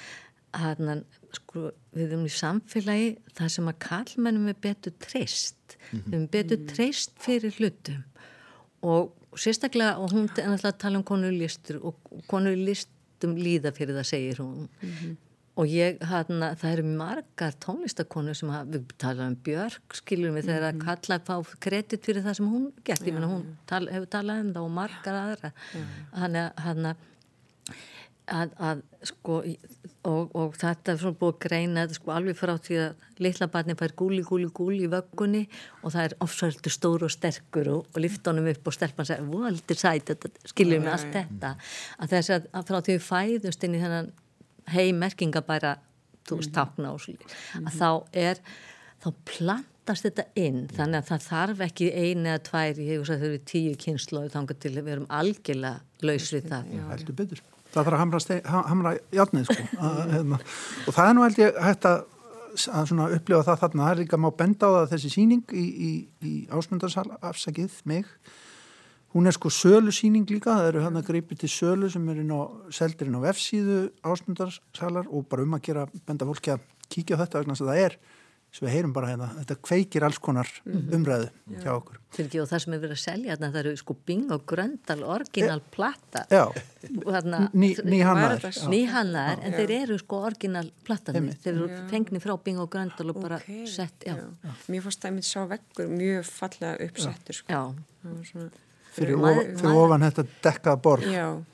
hann, 0.56 1.04
sko, 1.38 1.70
við 1.96 2.12
erum 2.12 2.26
í 2.28 2.34
samfélagi 2.34 3.14
það 3.38 3.54
sem 3.56 3.72
að 3.72 3.80
kallmennum 3.86 4.52
er 4.52 4.60
betur 4.62 4.96
treyst. 5.02 5.78
Mm 5.92 6.00
-hmm. 6.00 6.04
við 6.06 6.18
erum 6.18 6.28
betur 6.36 6.66
treyst 6.74 7.16
fyrir 7.20 7.56
hlutum. 7.60 8.04
Og 8.82 9.16
sérstaklega 9.36 9.98
og 9.98 10.14
hún 10.14 10.30
er 10.38 10.50
alltaf 10.50 10.74
að 10.74 10.78
tala 10.84 10.98
um 10.98 11.04
konur 11.04 11.32
listur 11.32 11.80
og 11.84 11.96
konur 12.28 12.56
listum 12.56 13.36
líða 13.36 13.74
fyrir 13.76 13.96
það 13.96 14.08
segir 14.12 14.38
hún. 14.38 14.70
Mm 14.82 14.90
-hmm. 14.90 15.18
og 15.60 15.66
ég 15.68 16.04
hann 16.04 16.40
það 16.56 16.72
eru 16.72 16.84
margar 16.84 17.54
tónlistakonur 17.60 18.34
sem 18.34 18.50
hafa, 18.50 18.66
við 18.72 18.84
talaðum 18.98 19.28
um 19.28 19.36
Björk 19.44 19.94
skiljum 19.94 20.36
við 20.36 20.46
þegar 20.46 20.74
að 20.74 20.80
kalla 20.86 21.20
fá 21.20 21.36
kredit 21.60 22.06
fyrir 22.06 22.24
það 22.24 22.34
sem 22.34 22.48
hún 22.48 22.72
gert, 22.84 23.08
ég 23.08 23.14
menna 23.14 23.28
hún 23.28 23.44
tal, 23.66 23.88
hefur 23.88 24.08
talað 24.08 24.40
um 24.40 24.54
það 24.54 24.64
og 24.64 24.72
margar 24.72 25.16
aðra. 25.16 25.52
Hann 26.14 26.86
að 26.86 26.96
að, 28.32 28.54
að 28.70 28.82
sko 29.10 29.40
og, 30.08 30.36
og 30.38 30.56
þetta 30.60 30.94
er 30.94 31.02
svona 31.02 31.20
búið 31.20 31.34
að 31.34 31.42
greina 31.46 31.84
þetta 31.84 31.98
sko 31.98 32.14
alveg 32.16 32.38
frá 32.40 32.54
því 32.66 32.80
að 32.84 33.20
litla 33.26 33.50
barni 33.52 33.76
fær 33.80 33.96
gúli, 34.00 34.22
gúli, 34.28 34.48
gúli 34.56 34.86
í 34.86 34.92
vöggunni 34.92 35.44
og 35.84 35.94
það 35.96 36.06
er 36.06 36.16
ofsvöldur 36.26 36.76
stór 36.76 37.06
og 37.08 37.14
sterkur 37.14 37.72
og, 37.74 37.90
og 37.92 38.02
lifta 38.04 38.32
honum 38.32 38.50
upp 38.52 38.70
og 38.70 38.76
stelpa 38.76 39.04
hann 39.04 39.10
segja, 39.12 39.28
voldir 39.28 39.80
sæt, 39.80 40.30
skiljum 40.54 40.88
við 40.88 40.94
allt 40.96 41.12
þetta. 41.18 41.54
Að 42.00 42.16
þess 42.16 42.36
að, 42.36 42.50
að 42.54 42.72
frá 42.72 42.80
því 42.80 42.96
við 42.96 43.06
fæðust 43.10 43.68
inn 43.68 43.76
í 43.76 43.84
þennan 43.84 44.12
heimerkingabæra 44.70 45.76
þú 46.30 46.40
veist, 46.40 46.54
takna 46.56 46.94
og 46.94 47.04
slík 47.04 47.26
að 47.64 47.76
þá 47.76 47.90
er, 48.24 48.42
þá 49.04 49.10
plantast 49.32 50.08
þetta 50.08 50.26
inn, 50.40 50.66
þannig 50.72 51.02
að 51.02 51.12
það 51.12 51.28
þarf 51.28 51.64
ekki 51.70 51.92
eini 51.94 52.34
eða 52.34 52.44
tvær, 52.50 52.84
ég 52.86 53.00
hef 53.00 53.10
þau 53.10 53.30
eru 53.30 53.46
tíu 53.52 53.78
kynnslóðu 53.86 54.34
þangar 54.36 54.60
til 54.62 54.76
að 54.76 54.84
við 54.84 54.98
erum 54.98 55.08
algjörlega 55.20 56.06
laus 56.06 56.34
við 56.36 56.52
það. 56.54 56.76
Já, 56.76 56.84
heldur 56.94 57.18
betur 57.24 57.48
það 57.74 57.82
þarf 57.82 57.96
að 57.96 58.02
hamra, 58.02 58.22
hamra 58.70 58.94
játnið 59.16 59.50
sko. 59.50 59.66
að, 59.86 60.00
hefna. 60.16 60.42
og 60.86 60.98
það 60.98 61.10
er 61.10 61.18
nú 61.18 61.26
held 61.26 61.42
ég 61.44 61.62
hægt 61.66 61.88
að, 61.90 62.04
að 62.82 63.16
upplifa 63.18 63.48
það 63.48 63.64
þarna 63.64 63.88
það 63.88 63.94
er 63.94 64.04
líka 64.04 64.22
má 64.22 64.30
benda 64.44 64.70
á 64.70 64.72
það 64.78 64.92
þessi 64.94 65.14
síning 65.16 65.56
í, 65.56 65.66
í, 65.66 65.92
í 66.26 66.36
ásmundarsal 66.54 67.08
afsakið 67.20 67.82
mig 67.90 68.10
hún 69.14 69.30
er 69.30 69.34
sko 69.34 69.50
sölu 69.54 69.94
síning 69.96 70.30
líka 70.30 70.54
það 70.54 70.72
eru 70.72 70.86
hann 70.86 71.00
að 71.00 71.10
greipi 71.10 71.38
til 71.40 71.50
sölu 71.50 71.90
sem 71.90 72.06
er 72.12 72.22
inn 72.22 72.34
á 72.34 72.42
seldurinn 72.74 73.18
á 73.18 73.30
F-síðu 73.34 73.80
ásmundarsalar 74.06 75.10
og 75.10 75.26
bara 75.30 75.46
um 75.46 75.58
að 75.58 75.66
gera 75.70 75.88
benda 76.06 76.28
fólki 76.30 76.54
að 76.54 76.66
kíkja 76.90 77.18
á 77.18 77.22
þetta 77.24 77.42
vegna 77.42 77.56
þess 77.58 77.66
að 77.66 77.72
það 77.72 77.86
er 77.88 77.98
sem 78.50 78.66
við 78.66 78.74
heyrum 78.74 78.94
bara 78.96 79.12
hérna, 79.12 79.28
þetta 79.38 79.56
kveikir 79.62 80.06
alls 80.08 80.18
konar 80.22 80.50
mhm. 80.64 80.94
umræðu 80.98 81.28
mm 81.30 81.34
-hmm. 81.54 81.64
hjá 81.64 81.72
okkur. 81.76 82.00
Fyrir 82.10 82.28
ekki 82.28 82.40
og 82.42 82.48
það 82.50 82.62
sem 82.64 82.74
er 82.74 82.80
verið 82.84 82.96
að 82.96 83.02
selja 83.04 83.36
þarna 83.36 83.50
það 83.54 83.60
eru 83.62 83.74
sko 83.78 83.96
bing 84.06 84.32
og 84.34 84.46
gröndal, 84.50 85.02
orginal 85.06 85.62
platta 85.76 86.22
nýhannaðar 88.74 89.44
en 89.46 89.54
þeir 89.54 89.72
eru 89.76 89.98
sko 90.02 90.22
orginal 90.30 90.72
platta 90.84 91.14
þeir 91.14 91.52
eru 91.52 91.68
fengni 91.92 92.20
frá 92.24 92.34
bing 92.44 92.60
og 92.60 92.72
gröndal 92.74 93.10
og 93.14 93.22
bara 93.22 93.36
okay. 93.36 93.68
sett, 93.68 94.06
já. 94.06 94.16
Já. 94.18 94.50
Mér 94.68 94.82
fannst 94.82 95.02
það 95.04 95.12
að 95.12 95.16
mitt 95.20 95.30
sá 95.30 95.46
vekkur 95.46 95.88
mjög 95.88 96.26
fallega 96.26 96.88
uppsettur 96.88 97.36
sko. 97.36 97.62
svona, 98.32 98.50
fyrir, 98.96 99.16
Mað, 99.18 99.38
of, 99.38 99.62
fyrir 99.62 99.78
ofan 99.84 100.02
þetta 100.08 100.26
dekkað 100.48 100.82
borð. 100.82 101.06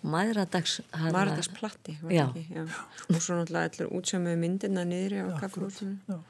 Maðuradags 0.02 0.78
maðuradagsplatti 0.96 1.98
og 2.06 3.20
svo 3.20 3.36
náttúrulega 3.36 3.68
allir 3.68 3.92
útsömuðu 3.92 4.40
myndina 4.40 4.88
niður 4.88 5.36
á 5.36 5.36
kaffrúsinu 5.44 6.24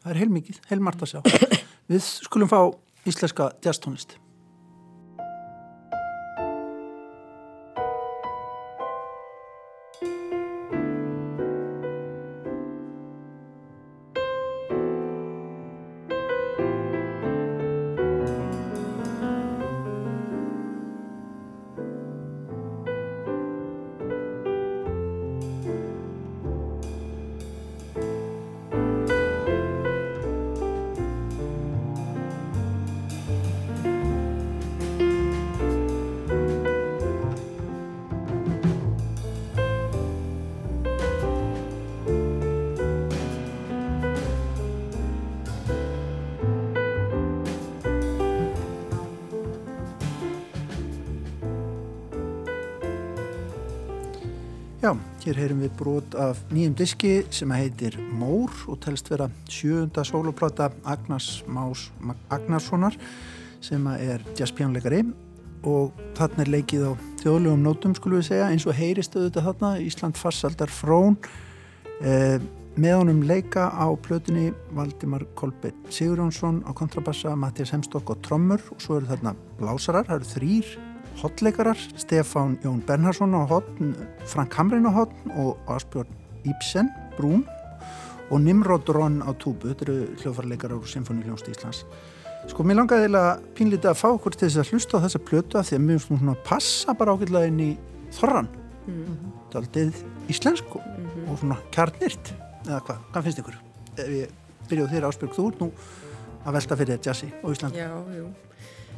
það 0.00 0.14
er 0.14 0.20
heilmikið, 0.24 0.60
heilmart 0.70 1.04
að 1.04 1.14
sjá. 1.14 1.20
Við 1.90 2.02
skulum 2.06 2.50
fá 2.50 2.60
íslenska 3.08 3.52
jazztónist 3.64 4.16
Hér 55.30 55.44
heyrum 55.44 55.60
við 55.62 55.74
brot 55.78 56.14
af 56.18 56.38
nýjum 56.50 56.72
diski 56.74 57.10
sem 57.30 57.52
heitir 57.54 57.94
Mór 58.18 58.50
og 58.66 58.80
telst 58.82 59.06
vera 59.12 59.28
sjöunda 59.46 60.02
soloplata 60.02 60.72
Agnars 60.82 61.44
Más 61.46 61.84
Agnarssonar 62.34 62.96
sem 63.62 63.86
er 63.92 64.24
jazzpjánleikari 64.34 65.04
og 65.70 65.94
þarna 66.18 66.42
er 66.42 66.50
leikið 66.56 66.82
á 66.82 66.92
þjóðlegum 67.22 67.62
nótum 67.62 67.94
skulum 67.94 68.18
við 68.18 68.26
segja 68.32 68.50
eins 68.50 68.66
og 68.66 68.74
heyristu 68.74 69.22
þetta 69.28 69.46
þarna 69.46 69.72
Ísland 69.86 70.18
farsaldar 70.18 70.74
frón. 70.74 71.14
Eh, 72.02 72.42
með 72.74 72.98
honum 72.98 73.22
leika 73.22 73.70
á 73.70 73.86
plötunni 74.02 74.50
Valdimar 74.74 75.28
Kolbett 75.38 75.94
Sigurjónsson 75.94 76.64
á 76.66 76.74
kontrabassa, 76.74 77.38
Mattias 77.38 77.70
Hemstokk 77.70 78.16
og 78.16 78.26
trommur 78.26 78.66
og 78.74 78.82
svo 78.82 78.98
eru 78.98 79.12
þarna 79.14 79.38
blásarar, 79.62 80.10
það 80.10 80.24
eru 80.24 80.34
þrýr 80.34 80.78
hotleikarar, 81.20 81.78
Stefán 81.98 82.58
Jón 82.64 82.80
Bernhardsson 82.86 83.34
á 83.34 83.42
hotn, 83.50 83.94
Frank 84.26 84.54
Hamrin 84.54 84.86
á 84.86 84.92
hotn 84.94 85.34
og 85.36 85.58
Asbjörn 85.68 86.08
Íbsen, 86.48 86.88
Brún 87.18 87.44
og 88.30 88.40
Nimrod 88.40 88.88
Ron 88.88 89.20
á 89.26 89.34
túbu, 89.34 89.68
þetta 89.72 89.86
eru 89.88 89.98
hljófarleikarar 90.22 90.78
úr 90.78 90.88
Sinfoníuljónst 90.88 91.50
Íslands. 91.50 91.84
Sko 92.48 92.64
mér 92.64 92.80
langaði 92.80 93.04
eiginlega 93.04 93.32
pínlítið 93.58 93.90
að 93.90 93.98
fá 94.00 94.08
okkur 94.14 94.36
til 94.38 94.48
þess 94.48 94.62
að 94.62 94.70
hlusta 94.72 95.00
á 95.00 95.04
þessa 95.04 95.20
plötu 95.28 95.58
að 95.60 95.66
því 95.68 95.76
að 95.76 95.84
mér 95.86 95.98
finnst 96.00 96.22
hún 96.22 96.32
að 96.32 96.44
passa 96.46 96.94
bara 96.96 97.14
ákveðlega 97.14 97.50
inn 97.50 97.60
í 97.60 97.70
þorran 98.16 98.48
mm. 98.86 99.16
daldið 99.52 99.98
íslensk 100.32 100.76
og, 100.78 100.86
og 101.26 101.40
svona 101.42 101.58
kjarnirt 101.74 102.32
eða 102.64 102.80
hvað, 102.86 103.02
hvað 103.10 103.26
finnst 103.26 103.42
ykkur? 103.42 103.58
Ef 103.96 104.14
ég 104.14 104.38
byrjuð 104.70 104.94
þér 104.94 105.08
Ásbjörg, 105.10 105.36
þú 105.36 105.48
ert 105.50 105.64
nú 105.64 105.70
að 106.40 106.56
velta 106.56 106.78
fyrir 106.80 107.02
jazzi 107.04 107.28
á 107.28 107.46
Íslandi 107.50 107.82
Já, 107.82 107.90
jú, 108.16 108.30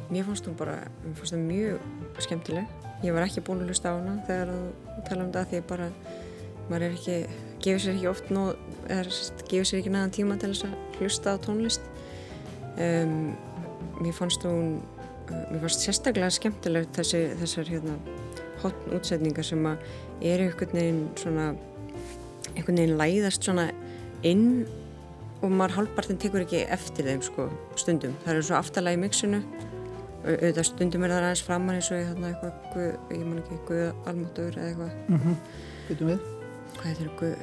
mér 0.09 0.27
fannst 0.27 0.47
hún 0.47 0.57
bara 0.59 0.79
mér 1.03 1.15
fannst 1.19 1.35
það 1.35 1.45
mjög 1.47 2.19
skemmtileg. 2.25 2.67
Ég 3.03 3.15
var 3.15 3.25
ekki 3.27 3.43
búin 3.43 3.63
að 3.63 3.73
hlusta 3.73 3.91
á 3.91 3.99
hana 3.99 4.17
þegar 4.27 4.51
þú 4.53 5.05
tala 5.09 5.25
um 5.25 5.31
það 5.33 5.49
því 5.51 5.63
bara 5.71 5.89
maður 6.69 6.85
er 6.87 6.97
ekki, 6.97 7.17
gefur 7.63 7.83
sér 7.83 7.97
ekki 7.97 8.09
oft 8.11 8.29
nóg, 8.31 8.61
sérst, 8.87 9.43
gefur 9.49 9.69
sér 9.69 9.81
ekki 9.81 9.93
næðan 9.93 10.15
tíma 10.15 10.37
til 10.39 10.53
þess 10.53 10.67
að 10.69 10.99
hlusta 10.99 11.35
á 11.35 11.37
tónlist. 11.43 11.89
Um, 12.73 13.33
mér 13.99 14.15
fannst 14.17 14.45
hún 14.47 14.77
mér 15.29 15.61
fannst 15.63 15.83
sérstaklega 15.83 16.31
skemmtileg 16.33 16.87
þessi, 16.95 17.25
þessar 17.41 17.69
hérna 17.71 17.97
hotn 18.63 18.95
útsetningar 18.95 19.45
sem 19.47 19.67
að 19.67 19.83
eru 20.23 20.47
einhvern 20.47 20.77
veginn 20.77 21.03
svona 21.19 21.49
einhvern 22.53 22.79
veginn 22.79 22.97
læðast 22.99 23.45
svona 23.45 23.67
inn 24.27 24.47
og 25.43 25.51
maður 25.51 25.81
halvpartin 25.81 26.19
tekur 26.21 26.45
ekki 26.45 26.63
eftir 26.71 27.09
þeim 27.09 27.23
sko 27.25 27.49
stundum. 27.79 28.15
Það 28.23 28.33
eru 28.35 28.45
svo 28.47 28.59
aftalega 28.59 28.99
í 28.99 29.03
mixinu 29.03 29.41
auðvitað 30.23 30.67
stundum 30.69 31.03
er 31.03 31.13
það 31.13 31.25
aðeins 31.27 31.43
framar 31.47 31.77
eins 31.79 31.89
og 31.91 31.99
ég 31.99 32.07
þarna 32.11 32.29
eitthvað, 32.31 32.53
guð, 32.73 32.93
ég 33.11 33.25
man 33.27 33.41
ekki 33.41 33.59
Guð 33.67 34.07
Almáttur 34.11 34.57
eða 34.57 34.69
eitthvað 34.69 34.95
mm 35.09 35.19
-hmm. 35.19 35.35
Býtum 35.89 36.11
við? 36.13 36.29
Hvað 36.77 36.87
heitir 36.91 37.11
Guð? 37.19 37.35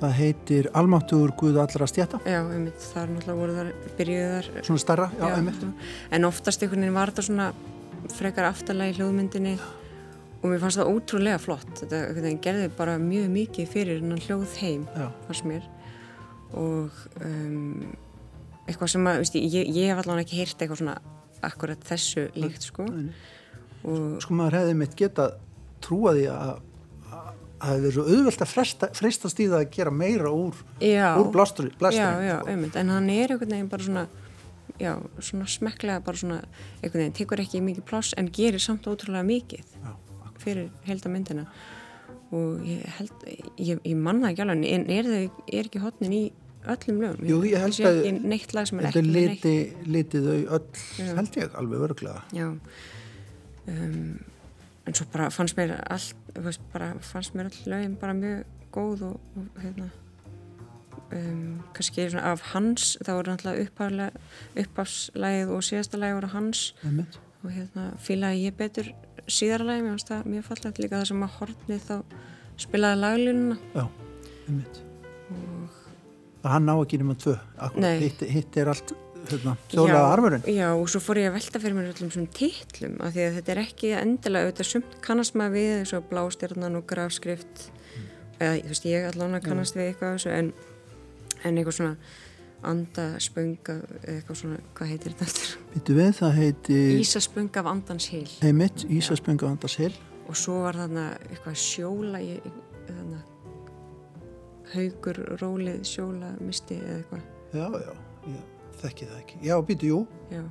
Það 0.00 0.14
heitir 0.20 0.70
Almáttur 0.74 1.34
Guð 1.36 1.58
allra 1.58 1.86
stjæta 1.86 2.20
Já, 2.24 2.40
einmitt, 2.40 2.78
það 2.78 3.02
er 3.02 3.10
náttúrulega 3.10 3.40
voru 3.40 3.58
þar 3.58 3.72
byrjuð 3.98 4.30
þar 4.34 4.64
Svona 4.64 4.78
starra, 4.78 5.10
já, 5.18 5.28
já 5.28 5.36
einmitt 5.36 5.64
En 6.10 6.24
oftast 6.24 6.62
einhvern 6.62 6.80
veginn 6.80 6.94
var 6.94 7.10
þetta 7.10 7.22
svona 7.22 7.52
frekar 8.08 8.44
aftalega 8.44 8.90
í 8.90 8.96
hljóðmyndinni 8.96 9.58
og 10.40 10.48
mér 10.48 10.60
fannst 10.62 10.80
það 10.80 10.90
ótrúlega 10.94 11.38
flott 11.38 11.82
þetta 11.82 12.32
gerði 12.40 12.70
bara 12.76 12.96
mjög 12.98 13.28
mikið 13.28 13.68
fyrir 13.68 14.00
hljóð 14.00 14.54
heim, 14.62 14.86
já. 14.96 15.10
fannst 15.26 15.44
mér 15.44 15.66
og 16.56 16.90
um, 17.20 17.92
eitthvað 18.66 18.92
sem 18.94 19.06
að, 19.06 19.20
veist, 19.22 19.36
ég, 19.36 19.68
ég 19.68 19.90
hef 19.90 20.00
allavega 20.00 20.24
ekki 20.24 20.40
heyrt 20.40 20.62
eitthvað 20.62 20.80
svona 20.80 20.96
akkurat 21.46 21.84
þessu 21.86 22.28
líkt 22.36 22.66
sko. 22.68 22.86
Og 23.88 24.18
sko 24.24 24.36
maður 24.36 24.60
hefði 24.60 24.74
mitt 24.82 24.96
geta 24.98 25.30
trúa 25.84 26.12
því 26.16 26.26
að 26.32 26.58
það 27.60 27.68
hefði 27.68 27.84
verið 27.84 27.96
svo 27.96 28.04
auðvelt 28.08 28.44
að 28.44 28.52
freistast 28.96 29.40
í 29.40 29.46
það 29.50 29.58
að 29.58 29.70
gera 29.74 29.92
meira 29.92 30.32
úr, 30.32 30.60
úr 31.20 31.30
já, 32.24 32.36
einmitt, 32.48 32.76
en 32.80 32.92
hann 32.94 33.10
er 33.12 33.34
einhvern 33.34 33.52
veginn 33.52 33.70
bara 33.72 33.86
svona 33.86 34.04
já, 34.80 34.92
svona 35.18 35.48
smekklega 35.50 36.04
bara 36.06 36.20
svona 36.20 36.38
einhvern 36.80 37.02
veginn, 37.02 37.16
tekur 37.18 37.42
ekki 37.44 37.60
mikið 37.64 37.86
pláss 37.90 38.16
en 38.20 38.30
gerir 38.32 38.62
samt 38.64 38.88
ótrúlega 38.88 39.26
mikið 39.28 39.76
já, 39.76 39.92
fyrir 40.40 40.70
heldamindina 40.88 41.44
og 42.32 42.64
ég 42.64 42.86
held, 42.96 43.26
ég, 43.58 43.82
ég 43.84 43.98
manna 43.98 44.30
ekki 44.30 44.46
alveg 44.46 44.64
en 44.70 44.88
er 44.94 45.10
er 45.10 45.66
ekki 45.66 45.82
hotnin 45.84 46.16
í 46.16 46.24
öllum 46.68 47.00
lögum, 47.00 47.28
Jú, 47.28 47.38
ég 47.48 47.62
held 47.62 47.78
að 47.88 48.00
ekki 48.02 48.28
neitt 48.28 48.52
lag 48.56 48.68
sem 48.68 48.80
er 48.80 48.88
ekki 48.90 49.02
neitt. 49.06 49.44
Þetta 49.44 49.92
litið 49.94 50.26
þau 50.26 50.56
öll, 50.58 50.66
já. 50.98 51.12
held 51.16 51.38
ég, 51.40 51.54
alveg 51.62 51.86
örglega 51.88 52.22
Já. 52.36 52.48
Um, 53.70 54.18
en 54.88 54.96
svo 54.96 55.06
bara 55.12 55.30
fannst 55.32 55.56
mér 55.56 55.76
allt, 55.80 56.30
veist, 56.36 56.62
bara 56.72 56.92
fannst 57.04 57.36
mér 57.38 57.50
all 57.50 57.72
lögum 57.72 57.96
bara 58.00 58.16
mjög 58.18 58.44
góð 58.74 59.04
og, 59.08 59.20
og 59.40 59.62
hérna 59.62 59.88
um, 61.16 61.60
kannski 61.74 62.08
svona 62.10 62.32
af 62.34 62.44
hans 62.52 62.94
þá 63.00 63.12
voru 63.14 63.34
náttúrulega 63.34 64.10
upphafslægið 64.62 65.54
og 65.56 65.66
síðasta 65.66 66.00
lægið 66.00 66.18
voru 66.20 66.32
hans. 66.36 66.64
Einmitt. 66.84 67.20
og 67.40 67.54
hérna 67.56 67.86
fílaði 68.04 68.44
ég 68.44 68.56
betur 68.58 68.92
síðara 69.30 69.70
lægið, 69.70 69.86
mér 69.86 69.94
finnst 69.96 70.12
það 70.12 70.30
mjög 70.34 70.48
fallegt 70.50 70.82
líka 70.82 70.98
það 71.00 71.10
sem 71.10 71.24
að 71.24 71.36
hornið 71.38 71.86
þá 71.88 71.96
spilaði 72.60 73.00
laglununa 73.00 73.58
Já, 73.74 73.84
einmitt. 74.46 74.82
Og 75.30 75.79
Það 76.40 76.52
hann 76.54 76.68
ná 76.68 76.74
ekki 76.78 77.00
nema 77.00 77.16
tvö, 77.20 77.36
hitt, 78.00 78.22
hitt 78.32 78.56
er 78.60 78.70
allt 78.72 78.94
hérna, 79.28 79.56
þjóðlega 79.70 80.06
arfurinn. 80.14 80.46
Já, 80.48 80.68
og 80.72 80.88
svo 80.90 81.02
fór 81.04 81.20
ég 81.20 81.28
að 81.28 81.36
velta 81.36 81.60
fyrir 81.62 81.76
mér 81.76 81.90
öllum 81.92 82.12
svona 82.14 82.32
titlum 82.36 82.96
af 83.04 83.12
því 83.14 83.26
að 83.26 83.36
þetta 83.36 83.52
er 83.54 83.60
ekki 83.64 83.92
endilega 83.98 84.48
auðvitað 84.48 84.70
sumt 84.70 84.96
kannast 85.04 85.36
maður 85.38 85.56
við 85.58 85.74
eins 85.76 85.92
og 85.98 86.08
blástjarnan 86.10 86.78
og 86.80 86.86
grafskrift 86.90 87.66
eða 88.40 88.56
þú 88.56 88.72
veist 88.72 88.88
ég 88.88 89.06
allavega 89.10 89.42
kannast 89.44 89.76
við 89.76 89.90
eitthvað 89.90 90.16
þessu 90.16 90.34
en, 90.38 90.50
en 91.44 91.60
eitthvað 91.60 91.78
svona 91.80 91.94
andaspönga 92.70 93.76
eitthvað 94.04 94.40
svona, 94.42 94.60
hvað 94.76 94.92
heitir 94.94 95.14
þetta 95.14 95.28
eftir? 95.28 95.52
Býtu 95.74 95.96
við, 95.96 96.10
það 96.18 96.38
heiti 96.40 96.80
Ísaspöng 97.00 97.60
af 97.60 97.68
andans 97.70 98.08
heil. 98.12 98.28
Heimitt, 98.40 98.84
Ísaspönga 98.88 99.46
af 99.46 99.54
andans 99.56 99.76
heil. 99.80 99.92
Og 100.28 100.36
svo 100.38 100.60
var 100.64 100.78
þarna 100.78 101.06
eitthvað 101.30 101.56
sjóla 101.60 102.20
ég, 102.22 102.44
þarna 102.88 103.22
haugur, 104.74 105.20
rólið, 105.40 105.82
sjóla, 105.88 106.32
misti 106.44 106.78
eða 106.80 106.96
eitthvað? 107.00 107.28
Já, 107.50 107.66
já, 107.84 107.92
ég 108.30 108.80
þekki 108.80 109.10
það 109.10 109.20
ekki. 109.24 109.42
Já, 109.48 109.54
býtu, 109.66 109.90
jú. 109.90 110.00
Já, 110.30 110.44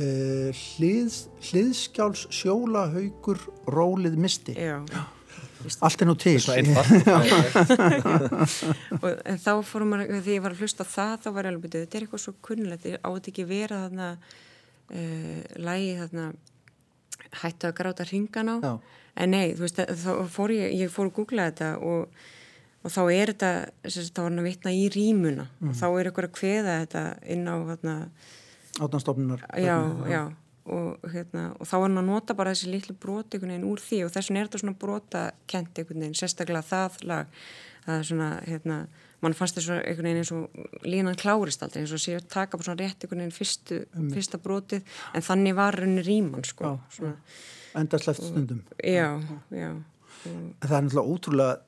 uh, 0.00 0.60
hlið, 0.76 1.16
Hliðskjáls 1.50 2.26
sjóla 2.34 2.86
haugur 2.94 3.42
rólið 3.70 4.20
misti. 4.20 4.56
Já. 4.58 4.80
Allt 5.84 6.00
er 6.00 6.08
nú 6.08 6.14
til. 6.16 6.38
Svo 6.40 6.54
einfalt. 6.56 7.08
Og 9.02 9.08
en 9.28 9.40
þá 9.40 9.50
fórum 9.68 9.92
maður, 9.92 10.14
þegar 10.14 10.32
ég 10.32 10.44
var 10.44 10.54
að 10.54 10.62
hlusta 10.64 10.86
það 10.88 11.16
þá 11.24 11.28
var 11.36 11.48
ég 11.48 11.52
alveg 11.52 11.64
byrjuð, 11.66 11.84
þetta 11.84 11.98
er 11.98 12.06
eitthvað 12.06 12.22
svo 12.24 12.34
kunnulegt 12.46 12.88
átt 12.96 13.28
ekki 13.32 13.44
vera 13.48 13.82
þarna 13.84 14.08
uh, 14.16 15.42
lægi 15.60 15.92
þarna 16.00 16.26
hættu 17.42 17.68
að 17.68 17.76
gráta 17.78 18.08
hringan 18.08 18.52
á? 18.52 18.56
Já. 18.64 18.72
en 19.20 19.34
nei, 19.36 19.52
þú 19.52 19.66
veist, 19.66 19.82
þá 20.00 20.10
fór 20.32 20.54
ég 20.56 20.76
ég 20.80 20.92
fór 20.92 21.10
að 21.10 21.16
googla 21.20 21.50
þetta 21.50 21.70
og, 21.84 22.24
og 22.80 22.92
þá 22.94 23.00
er 23.12 23.32
þetta, 23.32 23.50
þess 23.84 23.98
að 24.00 24.12
þá 24.16 24.20
var 24.22 24.30
hann 24.30 24.42
að 24.42 24.48
vitna 24.48 24.72
í 24.72 24.84
rýmuna 24.94 25.46
og 25.66 25.74
þá 25.76 25.86
er 25.88 26.10
eitthvað 26.10 26.28
að 26.28 26.36
kveða 26.38 26.76
þetta 26.84 27.02
inn 27.34 27.50
á 27.50 27.54
Átnastofnunar 28.80 29.42
já, 29.58 29.76
já. 30.08 30.22
og, 30.70 31.02
hérna, 31.12 31.50
og 31.58 31.68
þá 31.68 31.74
er 31.76 31.84
hann 31.88 32.00
að 32.00 32.08
nota 32.08 32.36
bara 32.38 32.54
þessi 32.54 32.70
litlu 32.70 32.94
broti 33.02 33.36
einhvern 33.36 33.54
veginn 33.56 33.68
úr 33.68 33.82
því. 33.82 34.04
Og 34.06 34.12
þess 34.14 34.30
vegna 34.30 34.40
er 34.40 34.48
þetta 34.48 34.60
svona 34.62 34.80
brota 34.84 35.24
kent 35.50 35.80
einhvern 35.80 36.04
veginn, 36.04 36.16
sérstaklega 36.16 36.62
það 36.70 36.98
lag. 37.10 37.38
Það 37.84 37.94
er 37.96 38.08
svona, 38.10 38.28
hérna 38.46 38.78
mann 39.20 39.36
fannst 39.36 39.58
þess 39.58 39.72
að 39.74 39.82
einhvern 39.82 40.08
veginn 40.08 40.22
eins 40.22 40.32
og 40.36 40.86
línan 40.86 41.18
klárist 41.20 41.64
aldrei. 41.66 41.82
Eins 41.82 41.94
og 41.96 42.02
sé 42.02 42.16
að 42.16 42.28
taka 42.32 42.60
bara 42.60 42.70
svona 42.70 42.84
rétt 42.84 43.04
einhvern 43.04 43.24
veginn 43.24 43.36
fyrstu, 43.36 43.80
fyrsta 44.14 44.40
brotið. 44.40 45.00
En 45.18 45.26
þannig 45.26 45.58
var 45.58 45.80
raunni 45.82 46.06
rýman 46.06 46.46
sko. 46.46 46.70
Já, 46.70 46.94
svona, 46.96 47.16
Enda 47.80 48.00
sleft 48.02 48.24
stundum 48.24 48.64
já, 48.82 49.20
já. 49.54 49.68
En 50.26 50.54
Það 50.60 50.72
er 50.76 50.82
náttúrulega 50.84 51.12
ótrúlega 51.12 51.58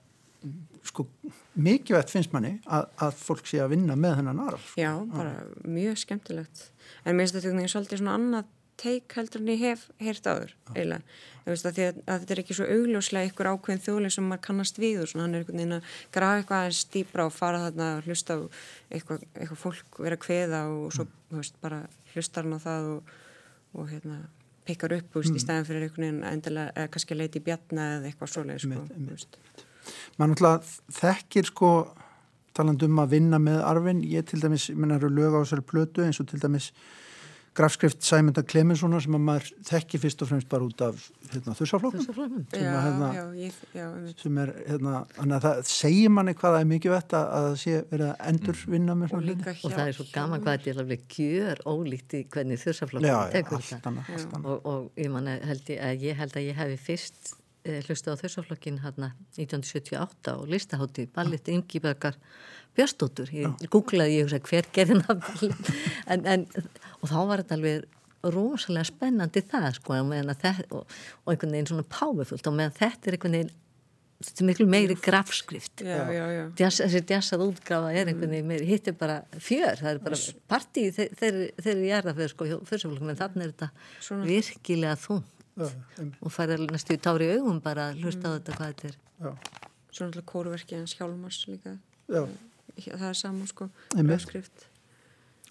sko, 0.87 1.07
mikilvægt 1.55 2.11
finnst 2.13 2.33
manni 2.35 2.57
að, 2.67 2.89
að 3.07 3.21
fólk 3.21 3.47
sé 3.49 3.61
að 3.63 3.77
vinna 3.77 3.97
með 3.99 4.19
hennan 4.21 4.43
arf 4.47 4.73
já, 4.79 4.91
bara 5.13 5.37
mjög 5.63 6.01
skemmtilegt. 6.03 6.67
En 7.05 7.17
mér 7.17 7.27
finnst 7.27 7.39
þetta 7.39 7.55
veginn 7.55 7.73
svolítið 7.73 8.03
svona 8.03 8.19
annað 8.19 8.51
teik 8.83 9.15
heldur 9.17 9.43
en 9.43 9.51
ég 9.53 9.63
hef 9.63 9.85
heyrt 10.03 10.27
áður 10.27 10.53
eiginlega, 10.73 11.17
þú 11.45 11.53
veist 11.53 11.69
að, 11.69 11.81
að, 11.83 12.23
þetta 12.23 12.35
er 12.35 12.43
ekki 12.43 12.57
svo 12.57 12.69
augljóslega 12.75 13.31
ykkur 13.31 13.51
ákveðin 13.53 13.83
þjóðlega 13.85 14.15
sem 14.17 14.29
maður 14.31 14.45
kannast 14.49 14.81
við 14.83 15.03
og 15.03 15.11
svona 15.11 15.27
hann 15.27 15.37
er 15.37 15.43
einhvern 15.43 15.61
veginn 15.61 15.77
að 15.77 15.91
grafa 16.17 16.41
eitthvað 16.41 16.63
aðeins 16.63 16.83
dýbra 16.95 17.27
og 17.29 17.35
fara 17.37 17.63
þarna 17.67 17.89
að 17.93 18.09
hlusta 18.09 18.39
á 18.39 18.41
eitthvað, 18.97 19.27
eitthvað 19.37 19.61
fólk 19.63 20.01
vera 20.07 20.21
kveða 20.25 20.63
og 20.73 20.95
svo, 20.97 21.07
þú 21.31 21.43
veist, 21.43 21.59
bara 21.63 21.83
hlustar 22.15 22.49
hann 22.49 22.59
á 22.59 22.61
það 22.65 22.89
og, 22.95 23.13
og 23.77 23.93
hérna 23.93 24.19
pekar 24.67 24.97
upp, 24.99 25.13
þú 25.13 25.23
veist, 25.23 25.37
í 25.37 25.45
stæðan 25.45 25.69
fyrir 25.69 25.87
einhvern 25.87 26.09
veginn 26.09 26.25
endilega, 26.33 26.75
eða 26.79 26.95
kannski 26.97 27.19
leiti 27.19 27.45
bjarna 27.45 27.89
eða 27.99 28.11
eitthvað 28.11 28.35
svoleið, 28.35 28.65
sko, 28.67 28.87
þú 28.91 29.07
veist. 29.13 29.41
Man 30.19 30.33
náttúrulega 30.33 30.63
þekkir 31.01 31.51
sko 31.51 31.73
taland 32.57 32.83
um 32.85 32.99
að 33.03 33.15
vinna 33.17 33.41
með 33.41 33.63
arfin 33.65 34.03
ég 34.05 34.27
til 34.29 34.43
dæmis, 34.43 34.69
menn 34.77 34.97
eru 34.97 35.09
lög 35.13 35.39
á 35.39 35.43
þessari 35.43 35.65
plötu 35.65 36.05
eins 36.05 36.21
og 36.21 36.29
til 36.31 36.43
dæmis 36.43 36.73
grafskrift 37.57 38.01
Sæmunda 38.05 38.41
Klemenssonar 38.49 39.03
sem 39.05 39.17
að 39.17 39.25
maður 39.27 39.49
þekki 39.69 39.99
fyrst 40.01 40.23
og 40.25 40.31
fremst 40.31 40.49
bara 40.49 40.65
út 40.65 40.85
af 40.87 41.03
hérna, 41.33 41.53
þursaflokkum 41.59 42.01
Þursaflokkum. 42.01 42.47
sem, 42.55 42.69
hérna, 42.87 44.15
sem 44.23 44.39
er 44.41 44.53
hérna, 44.71 45.03
þannig 45.19 45.37
að 45.37 45.45
það 45.47 45.61
segir 45.73 46.15
manni 46.17 46.35
hvað 46.39 46.57
það 46.57 46.65
er 46.65 46.71
mikið 46.71 46.95
vett 46.95 47.17
að 47.19 47.27
það 47.35 47.59
sé 47.65 47.75
verið 47.91 48.07
að 48.09 48.25
endur 48.31 48.63
vinna 48.77 48.97
með 49.03 49.13
og 49.19 49.27
hluti? 49.27 49.53
og 49.53 49.77
það 49.77 49.85
er 49.85 49.99
svo 49.99 50.09
gaman 50.15 50.47
hvað 50.47 50.57
þetta 50.57 50.73
er 50.73 50.83
alveg 50.87 51.05
gjör 51.19 51.63
ólíkt 51.75 52.17
í 52.17 52.25
hvernig 52.33 52.65
já, 53.05 53.19
tekur 53.37 53.69
þetta. 53.69 53.95
og, 54.41 54.57
og 54.73 54.91
ég, 54.97 55.13
man, 55.13 55.29
held, 55.29 55.73
ég, 55.77 56.09
ég 56.09 56.21
held 56.23 56.41
að 56.41 56.49
ég 56.49 56.61
hefði 56.63 56.83
fyrst 56.89 57.35
hlusta 57.63 58.15
á 58.15 58.19
þursaflokkin 58.19 58.81
hérna 58.83 59.13
1978 59.37 60.35
og 60.35 60.51
listahátti 60.51 61.07
ballit 61.15 61.49
Ingibergar 61.53 62.17
Björstóttur 62.77 63.31
ég 63.37 63.67
googlaði 63.71 64.19
ég 64.19 64.27
hugsa 64.27 64.41
hver 64.49 64.69
gerði 64.75 64.99
nafnballið 65.03 65.73
en, 66.13 66.27
en, 66.27 66.47
og 67.01 67.11
þá 67.13 67.19
var 67.29 67.43
þetta 67.43 67.59
alveg 67.59 67.91
rosalega 68.33 68.87
spennandi 68.87 69.43
það 69.51 69.69
sko 69.79 69.99
og, 69.99 70.13
þetta, 70.13 70.55
og, 70.71 70.95
og 71.25 71.35
einhvern 71.35 71.57
veginn 71.57 71.71
svona 71.73 71.89
powerfult 71.91 72.49
og 72.49 72.57
meðan 72.59 72.79
þetta 72.79 73.11
er 73.11 73.19
einhvern 73.19 73.37
veginn 73.39 73.53
þetta 74.23 74.43
er 74.45 74.49
miklu 74.49 74.67
meiri 74.71 74.97
grafskrift 75.03 75.83
já, 75.83 75.99
já, 76.15 76.25
já. 76.31 76.43
Djass, 76.59 76.81
þessi 76.85 77.03
djassað 77.11 77.45
útgrafa 77.49 77.93
er 77.93 78.11
einhvern 78.11 78.35
veginn 78.37 78.51
meiri 78.51 78.69
hitt 78.69 78.91
er 78.91 78.97
bara 78.99 79.21
fjör, 79.35 79.79
það 79.83 79.93
er 79.93 80.03
bara 80.07 80.21
partí 80.51 80.89
þegar 80.95 81.41
ég 81.83 81.95
er 81.99 82.09
það 82.09 82.21
fyrir 82.21 82.35
sko 82.35 82.51
fyrstaflokkum 82.71 83.15
en 83.15 83.23
þannig 83.23 83.47
er 83.47 83.55
þetta 83.55 83.71
Svona. 83.99 84.29
virkilega 84.31 84.99
þungt 85.03 85.29
Já, 85.29 85.29
einmitt. 85.29 85.42
Og 85.61 86.33
alveg 86.33 86.63
næstu 86.73 86.95
í 86.97 87.01
tári 87.03 87.27
í 87.29 87.37
augum 87.39 87.59
bara 87.65 87.91
að 87.93 88.03
hlusta 88.05 88.31
á 88.33 88.35
þetta 88.39 88.57
hvað 88.57 88.71
þetta 88.73 88.89
er 88.89 88.97
Já, 89.23 89.33
Svo 89.93 90.07
náttúrulega 90.07 90.31
kóruverki 90.33 90.77
hans 90.79 90.95
Hjálmars 90.97 91.43
líka. 91.49 91.75
já, 92.09 92.23
Það 92.97 93.09
er 93.11 93.19
saman 93.19 93.47
sko. 93.51 93.67
Einmitt. 93.97 94.21
Skrift. 94.25 94.67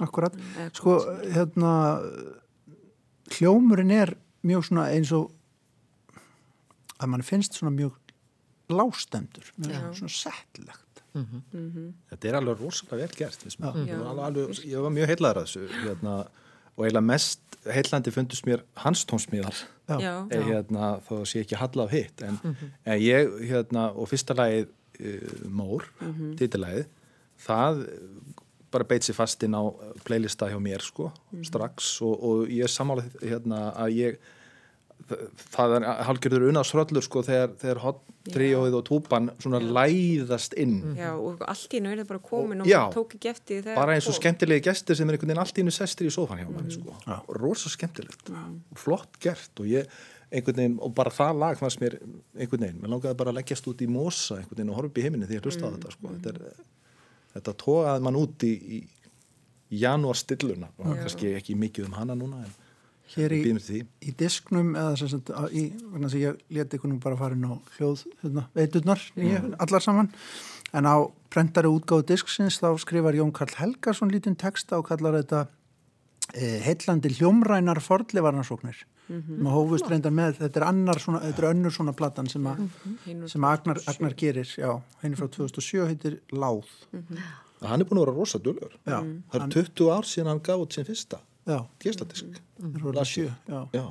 akkurat. 0.02 0.34
Eða 0.58 0.72
Sko, 0.74 0.96
hérna, 1.36 1.74
hljómurinn 3.38 3.92
er 3.94 4.16
mjög 4.48 4.66
svona 4.72 4.88
eins 4.92 5.12
og 5.14 5.30
að 7.02 7.12
mann 7.14 7.24
finnst 7.26 7.58
svona 7.58 7.74
mjög 7.76 7.98
lástendur, 8.72 9.52
mjög 9.62 9.96
svona 10.00 10.14
settlegt. 10.16 11.04
Þetta 11.14 12.30
er 12.32 12.38
alveg 12.40 12.62
rosalega 12.64 13.02
vel 13.04 13.16
gert 13.20 13.42
alveg, 14.08 14.26
alveg, 14.26 14.62
ég 14.72 14.82
var 14.86 14.94
mjög 14.96 15.10
heillaður 15.12 15.42
að 15.42 15.48
þessu 15.50 15.64
hérna, 15.86 16.14
og 16.82 16.88
eiginlega 16.88 17.06
mest 17.06 17.58
heillandi 17.70 18.12
fundust 18.14 18.46
mér 18.48 18.64
hans 18.82 19.04
tónsmíðar 19.06 19.58
eh, 19.94 20.46
hérna, 20.48 20.96
þó 21.06 21.20
að 21.20 21.28
sé 21.30 21.44
ekki 21.44 21.60
halla 21.60 21.86
af 21.86 21.94
hitt. 21.94 22.24
En, 22.26 22.40
en 22.86 23.02
ég, 23.02 23.36
hérna, 23.52 23.92
og 23.94 24.10
fyrsta 24.10 24.34
lagið 24.38 24.66
uh, 24.66 25.46
Mór, 25.46 25.86
mm 26.02 26.14
-hmm. 26.18 26.86
það 27.46 27.84
eh, 27.86 28.36
bara 28.72 28.88
beit 28.88 29.04
sér 29.04 29.16
fast 29.16 29.44
inn 29.44 29.54
á 29.54 29.64
playlista 30.04 30.50
hjá 30.50 30.58
mér 30.58 30.82
sko, 30.82 31.12
strax. 31.44 32.02
Og, 32.02 32.24
og 32.24 32.50
ég 32.50 32.68
sammála 32.68 33.04
hérna 33.22 33.74
að 33.76 33.90
ég 33.90 34.20
það- 35.10 35.28
það 35.56 35.76
er 35.78 35.86
hálgjörður 36.08 36.46
unnásröllur 36.52 37.04
sko 37.06 37.24
þegar, 37.26 37.56
þegar 37.62 37.80
hot 37.86 38.02
tríóið 38.30 38.76
og 38.78 38.84
túpan 38.86 39.30
svona 39.42 39.60
læðast 39.60 40.54
inn. 40.62 40.96
Já, 40.98 41.12
og 41.18 41.42
allt 41.48 41.74
í 41.74 41.80
einu 41.82 41.92
er 41.92 41.98
það 42.04 42.08
bara 42.12 42.20
komin 42.20 42.62
og 42.62 42.68
Já. 42.70 42.80
maður 42.86 42.94
tók 43.00 43.16
ekki 43.18 43.30
eftir 43.34 43.56
því 43.58 43.64
þegar 43.66 43.76
bara 43.82 43.96
eins 43.98 44.08
og 44.08 44.18
skemmtilegi 44.20 44.62
gestir 44.70 44.96
sem 44.96 45.10
er 45.10 45.14
einhvern 45.18 45.28
veginn 45.34 45.44
allt 45.46 45.58
í 45.58 45.62
einu 45.66 45.72
sestir 45.76 46.08
í 46.08 46.14
sofan 46.14 46.38
hjá 46.40 46.50
manni 46.52 46.72
sko. 46.72 46.96
rosa 47.42 47.70
skemmtilegt. 47.70 48.30
Og 48.30 48.78
flott 48.78 49.20
gert 49.20 49.60
og 49.60 49.66
ég 49.66 49.88
einhvern 50.32 50.56
veginn, 50.56 50.78
og 50.82 50.94
bara 50.96 51.10
það 51.12 51.40
lag 51.40 51.58
fannst 51.60 51.80
mér 51.82 51.98
einhvern 52.38 52.62
veginn, 52.62 52.80
mér 52.82 52.94
langaði 52.94 53.18
bara 53.18 53.32
að 53.34 53.40
leggjast 53.42 53.68
út 53.68 53.82
í 53.84 53.88
mosa 53.92 54.36
einhvern 54.38 54.56
veginn 54.62 54.70
og 54.70 54.76
horfa 54.80 54.88
upp 54.94 54.98
í 54.98 55.02
heiminni 55.04 55.28
þegar 55.28 55.42
ég 55.42 55.46
hlusta 55.50 55.66
á 55.68 55.72
þetta 55.76 55.92
sko. 55.92 56.08
þetta, 56.16 56.36
er, 56.36 56.64
þetta 57.36 57.54
tókaði 57.66 58.02
mann 58.06 58.16
út 58.22 58.46
í, 58.48 58.54
í, 58.78 58.80
í 59.72 59.82
janúar 59.82 60.16
stilluna 60.16 60.70
og 60.78 60.96
kannski 61.02 61.34
ekki 61.36 61.56
mikið 61.58 61.86
um 61.90 61.98
hana 62.00 62.16
núna 62.16 62.46
en 62.46 62.54
Hér 63.12 63.34
í, 63.36 63.42
í 64.08 64.12
disknum 64.18 64.76
eða 64.80 64.96
sem 65.00 65.10
sagt 65.12 65.32
í, 65.52 65.66
vegna 65.92 66.08
að 66.08 66.20
ég 66.22 66.44
leti 66.56 66.78
ykkur 66.78 66.92
nú 66.94 67.00
bara 67.04 67.20
fara 67.20 67.36
inn 67.36 67.44
á 67.44 67.60
hljóð 67.76 68.06
hérna, 68.22 68.46
veiturnar, 68.56 69.02
ég, 69.20 69.48
allar 69.60 69.84
saman. 69.84 70.12
En 70.72 70.88
á 70.88 70.96
prentari 71.32 71.68
útgáðu 71.72 72.08
disksins 72.14 72.62
þá 72.62 72.70
skrifar 72.80 73.18
Jón 73.18 73.34
Karl 73.36 73.58
Helgarsson 73.60 74.12
lítinn 74.14 74.40
texta 74.40 74.80
og 74.80 74.88
kallar 74.88 75.18
þetta 75.20 75.42
e, 76.36 76.62
heillandi 76.64 77.12
hljómrænar 77.18 77.82
forðlevarnarsóknir 77.84 78.80
mm 79.08 79.18
-hmm. 79.20 79.42
maður 79.44 79.58
hófust 79.58 79.90
reyndar 79.92 80.16
með 80.16 80.40
þetta 80.40 80.62
er 80.62 80.68
annar 80.68 81.00
svona, 81.04 81.22
þetta 81.26 81.44
er 81.44 81.50
önnur 81.50 81.76
svona 81.76 81.94
platan 81.94 82.30
sem, 82.30 82.48
a, 82.48 82.56
Hinn 83.06 83.24
úr 83.24 83.32
sem 83.32 83.44
að 83.44 83.58
Agnar, 83.58 83.82
Agnar 83.88 84.16
gerir 84.16 84.48
já, 84.48 84.72
henni 85.02 85.20
frá 85.20 85.28
2007 85.28 85.88
heitir 85.88 86.22
Láð. 86.32 86.68
Hann 87.62 87.82
er 87.82 87.86
búin 87.86 88.00
að 88.00 88.06
vera 88.06 88.16
rosa 88.16 88.40
dölur 88.40 88.72
já, 88.86 89.00
það 89.32 89.42
eru 89.42 89.52
20 89.52 89.92
ár 89.92 90.08
síðan 90.08 90.32
hann 90.32 90.44
gaf 90.44 90.64
út 90.64 90.74
sinn 90.74 90.88
fyrsta 90.88 91.20
er 92.92 93.00
Já, 93.48 93.86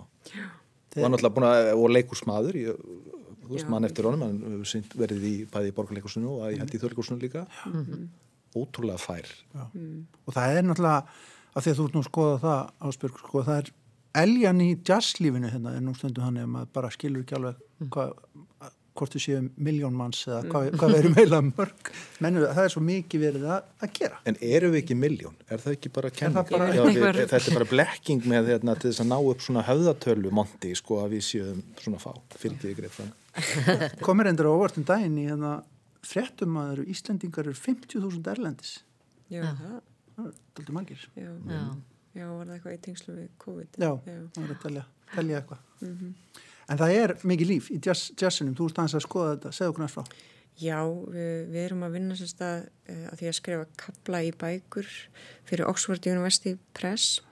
og 0.97 1.03
hann 1.05 1.17
alltaf 1.17 1.35
búin 1.37 1.47
að, 1.49 1.71
og 1.79 1.91
leikursmaður, 1.95 2.59
ég, 2.61 2.85
þú 3.45 3.53
veist, 3.57 3.69
mann 3.73 3.87
eftir 3.89 4.07
honum, 4.09 4.23
hann 4.27 4.65
verið 4.99 5.27
í 5.27 5.35
bæði 5.51 5.73
í 5.73 5.75
borgarleikursinu 5.77 6.31
og 6.37 6.49
ég 6.53 6.63
held 6.63 6.75
í 6.75 6.81
þjóðleikursinu 6.83 7.21
líka, 7.23 7.45
ótrúlega 8.59 8.99
fær. 9.03 9.29
og 10.27 10.35
það 10.35 10.57
er 10.57 10.67
náttúrulega 10.67 11.05
af 11.55 11.65
því 11.65 11.71
að 11.73 11.79
þú 11.81 11.85
ert 11.89 11.95
nú 11.95 12.01
að 12.05 12.09
skoða 12.11 12.41
það 12.45 12.61
Ásbjörg, 12.91 13.23
sko, 13.25 13.43
það 13.47 13.57
er 13.61 13.71
eljan 14.25 14.61
í 14.63 14.69
jazzlífinu 14.87 15.51
hérna, 15.51 15.75
er 15.77 15.83
nú 15.87 15.95
stundum 15.95 16.25
hann 16.27 16.37
ef 16.43 16.47
maður 16.51 16.71
bara 16.75 16.91
skilur 16.95 17.23
ekki 17.25 17.37
alveg 17.39 17.61
hvað, 17.95 18.15
hvort 19.01 19.15
við 19.17 19.23
séum 19.25 19.47
miljón 19.67 19.97
manns 19.97 20.21
eða 20.29 20.41
hvað, 20.53 20.69
hvað 20.81 20.93
við 20.95 21.01
erum 21.01 21.17
heila 21.19 21.41
mörg. 21.49 21.91
Mennu, 22.25 22.43
það 22.51 22.61
er 22.69 22.75
svo 22.75 22.83
mikið 22.87 23.25
verið 23.25 23.47
að, 23.57 23.71
að 23.87 23.93
gera. 23.99 24.21
En 24.31 24.39
eru 24.51 24.71
við 24.75 24.83
ekki 24.85 24.97
miljón? 25.01 25.37
Er 25.49 25.63
það 25.65 25.77
ekki 25.79 25.93
bara 25.97 26.13
kenning? 26.21 26.53
við, 26.53 27.21
þetta 27.25 27.41
er 27.41 27.57
bara 27.59 27.69
blekking 27.73 28.29
með 28.35 28.53
hérna, 28.55 28.77
til 28.79 28.93
þess 28.93 29.03
að 29.05 29.11
ná 29.11 29.19
upp 29.33 29.45
svona 29.47 29.65
höfðatölu 29.67 30.33
monti, 30.41 30.73
sko, 30.79 31.01
að 31.05 31.17
við 31.17 31.27
séum 31.33 31.63
svona 31.81 32.01
fá, 32.03 32.11
fyrir 32.37 32.59
ekki 32.61 32.77
greið 32.83 32.99
frá. 33.01 33.09
komir 34.07 34.31
endur 34.31 34.51
á 34.51 34.53
óvart 34.53 34.79
um 34.81 34.85
daginn 34.89 35.19
í 35.23 35.27
hérna 35.31 35.57
fréttum 36.07 36.57
að 36.61 36.73
eru 36.77 36.85
Íslendingar 36.95 37.47
eru 37.47 37.57
50.000 37.57 38.31
erlendis. 38.35 38.77
Já, 39.31 39.45
það, 39.47 39.81
það 40.17 40.29
er 40.31 40.39
daldið 40.59 40.77
margir. 40.79 41.03
Já, 41.15 41.29
Já. 41.51 41.61
já, 42.19 42.25
var 42.35 42.47
það 42.49 42.55
eitthvað 42.57 42.75
í 42.75 42.81
tengslu 42.87 43.17
við 43.19 43.29
COVID? 43.45 43.77
já, 43.81 43.91
það 44.09 44.41
er 44.47 44.55
að 44.57 44.63
telja, 44.65 44.87
telja 45.15 45.43
eitthvað 45.43 46.50
en 46.71 46.81
það 46.81 46.97
er 46.97 47.15
mikið 47.27 47.51
líf 47.51 47.71
í 47.75 47.79
jazz, 47.83 48.11
jazzinum, 48.19 48.57
þú 48.59 48.71
ert 48.71 48.83
aðeins 48.83 48.99
að 48.99 49.07
skoða 49.07 49.33
þetta. 49.35 49.55
Segðu 49.57 49.73
okkur 49.75 49.85
næst 49.85 49.99
frá. 49.99 50.19
Já, 50.61 50.79
við, 50.85 51.33
við 51.55 51.63
erum 51.65 51.87
að 51.87 51.97
vinna 51.97 52.19
sérst 52.19 52.43
að, 52.45 52.67
uh, 52.91 53.07
að 53.13 53.21
því 53.21 53.31
að 53.31 53.39
skrifa 53.39 53.69
kapla 53.81 54.23
í 54.27 54.33
bækur 54.43 54.91
fyrir 55.49 55.71
Oxford 55.71 56.11
University 56.11 56.57
Press 56.77 57.23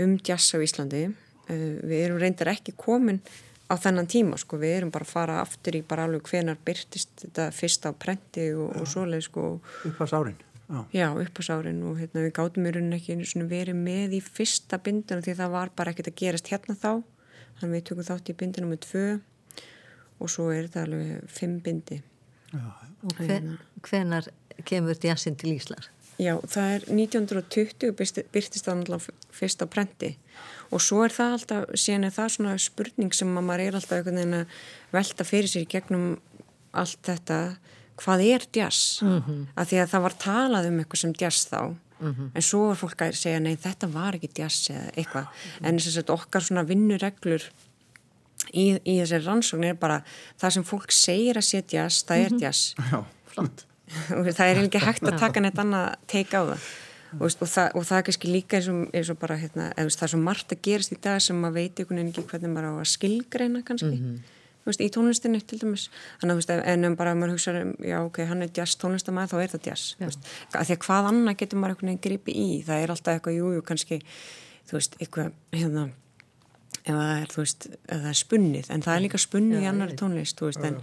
um 0.00 0.16
jazz 0.18 0.50
á 0.52 0.58
Íslandi. 0.58 1.06
Uh, 1.46 1.78
við 1.84 2.04
erum 2.08 2.20
reyndar 2.22 2.52
ekki 2.54 2.74
komin 2.78 3.22
á 3.70 3.78
þennan 3.78 4.10
tíma, 4.10 4.38
sko, 4.40 4.58
við 4.58 4.80
erum 4.80 4.90
bara 4.90 5.06
að 5.06 5.14
fara 5.14 5.40
aftur 5.44 5.78
í 5.78 5.84
bara 5.86 6.08
alveg 6.08 6.26
hvenar 6.26 6.58
byrtist 6.66 7.12
þetta 7.22 7.50
fyrst 7.54 7.86
á 7.86 7.94
prenti 7.94 8.50
og, 8.56 8.72
og 8.74 8.88
svoleið, 8.90 9.28
sko, 9.28 9.44
uppfars 9.86 10.14
árin 10.16 10.40
já. 10.70 10.84
já, 10.92 11.14
upp 11.14 11.38
á 11.38 11.42
sárin 11.42 11.82
og 11.86 11.98
hérna, 11.98 12.24
við 12.24 12.34
gátum 12.34 12.66
í 12.66 12.72
rauninni 12.74 12.98
ekki 12.98 13.46
verið 13.46 13.78
með 13.78 14.18
í 14.18 14.20
fyrsta 14.22 14.78
bindinu 14.78 15.22
því 15.22 15.36
það 15.38 15.54
var 15.54 15.72
bara 15.76 15.90
ekkert 15.94 16.10
að 16.12 16.18
gerast 16.22 16.50
hérna 16.50 16.76
þá, 16.78 17.02
þannig 17.60 17.78
við 17.80 17.86
tökum 17.90 18.08
þátt 18.10 18.32
í 18.32 18.36
bindinu 18.42 18.70
með 18.70 18.82
tvö 18.86 19.06
og 20.20 20.30
svo 20.32 20.50
er 20.52 20.66
þetta 20.68 20.82
alveg 20.84 21.30
fimm 21.32 21.60
bindi. 21.64 22.02
Já, 22.50 22.66
og 23.06 23.16
hven, 23.16 23.56
hvenar 23.86 24.26
kemur 24.66 24.98
jazzin 25.00 25.36
til 25.38 25.54
Íslar 25.54 25.86
Já, 26.20 26.34
það 26.44 26.72
er 26.74 26.82
1920 26.92 27.92
byrsti- 27.96 28.26
byrtist 28.32 28.66
það 28.66 28.80
náttúrulega 28.80 29.14
fyrst 29.32 29.62
á 29.64 29.66
prenti 29.72 30.10
og 30.70 30.82
svo 30.84 31.04
er 31.06 31.14
það 31.14 31.36
alltaf, 31.36 31.70
síðan 31.80 32.04
er 32.08 32.12
það 32.14 32.32
svona 32.34 32.56
spurning 32.60 33.14
sem 33.16 33.30
að 33.38 33.46
maður 33.46 33.62
er 33.64 33.78
alltaf 33.78 33.96
einhvern 33.96 34.18
veginn 34.20 34.36
að 34.42 34.58
velta 34.92 35.24
fyrir 35.24 35.48
sér 35.50 35.64
í 35.64 35.70
gegnum 35.70 36.04
allt 36.76 37.00
þetta, 37.08 37.38
hvað 38.02 38.24
er 38.26 38.44
jazz? 38.54 39.00
Mm 39.02 39.22
-hmm. 39.22 39.46
Af 39.56 39.70
því 39.70 39.80
að 39.82 39.90
það 39.94 40.02
var 40.02 40.14
talað 40.26 40.68
um 40.68 40.78
eitthvað 40.78 41.00
sem 41.00 41.14
jazz 41.18 41.46
þá 41.50 41.74
en 42.00 42.44
svo 42.44 42.66
var 42.70 42.78
fólk 42.80 43.02
að 43.06 43.16
segja 43.20 43.40
nei 43.42 43.56
þetta 43.60 43.88
var 43.92 44.16
ekki 44.18 44.30
jazz 44.40 44.70
eða 44.72 44.92
eitthvað. 44.96 45.42
En 45.62 45.80
þess 45.80 46.00
að 46.02 46.12
okkar 46.16 46.46
svona 46.46 46.64
vinnureglur 46.68 47.48
í, 48.52 48.66
í 48.84 48.98
þessari 49.00 49.26
rannsókn 49.26 49.66
er 49.70 49.80
bara 49.80 50.00
það 50.40 50.54
sem 50.56 50.68
fólk 50.70 50.94
segir 50.94 51.40
að 51.40 51.48
sé 51.48 51.64
jazz, 51.68 52.04
það 52.08 52.24
er 52.26 52.38
jazz 52.44 52.62
já. 52.78 53.00
það 54.38 54.46
er 54.46 54.62
ekki 54.64 54.84
hægt 54.84 55.06
að 55.08 55.20
taka 55.20 55.42
neitt 55.44 55.60
annað 55.60 55.92
teika 56.10 56.42
á 56.42 56.44
það. 56.54 56.70
Og, 57.18 57.26
og 57.26 57.48
það 57.50 57.72
og 57.74 57.86
það 57.88 57.96
er 57.96 58.04
kannski 58.06 58.28
líka 58.30 58.58
eins 58.58 58.68
og, 58.70 58.82
eins 58.94 59.08
og 59.10 59.16
bara 59.18 59.36
hérna, 59.40 59.72
eða, 59.74 59.94
það 59.96 60.04
er 60.06 60.12
svo 60.12 60.20
margt 60.22 60.52
að 60.54 60.60
gerast 60.62 60.92
í 60.94 60.98
dag 61.02 61.22
sem 61.24 61.40
maður 61.42 61.56
veit 61.56 61.80
einhvern 61.80 61.98
veginn 61.98 62.12
ekki 62.12 62.28
hvernig 62.30 62.52
maður 62.54 62.68
á 62.70 62.74
að 62.78 62.92
skilgreina 62.92 63.62
kannski. 63.66 63.96
Þú 63.98 64.39
veist, 64.66 64.82
í 64.84 64.90
tónlistinni 64.92 65.40
til 65.46 65.60
dæmis. 65.60 65.86
Þannig 66.20 66.40
veist, 66.40 66.52
en 66.72 66.88
um 66.88 66.96
bara 66.98 67.14
að 67.14 67.20
maður 67.22 67.34
hugsa 67.36 67.54
um, 67.60 67.72
já 67.84 67.96
ok, 68.02 68.20
hann 68.30 68.44
er 68.44 68.52
jazz 68.56 68.76
tónlistamæð, 68.80 69.32
þá 69.32 69.36
er 69.40 69.54
það 69.54 69.70
jazz 69.70 69.96
veist, 70.00 70.30
að 70.52 70.68
því 70.68 70.76
að 70.76 70.84
hvað 70.84 71.10
annað 71.10 71.40
getur 71.42 71.62
maður 71.62 71.74
einhvern 71.76 71.92
veginn 71.92 72.04
gripi 72.06 72.36
í, 72.36 72.50
það 72.66 72.84
er 72.84 72.94
alltaf 72.94 73.16
eitthvað, 73.16 73.38
jú, 73.38 73.54
jú, 73.56 73.64
kannski 73.70 74.00
þú 74.68 74.78
veist, 74.78 75.00
eitthvað, 75.00 75.32
hérna 75.56 75.88
ef 76.80 76.92
það 76.92 77.10
er, 77.14 77.32
þú 77.32 77.42
veist, 77.42 77.66
það 77.88 78.06
er 78.10 78.20
spunnið. 78.20 78.70
En 78.74 78.84
það 78.84 78.94
er 78.94 79.04
líka 79.06 79.20
spunnið 79.20 79.64
í 79.64 79.70
annari 79.70 79.98
tónlist 80.00 80.40
þú 80.40 80.50
veist, 80.50 80.62
en 80.68 80.78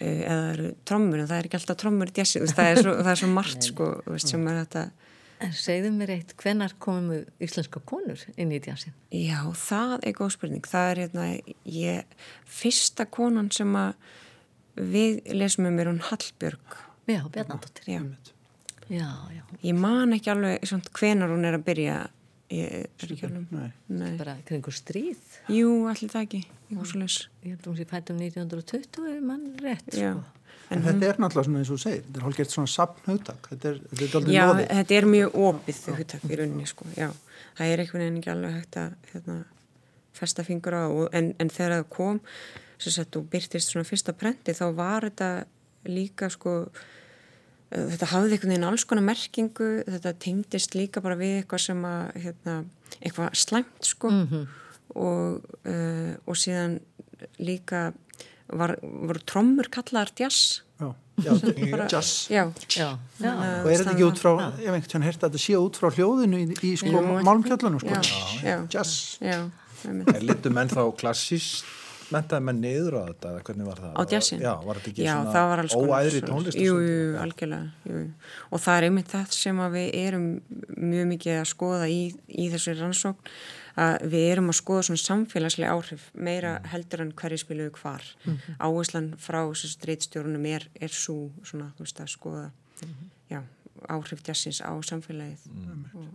eh, 0.00 0.20
eða 0.24 0.36
það 0.36 0.52
eru 0.56 0.68
trommur 0.90 1.22
en 1.22 1.30
það 1.30 1.40
er 1.40 1.48
ekki 1.48 1.60
alltaf 1.60 1.80
trommur 1.80 2.12
í 2.12 2.18
jazzi 2.20 2.40
þú 2.40 2.46
veist, 2.46 2.58
það 2.58 2.70
er 2.70 2.82
svo, 2.82 2.94
það 3.00 3.12
er 3.14 3.22
svo 3.22 3.30
margt, 3.32 3.68
sko, 3.70 3.90
þú 4.04 4.14
veist, 4.14 4.34
sem 4.34 4.46
er 4.50 4.60
þetta 4.62 4.84
en 5.42 5.52
segðu 5.56 5.90
mér 5.94 6.12
eitt, 6.14 6.34
hvenar 6.40 6.74
komum 6.82 7.24
íslenska 7.42 7.80
konur 7.86 8.20
inn 8.36 8.52
í 8.54 8.60
jazzin 8.62 8.94
Já, 9.14 9.40
það 9.58 10.06
er 10.08 10.16
góð 10.18 10.32
spurning. 10.36 10.66
Það 10.68 10.90
er 10.90 11.00
hérna, 11.04 11.26
ég, 11.64 12.14
fyrsta 12.46 13.06
konan 13.06 13.50
sem 13.54 13.74
að 13.78 13.94
við 14.94 15.20
lesum 15.34 15.68
um 15.70 15.78
er 15.78 15.90
hún 15.92 16.02
Hallbjörg. 16.02 16.78
já, 17.06 17.20
Bjarnandóttir 17.30 17.86
Já. 17.86 18.00
já, 18.88 19.10
já, 19.34 19.42
Ég 19.62 19.74
man 19.78 20.12
ekki 20.12 20.30
alveg 20.30 20.66
svona 20.66 20.90
hvenar 20.98 21.30
hún 21.30 21.44
er 21.44 21.58
að 21.58 21.64
byrja. 21.64 21.98
Ég 22.50 22.72
er 22.84 23.12
ekki 23.14 23.26
alveg. 23.26 23.46
Nei. 23.50 23.72
Nei. 23.88 24.16
bara 24.20 24.36
kringur 24.44 24.74
stríð 24.76 25.18
Jú, 25.48 25.86
allir 25.88 26.10
það 26.12 26.26
ekki. 26.26 26.42
Ég 26.70 26.78
ég 27.44 27.50
held 27.50 27.60
að 27.62 27.68
hún 27.70 27.76
sé 27.78 27.86
fætt 27.88 28.10
um 28.10 28.18
1920 28.18 29.08
ef 29.14 29.22
mann 29.22 29.46
rétt 29.62 29.94
Já. 29.94 30.12
sko. 30.12 30.43
En, 30.72 30.80
þetta 30.84 31.08
er 31.10 31.18
náttúrulega 31.20 31.46
svona 31.48 31.60
eins 31.60 31.70
og 31.70 31.76
þú 31.76 31.82
segir, 31.82 32.02
þetta 32.06 32.20
er 32.20 32.24
hálfgert 32.24 32.54
svona 32.54 32.70
sapnhugtak, 32.72 33.48
þetta 33.50 33.68
er, 33.70 33.80
þetta 33.90 34.04
er 34.06 34.12
daldið 34.14 34.34
Já, 34.34 34.44
loðið. 34.48 34.68
þetta 34.78 34.96
er 34.98 35.06
mjög 35.12 35.36
opið 35.48 35.80
hugtak 35.98 36.24
í 36.24 36.38
rauninni, 36.40 36.68
sko. 36.70 36.86
Já, 36.96 37.08
það 37.58 37.72
er 37.72 37.82
einhvern 37.84 38.04
veginn 38.04 38.20
ekki 38.20 38.32
alveg 38.32 38.56
hægt 38.58 38.78
að 38.80 38.94
hérna, 39.12 39.36
festa 40.16 40.46
fingur 40.46 40.78
á. 40.78 40.84
Og, 40.88 41.06
en, 41.12 41.30
en 41.42 41.52
þegar 41.52 41.76
það 41.76 41.86
kom, 41.98 42.20
sem 42.80 42.96
sagt, 42.96 43.18
og 43.20 43.28
byrtist 43.32 43.74
svona 43.74 43.88
fyrsta 43.88 44.16
prenti, 44.16 44.56
þá 44.56 44.66
var 44.78 45.08
þetta 45.10 45.30
líka, 45.90 46.30
sko, 46.32 46.56
þetta 47.74 48.10
hafði 48.14 48.38
einhvern 48.38 48.54
veginn 48.54 48.68
alls 48.70 48.86
konar 48.88 49.04
merkingu, 49.04 49.70
þetta 49.90 50.14
tengdist 50.24 50.76
líka 50.78 51.02
bara 51.04 51.18
við 51.20 51.42
eitthvað 51.42 51.64
sem 51.66 51.84
að, 51.88 52.02
hérna, 52.24 52.56
eitthvað 53.00 53.36
slæmt, 53.42 53.80
sko. 53.84 54.12
og, 54.94 55.44
uh, 55.66 56.12
og 56.28 56.36
síðan 56.38 56.78
líka 57.40 57.88
var, 58.60 58.76
voru 58.82 59.22
trommur 59.28 59.68
kallaðar 59.74 60.12
jazz 60.18 60.62
Já, 60.80 60.88
já, 61.22 61.70
Bara- 61.70 61.86
jazz. 61.86 62.26
já, 62.28 62.42
Já, 62.68 62.88
já. 63.22 63.30
Og 63.62 63.68
er 63.70 63.78
þetta 63.78 63.92
ekki 63.94 64.06
út 64.08 64.18
frá, 64.18 64.32
ég 64.58 64.72
veit 64.74 64.82
ekki 64.82 64.96
hann 64.98 65.06
hérta 65.06 65.28
að 65.28 65.36
þetta 65.36 65.44
sé 65.44 65.54
út 65.60 65.78
frá 65.78 65.88
hljóðinu 65.94 66.40
í, 66.42 66.46
í 66.66 66.72
sko 66.80 66.90
Jú, 66.90 67.04
málmkjöllunum 67.28 67.78
sko. 67.84 67.94
já, 67.94 68.02
já, 68.42 68.56
Jazz. 68.74 69.20
Er 69.86 70.22
litu 70.26 70.50
menn 70.50 70.68
þá 70.72 70.82
klassíst 70.98 71.64
mentaði 72.12 72.44
menn 72.48 72.60
niður 72.62 72.96
á 73.00 73.02
þetta 73.10 73.30
hvernig 73.46 73.66
var 73.68 73.80
það? 73.80 73.92
á 73.96 74.02
jazzin 74.12 74.42
Já, 74.42 74.52
var 74.64 74.80
þetta 74.80 74.90
ekki 74.92 75.06
svona 75.08 75.88
óæðri 75.88 76.20
tónlist? 76.26 76.58
jú, 76.60 76.74
jú, 76.78 76.94
jú, 76.98 77.18
algjörlega 77.22 77.70
jú, 77.88 78.02
jú. 78.02 78.08
og 78.50 78.62
það 78.64 78.76
er 78.78 78.86
einmitt 78.88 79.10
það 79.14 79.36
sem 79.38 79.62
að 79.64 79.76
við 79.78 79.88
erum 80.02 80.26
mjög 80.92 81.06
mikið 81.14 81.38
að 81.40 81.48
skoða 81.52 81.88
í, 81.90 82.00
í 82.28 82.48
þessu 82.52 82.76
rannsókn 82.80 83.32
að 83.80 84.04
við 84.12 84.24
erum 84.32 84.50
að 84.52 84.58
skoða 84.60 84.82
svona 84.88 85.02
samfélagslega 85.02 85.72
áhrif 85.74 86.04
meira 86.14 86.52
heldur 86.70 87.02
en 87.04 87.12
hverju 87.18 87.40
spiluðu 87.42 87.72
hvar 87.80 88.04
áherslan 88.62 89.08
frá 89.18 89.40
þessu 89.50 89.72
dreitstjórnum 89.82 90.46
er, 90.46 90.68
er 90.80 90.92
svo 90.94 91.30
svona, 91.42 91.72
þú 91.78 91.86
veist, 91.86 92.00
að 92.04 92.12
skoða 92.14 92.44
já, 93.32 93.40
áhrif 93.90 94.22
jazzins 94.26 94.60
á 94.62 94.70
samfélagið 94.86 95.48
og, 95.94 96.12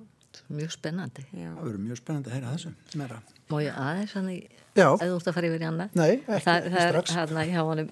Mjög 0.49 0.71
spennandi. 0.71 1.23
já, 1.33 1.49
Það 1.57 1.63
verður 1.65 1.81
mjög 1.83 1.97
spennandi 1.99 2.29
að 2.29 2.35
heyra 2.37 2.51
þessu. 2.53 2.69
Meira. 3.01 3.17
Má 3.49 3.55
ég 3.65 3.77
aðeins 3.81 4.13
í, 4.29 4.35
Já. 4.77 4.85
ef 4.93 5.01
þú 5.01 5.15
ert 5.17 5.27
að 5.31 5.35
fara 5.35 5.47
yfir 5.49 5.63
í 5.63 5.67
annað? 5.67 5.95
Nei, 5.97 6.11
ekki 6.21 6.43
það, 6.45 6.67
það 6.69 6.83
er 6.85 6.93
strax. 6.93 7.13
hérna 7.17 7.45
hjá 7.49 7.59
honum 7.65 7.89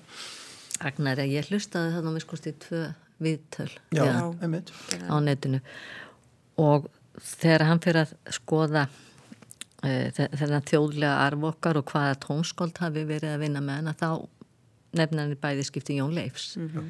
Agnar 0.88 1.18
að 1.24 1.32
ég 1.34 1.50
hlustaði 1.50 1.94
þarna 1.96 2.14
með 2.14 2.24
skosti 2.24 2.54
tvö 2.62 2.82
viðtöl 3.26 3.72
Já, 3.98 4.04
hann 4.06 4.38
einmitt. 4.46 4.72
á 5.10 5.16
netinu 5.26 5.60
og 6.62 6.86
þegar 7.18 7.66
hann 7.72 7.82
fyrir 7.84 8.04
að 8.06 8.14
skoða 8.38 8.86
þennan 10.18 10.66
þjóðlega 10.68 11.16
arf 11.26 11.50
okkar 11.52 11.82
og 11.82 11.92
hvaða 11.92 12.20
tónskóld 12.28 12.80
hafi 12.84 13.06
verið 13.08 13.36
að 13.36 13.44
vinna 13.46 13.64
með 13.64 13.82
hana 13.82 13.96
þá 13.98 14.10
nefna 14.98 15.24
hann 15.26 15.36
í 15.36 15.42
bæði 15.42 15.68
skipti 15.68 16.00
Jón 16.00 16.16
Leifs. 16.18 16.56
Mm 16.60 16.90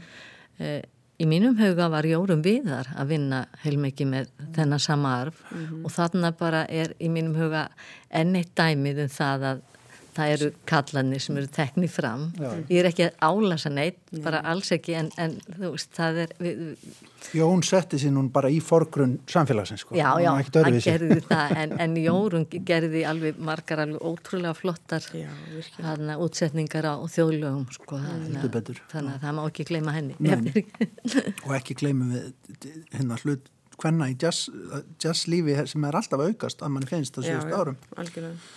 í 1.17 1.25
mínum 1.25 1.57
huga 1.57 1.87
var 1.89 2.05
Jórum 2.05 2.43
Viðar 2.45 2.89
að 2.97 3.13
vinna 3.13 3.41
heilmikið 3.63 4.09
með 4.11 4.29
þennan 4.55 4.83
sama 4.83 5.13
arf. 5.23 5.39
Og 5.83 5.89
þarna 5.93 6.31
bara 6.37 6.65
er 6.69 6.93
í 7.01 7.09
mínum 7.09 7.37
huga 7.37 7.67
enn 8.13 8.37
eitt 8.37 8.53
dæmið 8.57 9.05
um 9.05 9.13
það 9.13 9.47
að 9.51 9.63
það 10.17 10.33
eru 10.35 10.49
kallanir 10.69 11.21
sem 11.23 11.37
eru 11.39 11.49
teknið 11.53 11.91
fram 11.93 12.27
ég 12.41 12.79
er 12.81 12.89
ekki 12.89 13.07
að 13.07 13.19
álasa 13.29 13.71
neitt 13.73 13.99
bara 14.25 14.41
alls 14.51 14.71
ekki 14.75 14.95
en, 14.99 15.11
en 15.21 15.37
þú 15.53 15.71
veist 15.75 15.93
það 15.97 16.21
er 16.25 16.33
við, 16.41 16.63
Jón 17.35 17.63
setti 17.65 17.97
sér 17.99 18.13
nún 18.15 18.29
bara 18.33 18.49
í 18.53 18.59
forgrunn 18.63 19.17
samfélagsins 19.27 19.81
sko. 19.83 19.95
Já, 19.97 20.07
já, 20.21 20.29
hann 20.31 20.77
gerði 20.79 21.17
það 21.25 21.55
en, 21.63 21.73
en 21.83 21.95
Jórun 21.99 22.45
gerði 22.47 23.01
alveg 23.09 23.39
margar 23.43 23.81
alveg 23.83 24.05
ótrúlega 24.05 24.53
flottar 24.57 25.03
Já, 25.11 25.27
virkilega. 25.51 25.89
hana, 25.89 26.15
útsetningar 26.23 26.87
á 26.87 26.95
þjóðlögum 27.11 27.65
sko, 27.73 27.99
Heldur 27.99 28.37
þannig, 28.37 28.53
betur. 28.53 28.81
þannig 28.93 29.17
að 29.17 29.25
það 29.25 29.37
má 29.39 29.43
ekki 29.49 29.67
gleyma 29.71 29.95
henni 29.97 30.15
Nei. 30.23 30.63
og 31.45 31.53
ekki 31.57 31.77
gleymum 31.81 32.13
við 32.15 32.71
hérna 32.93 33.19
hlut 33.25 33.51
hvenna 33.77 34.07
í 34.09 34.15
jazz, 34.17 34.47
jazzlífi 35.03 35.57
sem 35.69 35.83
er 35.89 35.99
alltaf 35.99 36.23
aukast 36.23 36.63
að 36.65 36.73
mann 36.77 36.87
finnst 36.89 37.17
á 37.17 37.21
já, 37.21 37.27
síðust 37.27 37.51
já, 37.51 37.59
árum. 37.59 37.77
algjörlega 37.97 38.55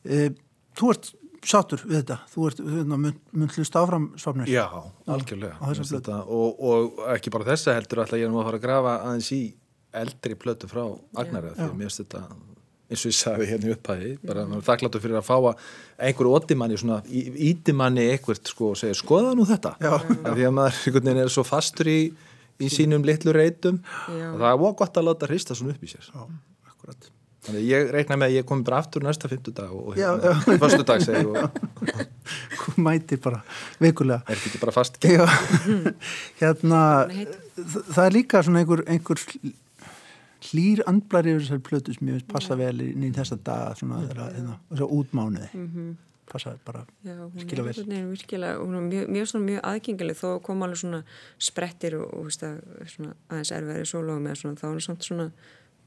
E, 0.00 0.30
þú 0.78 0.92
ert 0.94 1.10
sátur 1.46 1.82
við 1.86 2.02
þetta, 2.02 2.18
þú 2.30 2.46
ert 2.50 2.60
hérna, 2.60 3.12
hlust 3.54 3.78
áfram 3.80 4.10
svapnir. 4.20 4.50
Já, 4.52 4.66
algjörlega. 5.08 5.72
þetta, 5.80 6.20
og, 6.28 6.60
og 6.60 7.00
ekki 7.14 7.32
bara 7.32 7.48
þessa 7.48 7.76
heldur 7.78 8.02
alltaf 8.04 8.20
ég 8.20 8.28
er 8.28 8.32
nú 8.32 8.42
að 8.42 8.50
fara 8.50 8.60
að 8.60 8.66
grafa 8.66 8.94
aðeins 9.08 9.32
í 9.36 9.42
eldri 10.00 10.36
plötu 10.38 10.68
frá 10.70 10.84
Agnara 11.18 11.54
því 11.56 11.66
að 11.66 11.76
mér 11.78 11.88
finnst 11.88 12.02
þetta 12.04 12.22
eins 12.90 13.04
og 13.04 13.12
ég 13.12 13.16
sagði 13.16 13.46
hérna 13.46 13.68
í 13.68 13.74
upphæði 13.76 14.10
bara 14.26 14.44
þakkláttu 14.66 15.00
fyrir 15.02 15.20
að 15.20 15.26
fá 15.28 15.34
að 15.38 15.64
einhver 16.08 16.30
ótimanni 16.34 16.78
svona, 16.80 16.98
ítimanni 17.10 18.08
eitthvað 18.10 18.42
sko 18.50 18.72
og 18.72 18.80
segja 18.80 18.98
skoða 18.98 19.32
nú 19.38 19.46
þetta. 19.48 19.76
Já. 19.78 19.94
Af 19.94 20.34
því 20.34 20.46
að 20.48 20.54
maður 20.56 20.80
einhvern 20.80 21.10
veginn 21.10 21.22
er 21.22 21.32
svo 21.32 21.44
fastur 21.46 21.90
í, 21.90 21.98
í 22.60 22.70
sínum 22.72 23.06
litlu 23.06 23.34
reytum 23.36 23.78
og 24.10 24.38
það 24.42 24.48
er 24.50 24.64
ógott 24.66 24.98
að 25.00 25.06
láta 25.06 25.30
hrista 25.30 25.56
svona 25.58 25.76
upp 25.76 25.86
í 25.86 25.92
sér. 25.92 26.10
Já. 26.10 26.26
Þannig 27.44 27.60
að 27.60 27.68
ég 27.70 27.92
reikna 27.94 28.18
með 28.20 28.30
að 28.30 28.36
ég 28.36 28.48
komi 28.48 28.66
bara 28.66 28.80
aftur 28.82 29.04
næsta 29.06 29.30
fimmtudag 29.30 29.72
og 29.72 29.94
hérna, 29.96 30.58
föstudag 30.60 31.04
segi 31.06 31.24
og 31.24 31.38
Hún 32.60 32.84
mæti 32.84 33.16
bara 33.20 33.40
vikulega. 33.80 34.20
er 34.28 34.36
ekki 34.36 34.60
bara 34.60 34.74
fast 34.74 35.00
Já, 35.02 35.24
hérna, 36.42 36.82
það 37.56 38.04
er 38.04 38.14
líka 38.14 38.42
svona 38.44 38.62
einhver, 38.62 38.84
einhver 38.86 39.24
hlýr 40.50 40.84
andblari 40.88 41.34
yfir 41.34 41.44
þessari 41.46 41.64
plötu 41.64 41.96
sem 41.96 42.08
ég 42.10 42.20
veist 42.20 42.30
passa 42.30 42.56
vel 42.58 42.76
inn 42.84 43.08
í 43.08 43.10
þessa 43.16 43.36
daga 43.44 43.74
svona 43.78 44.04
þeirra, 44.06 44.30
hérna, 44.36 44.86
útmánuði. 44.86 45.50
Passa 46.30 46.52
bara 46.64 46.84
er 47.02 47.22
virkilega 47.34 47.66
vel. 47.66 48.10
virkilega, 48.12 48.60
hún 48.60 48.76
er 48.78 48.84
mjög, 48.86 49.08
mjög, 49.16 49.30
svona, 49.32 49.46
mjög 49.48 49.64
aðgengileg 49.72 50.18
þó 50.20 50.28
koma 50.46 50.68
alveg 50.68 50.82
svona 50.84 51.00
sprettir 51.42 51.96
og, 51.98 52.12
og 52.14 52.28
veist, 52.28 52.44
að, 52.46 52.60
svona, 52.94 53.16
aðeins 53.32 53.50
erfæri 53.56 53.88
sólógum 53.90 54.28
eða 54.30 54.38
svona, 54.38 54.60
þá 54.60 54.66
er 54.68 54.76
hún 54.76 54.86
samt 54.86 55.08
svona 55.08 55.26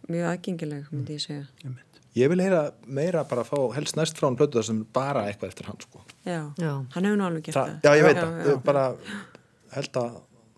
mjög 0.10 0.30
aðgengileg, 0.34 0.88
myndi 0.92 1.18
ég 1.18 1.24
segja. 1.24 1.46
einmitt. 1.64 2.02
Ég 2.16 2.30
vil 2.30 2.42
heyra 2.44 2.60
meira 2.86 3.24
bara 3.26 3.42
að 3.42 3.50
fá 3.50 3.74
helst 3.76 3.96
næst 3.98 4.20
frá 4.20 4.28
hann 4.28 4.36
plötu 4.38 4.60
þar 4.60 4.68
sem 4.68 4.84
bara 4.94 5.24
eitthvað 5.30 5.50
eftir 5.54 5.66
hann 5.66 5.80
sko. 5.82 6.04
Já, 6.28 6.42
Já. 6.62 6.74
hann 6.94 7.08
hefur 7.08 7.18
nú 7.18 7.26
alveg 7.26 7.44
gert 7.48 7.56
Þa, 7.58 7.64
það. 7.66 7.80
já, 7.88 7.96
ég 7.98 8.04
veit 8.06 8.20
já, 8.20 8.28
það, 8.28 8.62
bara 8.68 8.84
held 9.74 9.98
að 10.04 10.12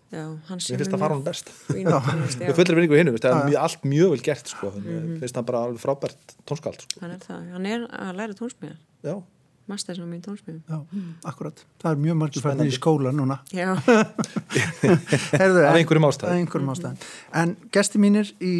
Já, 0.06 0.22
hann 0.46 0.60
mér 0.62 0.78
finnst 0.78 0.92
það 0.92 1.00
fara 1.02 1.14
hann 1.16 1.24
best. 1.26 1.48
Við 1.72 2.52
fullir 2.54 2.76
vinningu 2.78 2.98
hinnum, 3.00 3.16
það 3.18 3.32
er 3.40 3.48
mjög, 3.48 3.56
allt 3.64 3.86
mjög 3.90 4.12
vel 4.12 4.20
gert 4.28 4.52
sko. 4.52 4.68
mm 4.76 5.16
finnst 5.22 5.34
það 5.34 5.46
bara 5.48 5.62
alveg 5.66 5.80
frábært 5.82 6.36
tónskald 6.46 6.84
sko. 6.84 7.00
Hann 7.02 7.16
er 7.16 7.24
það, 7.24 7.48
hann 7.56 7.66
er 7.72 7.86
að 7.90 8.12
læra 8.20 8.36
tónsmíðar, 8.38 8.76
Já, 9.02 9.16
mastersnum 9.70 10.12
í 10.14 10.20
tónsmíðum. 10.24 10.62
Já, 10.68 11.06
akkurat. 11.30 11.62
Það 11.82 11.90
er 11.92 12.02
mjög 12.04 12.18
margir 12.20 12.44
færðin 12.44 12.70
í 12.70 12.74
skóla 12.76 13.12
núna. 13.14 13.38
Já, 13.54 13.72
Herðu, 15.40 15.64
Af 15.66 15.78
einhverjum 15.80 16.08
ástæðum. 16.08 16.30
Af 16.30 16.40
einhverjum 16.40 16.72
ástæðum. 16.74 17.00
En 17.42 17.56
gesti 17.74 18.02
mínir 18.02 18.30
í 18.38 18.52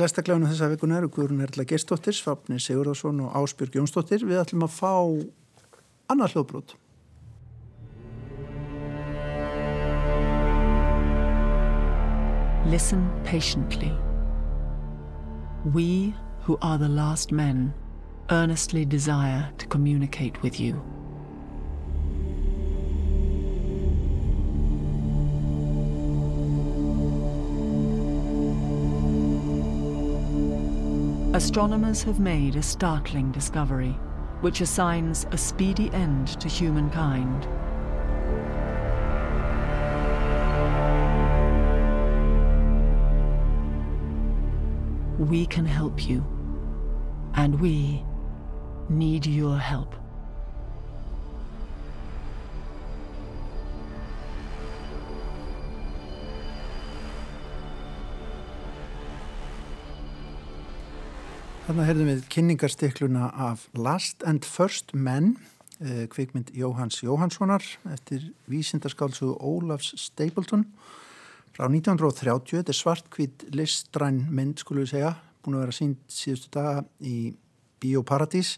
lestaklæðinu 0.00 0.52
þessa 0.52 0.70
vikuna 0.72 1.00
eru 1.02 1.10
Guðrun 1.12 1.44
Erla 1.44 1.66
Gerstóttir, 1.68 2.16
Svapni 2.16 2.60
Sigurðarsson 2.62 3.20
og 3.26 3.36
Ásbjörg 3.42 3.76
Jónsdóttir. 3.80 4.24
Við 4.24 4.40
ætlum 4.40 4.64
að 4.68 4.78
fá 4.78 4.94
annað 6.14 6.34
hljóðbrót. 6.36 6.76
Listen 12.66 13.10
patiently. 13.24 13.92
We, 15.72 16.14
who 16.40 16.58
are 16.62 16.78
the 16.78 16.88
last 16.88 17.30
men, 17.30 17.74
earnestly 18.30 18.84
desire 18.84 19.50
to 19.58 19.66
communicate 19.66 20.42
with 20.42 20.58
you. 20.58 20.82
Astronomers 31.34 32.02
have 32.04 32.20
made 32.20 32.54
a 32.54 32.62
startling 32.62 33.32
discovery, 33.32 33.90
which 34.40 34.60
assigns 34.60 35.26
a 35.32 35.36
speedy 35.36 35.90
end 35.92 36.40
to 36.40 36.48
humankind. 36.48 37.48
We 45.18 45.46
can 45.46 45.66
help 45.66 46.08
you. 46.08 46.24
And 47.34 47.60
we 47.60 48.04
need 48.88 49.26
your 49.26 49.58
help. 49.58 49.94
Þarna 61.64 61.84
heyrðum 61.88 62.08
við 62.10 62.24
kynningarstikluna 62.28 63.30
af 63.40 63.62
Last 63.72 64.20
and 64.28 64.44
First 64.44 64.92
Men, 64.92 65.38
eh, 65.80 66.04
kvikmynd 66.12 66.52
Jóhanns 66.52 67.00
Jóhannssonar 67.00 67.64
eftir 67.88 68.34
vísindaskálsugu 68.52 69.38
Ólafs 69.40 69.94
Stapleton 69.96 70.66
frá 71.56 71.64
1930. 71.70 72.60
Þetta 72.60 72.68
er 72.68 72.80
svartkvít 72.82 73.46
listræn 73.56 74.26
mynd, 74.28 74.58
skulum 74.60 74.84
við 74.84 74.92
segja, 74.92 75.14
búin 75.42 75.56
að 75.56 75.64
vera 75.64 75.72
sínd 75.72 75.96
síðustu 76.06 76.52
daga 76.52 76.84
í 77.00 77.34
Bíóparadís. 77.84 78.56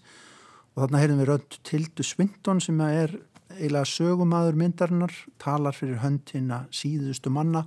Og 0.77 0.85
þarna 0.85 1.03
heyrðum 1.03 1.22
við 1.22 1.31
rönd 1.33 1.59
Tildu 1.66 2.07
Swinton 2.07 2.62
sem 2.62 2.81
er 2.87 3.18
eiginlega 3.57 3.89
sögumadur 3.89 4.57
myndarinnar, 4.59 5.12
talar 5.41 5.77
fyrir 5.77 6.01
hönd 6.03 6.31
hérna 6.33 6.64
síðustu 6.74 7.31
manna 7.33 7.64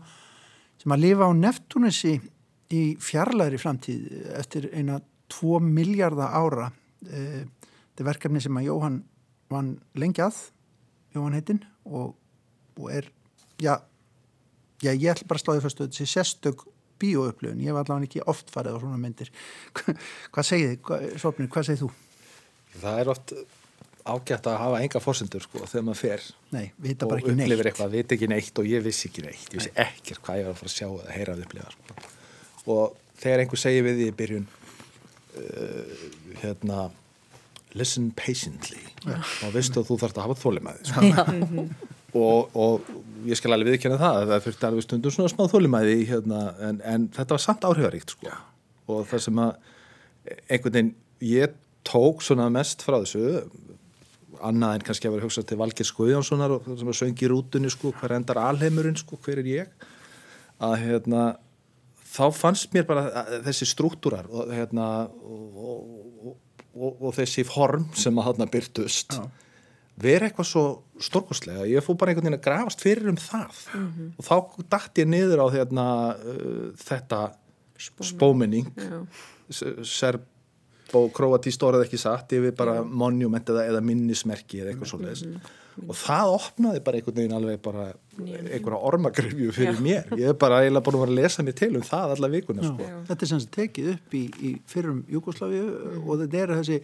sem 0.79 0.93
að 0.93 1.03
lifa 1.03 1.27
á 1.27 1.31
Neptunusi 1.35 2.13
í 2.69 2.83
fjarlæri 3.01 3.59
framtíð 3.59 4.29
eftir 4.37 4.69
eina 4.73 4.99
2 5.29 5.59
miljardar 5.63 6.33
ára. 6.33 6.69
Eh, 7.05 7.43
þetta 7.43 8.03
er 8.03 8.09
verkefni 8.09 8.41
sem 8.43 8.57
að 8.59 8.69
Jóhann 8.69 9.01
vann 9.49 9.75
lengi 9.97 10.23
að 10.23 10.39
Jóhann 11.15 11.37
heitinn 11.37 11.63
og, 11.85 12.13
og 12.77 12.91
er 12.93 13.09
já, 13.59 13.79
já, 14.83 14.91
ég 14.93 15.09
ætla 15.11 15.29
bara 15.29 15.41
að 15.41 15.45
sláði 15.45 15.63
fyrstu 15.65 15.87
þessi 15.87 16.09
sérstök 16.13 16.65
bíóupplöfun, 17.01 17.63
ég 17.63 17.75
var 17.75 17.85
allavega 17.87 18.09
ekki 18.09 18.25
oft 18.29 18.51
farið 18.53 18.77
á 18.77 18.79
svona 18.83 18.99
myndir. 19.01 19.31
Hvað 20.33 20.49
segið 20.51 20.75
þið, 20.75 21.09
Sofnir, 21.23 21.51
hvað 21.53 21.69
segið 21.71 21.85
þú? 21.85 21.91
það 22.79 23.01
er 23.01 23.11
oft 23.13 23.33
ágætt 24.09 24.47
að 24.49 24.57
hafa 24.61 24.79
enga 24.83 25.01
fórsendur 25.03 25.43
sko 25.43 25.65
þegar 25.67 25.85
maður 25.87 25.99
fer 25.99 26.23
Nei, 26.55 26.69
vita 26.81 27.05
og 27.05 27.11
bara 27.11 27.21
ekki 27.21 27.33
upplifir 27.35 27.69
eitthvað, 27.71 27.91
veit 27.97 28.15
ekki 28.15 28.29
neitt 28.31 28.61
og 28.61 28.69
ég 28.69 28.85
vissi 28.85 29.09
ekki 29.09 29.25
neitt, 29.25 29.49
ég 29.51 29.59
vissi 29.59 29.73
ekkert 29.75 30.23
hvað 30.25 30.39
ég 30.39 30.47
var 30.47 30.55
að 30.55 30.61
fara 30.61 30.71
að 30.71 30.75
sjá 30.77 30.87
eða 30.87 31.17
heyra 31.17 31.35
að 31.35 31.43
upplifa 31.45 31.75
sko. 31.75 32.07
og 32.75 32.97
þegar 33.19 33.43
einhver 33.43 33.61
segir 33.61 33.85
við 33.85 33.99
því 33.99 34.07
í 34.07 34.15
byrjun 34.21 34.47
uh, 35.43 35.93
hérna 36.41 36.79
listen 37.77 38.09
patiently 38.17 38.81
þá 39.03 39.47
veistu 39.53 39.83
að 39.83 39.91
þú 39.91 39.99
þarfst 40.03 40.21
að 40.21 40.25
hafa 40.25 40.41
þólimæði 40.45 40.89
sko. 40.89 41.67
og, 42.17 42.55
og 42.57 42.91
ég 43.29 43.37
skal 43.37 43.53
alveg 43.55 43.75
viðkjanna 43.75 43.99
það 44.01 44.19
það 44.31 44.45
þurfti 44.45 44.67
alveg 44.69 44.85
stundum 44.85 45.13
svona 45.15 45.31
smá 45.31 45.43
þólimæði 45.51 45.97
hérna, 46.09 46.43
en, 46.65 46.79
en 46.85 47.07
þetta 47.15 47.35
var 47.35 47.43
samt 47.43 47.67
áhrifaríkt 47.67 48.15
sko. 48.15 48.37
og 48.89 49.03
það 49.09 49.25
sem 49.25 49.41
að 49.43 49.51
einhvern 50.49 50.77
veginn 50.77 50.93
ég 51.25 51.57
tók 51.87 52.23
svona 52.25 52.49
mest 52.53 52.83
frá 52.85 52.99
þessu 53.01 53.43
annað 54.45 54.77
en 54.77 54.85
kannski 54.87 55.09
að 55.09 55.15
vera 55.17 55.27
hugsað 55.27 55.47
til 55.49 55.59
Valgir 55.59 55.87
Skuðjánssonar 55.87 56.53
og 56.55 56.67
sem 56.79 56.91
að 56.91 56.97
söngi 57.01 57.25
í 57.27 57.29
rútunni 57.31 57.71
sko, 57.73 57.91
hver 57.99 58.15
endar 58.15 58.39
alheimurinn, 58.41 58.97
sko, 58.99 59.19
hver 59.25 59.41
er 59.41 59.49
ég? 59.49 59.87
Að 60.63 60.75
hérna 60.85 61.23
þá 62.09 62.25
fannst 62.35 62.71
mér 62.75 62.87
bara 62.87 63.25
þessi 63.45 63.67
struktúrar 63.69 64.29
og 64.31 64.53
hérna 64.53 64.87
og, 65.09 65.59
og, 65.59 66.31
og, 66.73 67.03
og 67.09 67.13
þessi 67.17 67.45
form 67.47 67.89
sem 67.97 68.15
að 68.19 68.31
þarna 68.31 68.49
byrtust 68.53 69.19
vera 70.01 70.29
eitthvað 70.29 70.47
svo 70.49 70.63
stórkostlega 71.03 71.67
ég 71.69 71.83
fór 71.85 71.97
bara 71.99 72.13
einhvern 72.13 72.29
veginn 72.29 72.39
að 72.39 72.45
grafast 72.47 72.83
fyrir 72.83 73.11
um 73.11 73.19
það. 73.19 73.61
Og 74.15 74.25
þá 74.27 74.35
dætt 74.75 75.03
ég 75.03 75.11
niður 75.11 75.43
á 75.43 75.47
hérna, 75.53 75.85
uh, 76.17 76.65
þetta 76.79 77.21
spóminning 77.79 78.67
serb 79.87 80.25
og 80.97 81.11
króatist 81.13 81.61
orðið 81.63 81.85
ekki 81.85 81.99
satt 82.01 82.33
yfir 82.33 82.53
bara 82.57 82.79
monument 82.83 83.49
eða, 83.51 83.67
eða 83.69 83.81
minnismerki 83.85 84.63
eða 84.63 84.73
eitthvað 84.73 84.91
svoleiðis. 84.93 85.25
Og 85.85 85.95
það 85.95 86.31
opnaði 86.33 86.81
bara 86.83 86.99
einhvern 86.99 87.19
veginn 87.19 87.35
alveg 87.37 87.61
bara 87.63 87.85
einhverja 88.17 88.79
ormagrifju 88.89 89.53
fyrir 89.55 89.79
mér. 89.83 90.09
Ég 90.19 90.33
er 90.33 90.39
bara 90.39 90.63
eiginlega 90.63 90.85
búin 90.87 90.97
að 90.97 91.05
vera 91.05 91.13
að 91.13 91.21
lesa 91.21 91.45
mér 91.45 91.57
til 91.61 91.69
um 91.77 91.85
það 91.85 92.15
alla 92.15 92.31
vikuna 92.33 92.65
Já, 92.65 92.71
sko. 92.71 92.89
þetta 93.11 93.25
er 93.25 93.31
sem 93.31 93.43
sagt 93.43 93.53
tekið 93.55 93.93
upp 93.93 94.17
í, 94.17 94.23
í 94.49 94.51
fyrrum 94.73 94.99
Júkoslavíu 95.13 95.69
og 96.01 96.11
þetta 96.23 96.43
eru 96.43 96.59
þessi 96.59 96.81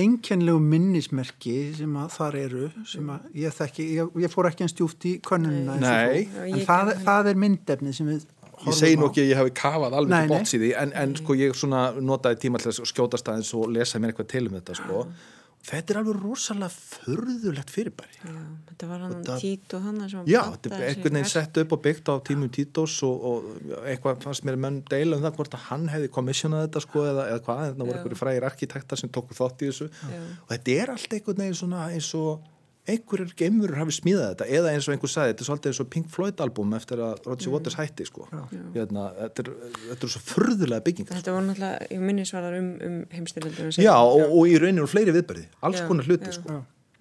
einkennlegu 0.00 0.60
minnismerki 0.62 1.56
sem 1.78 1.98
að 2.00 2.14
þar 2.16 2.38
eru 2.40 2.68
sem 2.90 3.10
að 3.14 3.26
ég 3.44 3.54
þekki, 3.54 3.84
ég, 3.98 4.16
ég 4.24 4.32
fór 4.32 4.48
ekki 4.50 4.66
eins 4.66 4.74
djúft 4.74 5.06
í 5.06 5.12
könnunina 5.22 5.76
eins 5.76 5.86
og 5.86 5.92
Nei. 5.92 6.24
þú. 6.24 6.40
Já, 6.40 6.46
en 6.48 6.64
það, 6.68 6.90
það 7.04 7.30
er 7.30 7.38
myndefni 7.44 7.94
sem 7.94 8.10
við 8.10 8.24
ég 8.64 8.76
segi 8.78 8.98
nú 8.98 9.08
ekki 9.10 9.22
að 9.24 9.30
ég 9.30 9.40
hafi 9.40 9.54
kafað 9.58 9.96
alveg 10.00 10.34
í 10.40 10.58
því 10.62 10.72
en, 10.80 10.92
en 10.98 11.14
sko 11.18 11.36
ég 11.38 11.56
svona 11.58 11.84
notaði 12.00 12.40
tíma 12.44 12.60
til 12.62 12.72
að 12.72 12.82
skjótast 12.90 13.30
aðeins 13.30 13.52
og 13.58 13.70
lesa 13.74 14.00
mér 14.00 14.14
eitthvað 14.14 14.30
til 14.34 14.44
um 14.48 14.58
þetta 14.58 14.78
sko. 14.80 15.04
Þetta 15.64 15.94
er 15.94 15.98
alveg 16.00 16.18
rosalega 16.20 16.70
förðulegt 16.74 17.72
fyrirbæri. 17.72 18.18
Já, 18.20 18.32
þetta 18.68 18.88
var 18.90 19.04
hann 19.04 19.26
Tít 19.40 19.74
og 19.76 19.84
hann 19.86 20.00
Já, 20.28 20.40
þetta 20.54 20.72
er 20.76 20.86
einhvern 20.90 21.18
veginn 21.18 21.30
sett 21.32 21.60
upp 21.62 21.76
og 21.76 21.82
byggt 21.86 22.10
á 22.12 22.14
tímum 22.28 22.52
Títós 22.52 22.96
og, 23.06 23.28
og 23.30 23.76
eitthvað 23.82 24.24
fannst 24.26 24.46
mér 24.48 24.60
menn 24.60 24.80
deila 24.90 25.18
um 25.18 25.24
það 25.24 25.38
hvort 25.38 25.58
að 25.58 25.68
hann 25.70 25.86
hefði 25.92 26.10
kommissionað 26.16 26.66
þetta 26.66 26.84
sko 26.84 27.06
eða, 27.10 27.28
eða 27.32 27.44
hvað, 27.48 27.62
þetta 27.70 27.88
voru 27.88 27.98
einhverju 27.98 28.20
frægir 28.20 28.48
arkitektar 28.50 29.00
sem 29.00 29.12
tóku 29.14 29.38
þátt 29.38 29.64
í 29.64 29.70
þessu. 29.70 29.90
Og 30.44 30.52
þetta 30.52 30.76
er 30.82 30.94
allt 30.96 31.16
einhvern 31.18 31.44
veginn 31.46 31.62
svona 31.64 31.86
eins 31.92 32.10
og 32.18 32.50
einhverjur 32.84 33.30
geimurur 33.38 33.78
hafi 33.80 33.94
smíðað 33.96 34.26
þetta 34.34 34.46
eða 34.58 34.72
eins 34.74 34.86
og 34.88 34.92
einhver 34.94 35.08
sagði, 35.08 35.32
þetta 35.32 35.44
er 35.44 35.48
svolítið 35.48 35.70
eins 35.70 35.80
og 35.80 35.88
Pink 35.94 36.10
Floyd 36.12 36.42
album 36.44 36.74
eftir 36.76 37.00
að 37.00 37.14
Roger 37.30 37.54
Waters 37.54 37.78
hætti 37.78 38.04
sko. 38.04 38.26
Hérna, 38.74 39.06
þetta, 39.22 39.44
er, 39.46 39.78
þetta 39.86 40.04
er 40.08 40.12
svo 40.12 40.20
furðulega 40.28 40.84
byggingar 40.84 41.16
Þetta 41.16 41.32
var 41.36 41.46
náttúrulega, 41.46 41.88
ég 41.94 42.04
minnisvarðar 42.04 42.58
um, 42.60 42.68
um 42.84 42.98
heimstyrjöldum 43.14 43.72
Já, 43.80 43.94
og, 43.96 44.26
og 44.28 44.52
í 44.52 44.58
rauninu 44.60 44.84
fleiri 44.90 45.14
viðbyrði 45.16 45.46
alls 45.64 45.80
Já, 45.80 45.86
konar 45.88 46.10
hluti 46.10 46.28
já. 46.28 46.36
sko. 46.36 46.58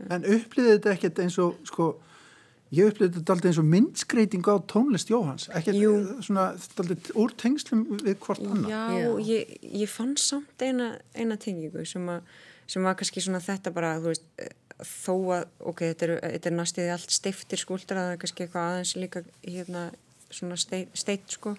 En 0.07 0.23
upplýði 0.37 0.77
þetta 0.77 0.93
ekkert 0.95 1.21
eins 1.25 1.37
og 1.43 1.59
sko, 1.67 1.89
ég 2.73 2.89
upplýði 2.93 3.19
þetta 3.19 3.35
aldrei 3.35 3.51
eins 3.51 3.59
og 3.61 3.67
myndskreiting 3.75 4.47
á 4.47 4.55
tónlist 4.71 5.11
Jóhans 5.11 5.49
ekkert 5.51 5.81
Jú. 5.83 5.93
svona 6.23 6.47
aldrei 6.79 7.11
úr 7.19 7.35
tengslum 7.43 7.83
við 7.99 8.17
hvort 8.23 8.39
annað. 8.47 8.71
Já, 8.71 8.81
Já. 9.03 9.11
Ég, 9.33 9.53
ég 9.83 9.91
fann 9.91 10.15
samt 10.15 10.63
eina, 10.63 10.93
eina 11.11 11.35
tengingu 11.37 11.83
sem, 11.87 12.07
að, 12.15 12.23
sem 12.71 12.87
var 12.87 12.95
kannski 12.99 13.23
svona 13.27 13.43
þetta 13.43 13.75
bara, 13.75 13.97
þú 13.99 14.13
veist, 14.15 14.25
þó 14.87 15.15
að, 15.37 15.47
ok, 15.71 15.85
þetta 15.91 16.07
er, 16.07 16.13
þetta 16.35 16.49
er 16.49 16.57
næstiði 16.57 16.93
allt 16.93 17.15
steiftir 17.15 17.61
skúldur 17.61 17.99
að 17.99 18.09
það 18.09 18.13
er 18.15 18.21
kannski 18.23 18.45
eitthvað 18.45 18.69
aðeins 18.69 18.93
líka 18.99 19.23
hérna 19.45 19.87
svona 20.33 20.59
steitt, 20.59 20.93
steitt 20.97 21.35
sko. 21.37 21.55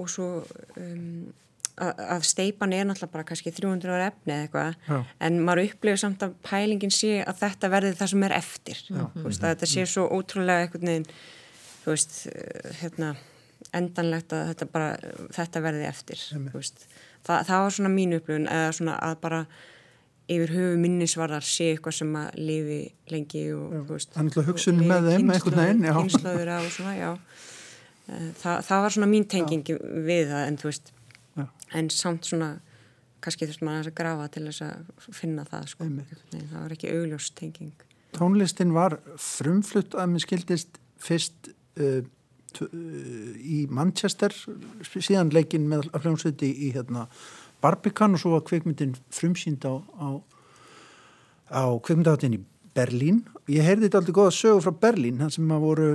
Og 0.00 0.08
svo 0.08 0.28
um, 0.80 1.32
að, 1.80 2.00
að 2.16 2.24
steipan 2.28 2.72
er 2.76 2.86
náttúrulega 2.88 3.14
bara 3.16 3.26
kannski 3.28 3.52
300 3.54 3.92
ára 3.92 4.08
efni 4.10 4.34
eða 4.34 4.46
eitthvað 4.46 5.04
en 5.26 5.38
maður 5.44 5.66
upplifir 5.66 6.00
samt 6.00 6.24
að 6.24 6.34
pælingin 6.46 6.94
sé 6.94 7.18
að 7.20 7.42
þetta 7.42 7.70
verði 7.72 7.92
það 8.00 8.12
sem 8.12 8.26
er 8.28 8.36
eftir. 8.38 8.82
Veist, 9.18 9.44
þetta 9.44 9.68
sé 9.68 9.86
svo 9.88 10.06
ótrúlega 10.12 10.66
einhvern 10.66 10.90
veginn 10.92 11.08
þú 11.82 11.94
veist, 11.94 12.18
eh, 12.32 12.72
hérna 12.82 13.14
endanlegt 13.72 14.34
að 14.36 14.52
þetta 14.52 14.68
bara 14.72 14.90
þetta 15.34 15.64
verði 15.64 15.86
eftir. 15.88 16.24
Þa, 17.22 17.42
það 17.46 17.62
var 17.64 17.76
svona 17.76 17.92
mín 17.92 18.16
upplifun 18.18 18.50
eða 18.50 18.72
svona 18.76 18.98
að 18.98 19.20
bara 19.22 19.44
yfir 20.30 20.52
höfu 20.54 20.76
minnisvarðar 20.80 21.44
sé 21.46 21.72
eitthvað 21.72 21.96
sem 21.98 22.12
að 22.18 22.36
lifi 22.38 22.82
lengi 23.10 23.46
og 23.56 23.88
veist 23.90 24.14
og 24.16 24.44
hugsunin 24.46 24.86
lifi 24.86 25.24
með 25.26 25.48
þeim 25.48 25.82
já. 25.88 25.94
kynslóðir 25.98 26.52
af 26.54 26.68
og 26.68 26.76
svona, 26.76 26.94
já 26.98 27.10
Eh, 28.10 28.28
Þa, 28.40 28.58
það 28.66 28.84
var 28.84 28.94
svona 28.96 29.08
mín 29.10 29.26
tenging 29.30 29.72
við 30.06 30.30
það 30.32 30.44
en 30.48 30.58
þú 30.58 30.68
veist 30.70 30.92
Já. 31.38 31.44
en 31.78 31.90
samt 31.94 32.28
svona 32.28 32.50
kannski 33.22 33.46
þurft 33.46 33.62
maður 33.64 33.90
að 33.92 33.98
grafa 34.00 34.30
til 34.34 34.42
þess 34.48 34.64
að 34.66 35.12
finna 35.14 35.44
það 35.46 35.68
sko. 35.70 35.86
Nei, 35.86 36.42
það 36.50 36.56
var 36.58 36.74
ekki 36.74 36.90
augljós 36.90 37.28
tenging 37.38 37.86
tónlistin 38.16 38.74
var 38.74 38.98
frumflutt 39.16 39.94
að 39.94 40.10
mér 40.12 40.24
skildist 40.26 40.80
fyrst 41.00 41.52
uh, 41.80 42.02
uh, 42.02 43.30
í 43.38 43.62
Manchester 43.70 44.34
síðan 44.92 45.32
leikinn 45.32 45.70
með 45.70 45.86
að 45.94 46.08
hljómsveiti 46.08 46.50
í 46.66 46.72
hérna, 46.74 47.06
Barbican 47.62 48.16
og 48.16 48.22
svo 48.22 48.34
var 48.34 48.46
kvikmyndin 48.48 48.96
frumsýnd 49.14 49.64
á, 49.64 49.74
á, 49.78 50.08
á 51.52 51.62
kvikmyndaháttin 51.78 52.38
í 52.38 52.42
Berlín. 52.76 53.22
Ég 53.50 53.66
heyrði 53.66 53.88
þetta 53.88 54.00
aldrei 54.02 54.16
góða 54.16 54.34
sögu 54.36 54.64
frá 54.64 54.74
Berlín 54.86 55.20
þar 55.22 55.34
sem 55.36 55.52
að 55.52 55.66
voru 55.66 55.90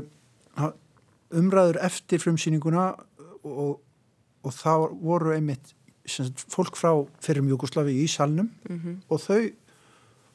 umræður 1.38 1.80
eftir 1.84 2.22
frumsýninguna 2.24 2.90
og, 3.44 3.80
og 4.44 4.54
þá 4.56 4.74
voru 5.04 5.34
einmitt 5.36 5.74
sagt, 6.08 6.46
fólk 6.54 6.78
frá 6.80 6.94
fyrrum 7.24 7.50
Júkoslavi 7.52 7.98
í 8.04 8.08
salnum. 8.12 8.52
Og 9.10 9.20
þau 9.24 9.42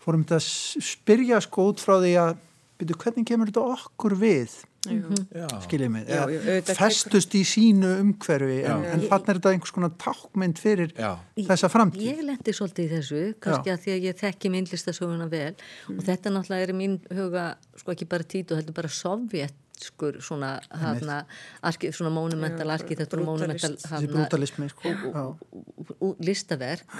fórum 0.02 0.24
þetta 0.26 0.40
að 0.40 0.84
spyrja 0.90 1.40
sko 1.44 1.70
út 1.70 1.80
frá 1.80 1.96
því 2.02 2.12
að 2.18 2.36
byrju, 2.80 2.98
hvernig 3.04 3.26
kemur 3.28 3.50
þetta 3.52 3.64
okkur 3.76 4.16
við 4.18 4.56
skiljið 4.82 5.88
mig, 5.94 6.08
Já, 6.10 6.24
já, 6.26 6.74
festust 6.74 7.34
í 7.38 7.42
sínu 7.46 7.90
umhverfi 8.02 8.56
en, 8.66 8.82
Já. 8.82 8.92
en 8.96 9.04
þannig 9.06 9.28
er 9.30 9.38
þetta 9.38 9.52
einhvers 9.54 9.74
konar 9.76 9.92
tákmynd 10.02 10.58
fyrir 10.58 10.90
já, 10.98 11.12
þessa 11.38 11.70
framtíð. 11.70 12.02
Ég 12.08 12.22
lendi 12.26 12.54
svolítið 12.56 12.84
í 12.88 12.90
þessu, 12.96 13.20
kannski 13.44 13.70
Já. 13.70 13.76
að 13.76 13.82
því 13.84 13.94
að 13.94 14.06
ég 14.08 14.20
þekki 14.22 14.52
myndlistasöguna 14.56 15.28
vel. 15.32 15.54
Og 15.94 16.02
þetta 16.08 16.32
náttúrulega 16.34 16.66
er 16.66 16.72
í 16.74 16.78
mín 16.82 16.96
huga, 17.14 17.44
sko 17.78 17.94
ekki 17.94 18.08
bara 18.10 18.26
títu, 18.34 18.58
þetta 18.58 18.74
er 18.74 18.78
bara 18.80 18.92
sovjetskur 18.98 20.18
svona, 20.22 20.52
hana, 20.82 21.20
arki, 21.70 21.92
svona 21.94 22.10
monumental 22.14 22.70
arkitektur 22.74 23.22
og 23.22 23.30
monumental 23.32 23.76
brútalismi 24.08 24.68
sko. 24.74 24.88
Já. 24.90 25.14
og- 25.14 25.96
og 26.00 26.16
listaverk. 26.26 26.90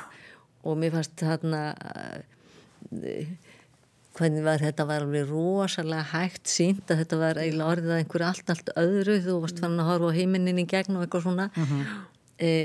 Og 0.63 0.77
mér 0.79 0.93
fannst 0.95 1.17
þarna 1.19 1.75
uh, 1.75 2.23
hvernig 4.19 4.45
var 4.45 4.63
þetta 4.63 4.87
var 4.89 5.05
alveg 5.07 5.29
rosalega 5.31 6.05
hægt 6.13 6.51
sínt 6.51 6.91
að 6.91 7.03
þetta 7.03 7.21
var 7.21 7.41
eiginlega 7.41 7.75
orðið 7.75 7.93
að 7.95 8.01
einhverju 8.03 8.29
allt, 8.29 8.55
allt 8.55 8.73
öðru 8.83 9.19
þú 9.25 9.37
varst 9.45 9.63
fann 9.63 9.81
að 9.81 9.91
horfa 9.91 10.13
á 10.13 10.19
heiminin 10.19 10.63
í 10.63 10.67
gegn 10.69 10.99
og 10.99 11.07
eitthvað 11.07 11.27
svona. 11.27 11.49
Uh, 12.43 12.65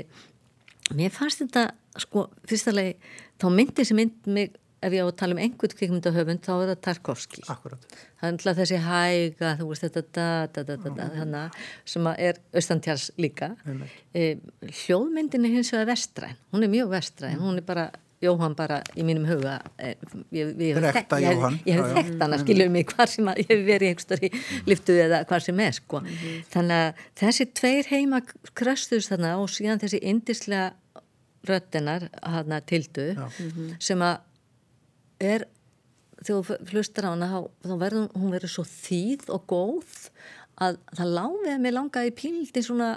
mér 0.98 1.12
fannst 1.14 1.42
þetta 1.44 1.68
sko, 2.00 2.28
fyrstulega 2.48 2.96
þá 3.38 3.46
myndi 3.54 3.80
þessi 3.80 3.96
mynd 3.98 4.32
mig 4.32 4.56
ef 4.78 4.94
ég 4.94 5.02
á 5.02 5.08
að 5.08 5.16
tala 5.18 5.34
um 5.34 5.40
einhvern 5.42 5.74
kvikmyndahöfund 5.74 6.44
þá 6.46 6.52
er 6.54 6.68
það 6.70 6.80
Tarkovski 6.86 7.42
er 7.42 8.28
alltaf 8.28 8.58
þessi 8.60 8.78
hæga 8.84 9.54
þú 9.58 9.70
veist 9.72 9.86
þetta 9.86 10.02
da, 10.14 10.26
da, 10.54 10.76
da, 10.84 11.08
hana, 11.16 11.40
sem 11.88 12.06
að 12.06 12.20
er 12.28 12.38
austantjáls 12.54 13.08
líka. 13.18 13.50
E, 14.14 14.38
hljóðmyndin 14.84 15.48
er 15.48 15.56
hins 15.56 15.72
vegar 15.74 15.90
vestræn 15.90 16.38
hún 16.54 16.66
er 16.66 16.72
mjög 16.76 16.92
vestræn, 16.94 17.40
hún 17.42 17.58
er 17.58 17.66
bara 17.66 17.88
Jóhann 18.22 18.56
bara 18.58 18.80
í 18.98 19.04
mínum 19.06 19.28
huga 19.28 19.58
e, 19.78 19.92
ég, 20.34 20.50
ég, 20.58 20.78
hef 20.78 20.96
þekkt 20.98 22.22
hana, 22.24 22.38
skilur 22.42 22.70
mig 22.74 22.88
hvar 22.90 23.10
sem 23.10 23.28
að 23.30 23.44
ég 23.44 23.52
hef 23.52 23.60
verið 23.68 23.92
einhverstar 23.92 24.24
í 24.26 24.30
liftu 24.66 24.96
eða 24.98 25.20
hvar 25.28 25.44
sem 25.44 25.60
er 25.62 25.76
sko. 25.76 26.00
þannig 26.50 26.80
að 26.82 27.04
þessi 27.22 27.46
tveir 27.60 27.90
heima 27.92 28.22
kröstuðs 28.58 29.10
þarna 29.12 29.36
og 29.38 29.52
síðan 29.54 29.82
þessi 29.82 30.02
indislega 30.02 30.72
röttinar 31.46 32.08
hana 32.22 32.58
tildu 32.66 33.12
sem 33.78 34.02
að 34.02 34.18
er 35.22 35.46
þegar 36.24 36.42
þú 36.48 36.58
hlustar 36.72 37.06
á 37.06 37.10
hana 37.14 37.28
þá, 37.30 37.38
verður 37.78 38.08
hún 38.16 38.34
verður 38.34 38.54
svo 38.56 38.66
þýð 38.66 39.30
og 39.34 39.46
góð 39.50 39.94
að 40.58 40.80
það 40.98 41.14
láfið 41.20 41.52
að 41.52 41.62
mér 41.62 41.76
langaði 41.76 42.14
píldi 42.18 42.64
svona 42.66 42.90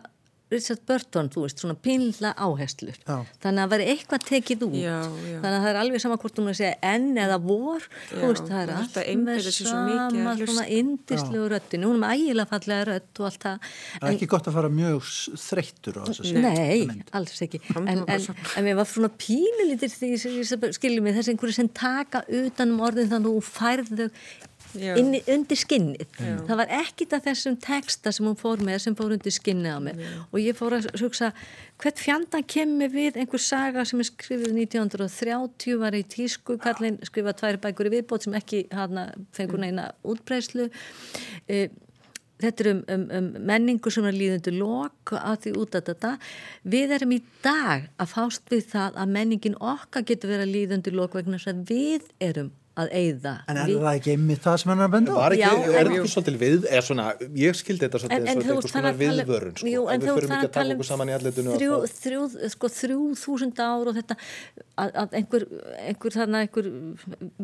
Richard 0.52 0.82
Burton, 0.90 1.30
þú 1.32 1.46
veist, 1.46 1.62
svona 1.64 1.78
pínlega 1.80 2.34
áherslur. 2.36 2.98
Já. 3.06 3.18
Þannig 3.44 3.62
að 3.62 3.62
það 3.62 3.72
væri 3.74 3.88
eitthvað 3.94 4.26
tekið 4.28 4.66
út. 4.68 4.78
Já, 4.82 4.98
já. 5.00 5.38
Þannig 5.42 5.58
að 5.58 5.64
það 5.64 5.70
er 5.72 5.80
alveg 5.82 6.04
sama 6.04 6.18
hvort 6.22 6.42
hún 6.42 6.50
er 6.50 6.56
að 6.56 6.60
segja 6.60 6.74
enn 6.92 7.22
eða 7.26 7.38
vor, 7.46 7.88
Já, 7.88 8.16
þú 8.16 8.32
veist, 8.32 8.50
það 8.52 8.62
er 8.62 8.74
allt 8.76 9.00
að 9.02 9.48
sama 9.62 10.36
svona 10.42 10.66
indislegu 10.80 11.48
röddinu. 11.56 11.92
Hún 11.92 12.00
er 12.00 12.04
með 12.04 12.16
ægilega 12.18 12.52
fallega 12.52 12.88
rödd 12.92 13.22
og 13.22 13.30
allt 13.30 13.48
það. 13.48 13.70
Það 13.96 14.10
er 14.10 14.18
ekki 14.18 14.30
gott 14.36 14.50
að 14.52 14.58
fara 14.60 14.74
mjög 14.82 15.12
þreyttur 15.46 16.00
á 16.00 16.04
þessu 16.10 16.36
Nei, 16.42 17.04
alls 17.18 17.42
ekki 17.46 17.62
en, 17.76 18.04
en, 18.06 18.28
en 18.58 18.66
mér 18.66 18.78
var 18.80 18.90
svona 18.90 19.12
pínulítir 19.22 19.92
því 19.94 20.12
skiljum 20.76 21.08
mig 21.08 21.18
þessi 21.18 21.34
einhverju 21.34 21.58
sem 21.58 21.70
taka 21.76 22.24
utan 22.28 22.76
um 22.76 22.84
orðin 22.86 23.12
þannig 23.12 23.32
að 23.32 23.38
þú 23.38 23.46
færðu. 23.48 24.10
Inn, 24.76 25.16
undir 25.34 25.60
skinnið. 25.60 26.16
Það 26.48 26.62
var 26.62 26.74
ekkit 26.82 27.16
af 27.18 27.26
þessum 27.28 27.58
texta 27.62 28.14
sem 28.16 28.28
hún 28.28 28.38
fór 28.40 28.64
með 28.66 28.80
sem 28.86 28.98
fór 28.98 29.16
undir 29.16 29.36
skinnið 29.36 29.76
á 29.76 29.80
mér. 29.84 30.02
Og 30.30 30.40
ég 30.42 30.58
fór 30.58 30.78
að 30.78 30.90
hugsa 31.02 31.32
hvert 31.82 32.02
fjandan 32.02 32.48
kemur 32.48 32.92
við? 32.94 33.20
Einhver 33.22 33.42
saga 33.42 33.86
sem 33.88 34.02
er 34.02 34.10
skrifið 34.10 34.58
1930 34.66 35.80
var 35.82 35.98
í 35.98 36.04
tísku, 36.08 36.58
Karlin 36.62 37.00
skrifa 37.08 37.36
tvær 37.38 37.62
bækur 37.62 37.92
í 37.92 37.96
viðbót 37.98 38.28
sem 38.28 38.38
ekki 38.38 38.66
fengur 39.36 39.62
neina 39.62 39.92
útbreyslu 40.08 40.70
e, 41.50 41.70
þetta 42.42 42.64
er 42.64 42.70
um, 42.72 42.82
um, 42.94 43.04
um 43.18 43.28
menningu 43.50 43.92
sem 43.94 44.06
er 44.08 44.18
líðundu 44.18 44.54
lok 44.56 45.14
að 45.18 45.46
því 45.46 45.54
út 45.62 45.78
að 45.78 45.92
þetta 45.92 46.14
við 46.74 46.96
erum 46.98 47.16
í 47.16 47.20
dag 47.44 47.90
að 48.02 48.14
fást 48.16 48.54
við 48.54 48.66
það 48.74 49.00
að 49.04 49.14
menningin 49.18 49.60
okkar 49.60 50.08
getur 50.08 50.34
verið 50.34 50.56
líðundu 50.56 50.96
lok 50.96 51.18
vegna 51.18 51.40
þess 51.40 51.54
að 51.54 51.64
við 51.72 52.10
erum 52.32 52.52
að 52.80 52.92
eyða 52.96 53.34
En 53.52 53.58
er 53.60 53.70
það 53.72 53.88
ekki 53.98 54.12
einmitt 54.16 54.44
það 54.46 54.58
sem 54.62 54.72
hann 54.72 54.80
er 54.82 54.88
að 54.88 54.94
benda 54.96 55.12
á? 55.12 55.16
Var 55.20 55.36
ekki, 55.36 55.42
Já, 55.44 55.78
er 55.82 55.90
ekki 55.92 56.12
svolítið 56.14 56.38
við, 56.42 56.68
eða 56.72 56.84
svona, 56.88 57.06
ég 57.42 57.58
skildi 57.60 57.84
þetta 57.88 58.02
svolítið 58.04 58.16
En- 58.16 58.28
en 58.28 58.32
ert 58.32 58.46
eitthvað 58.46 58.72
svona 58.72 58.94
viðvörun, 59.02 59.56
sko, 59.58 59.72
Jú, 59.72 59.82
en 59.92 60.02
við 60.06 60.12
förum 60.16 60.36
ekki 60.38 60.48
að 60.48 60.54
taka 60.56 60.66
um 60.68 60.76
okkur 60.78 60.90
saman 60.92 61.12
í 61.12 61.16
alletinu 61.18 61.56
þrjú, 61.58 61.80
þrjú, 62.02 62.22
sko, 62.56 62.72
þrjú 62.78 63.00
þúsund 63.24 63.60
ár 63.66 63.92
og 63.92 63.98
þetta 64.00 64.18
að, 64.78 64.94
að 65.04 65.18
einhver, 65.20 65.48
einhver 65.90 66.16
þarna 66.16 66.46
einhver 66.46 66.72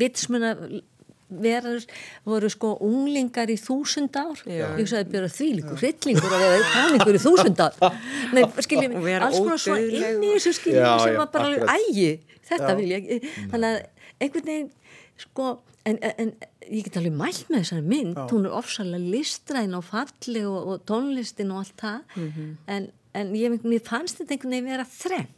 vitsmuna 0.05 0.53
verður 1.27 1.83
voru 2.23 2.47
sko 2.51 2.69
unglingar 2.87 3.49
í 3.51 3.57
þúsund 3.59 4.15
ár. 4.15 4.39
Já. 4.47 4.69
ég 4.79 4.87
sagði 4.87 5.11
björða 5.11 5.31
þvílíkur, 5.35 5.81
hryllingur 5.81 6.35
að 6.37 6.45
vera 6.45 6.69
táningur 6.71 7.17
í 7.19 7.23
þúsund 7.25 7.59
ár. 7.65 7.75
Nei, 8.37 8.43
skiljum, 8.63 8.95
alls 9.19 9.41
konar 9.41 9.59
svo 9.59 9.75
inn 9.75 10.23
í 10.23 10.31
þessu 10.37 10.55
skiljum 10.55 11.03
sem 11.03 11.19
var 11.19 11.27
bara 11.35 11.75
ægi, 11.75 12.13
þetta 12.47 12.73
vil 12.79 12.89
ég 12.95 13.27
þannig 13.51 13.67
að 13.73 13.79
einhvern 14.23 14.47
veginn 14.53 14.71
sko, 15.17 15.59
en, 15.85 15.97
en 16.03 16.33
ég 16.67 16.83
get 16.87 16.97
alveg 16.99 17.15
mælt 17.17 17.47
með 17.49 17.63
þessari 17.63 17.85
mynd, 17.87 18.17
hún 18.31 18.45
er 18.49 18.57
ofsalega 18.57 19.11
listræn 19.13 19.73
og 19.77 19.85
falleg 19.87 20.45
og, 20.49 20.67
og 20.73 20.81
tónlistin 20.89 21.51
og 21.55 21.63
allt 21.63 21.77
það 21.81 21.99
Mhm. 22.17 22.51
en, 22.67 22.89
en 23.13 23.33
ég, 23.35 23.59
mér 23.63 23.81
fannst 23.87 24.19
þetta 24.19 24.35
einhvern 24.35 24.51
veginn 24.57 24.71
vera 24.73 24.85
þrenn 24.85 25.29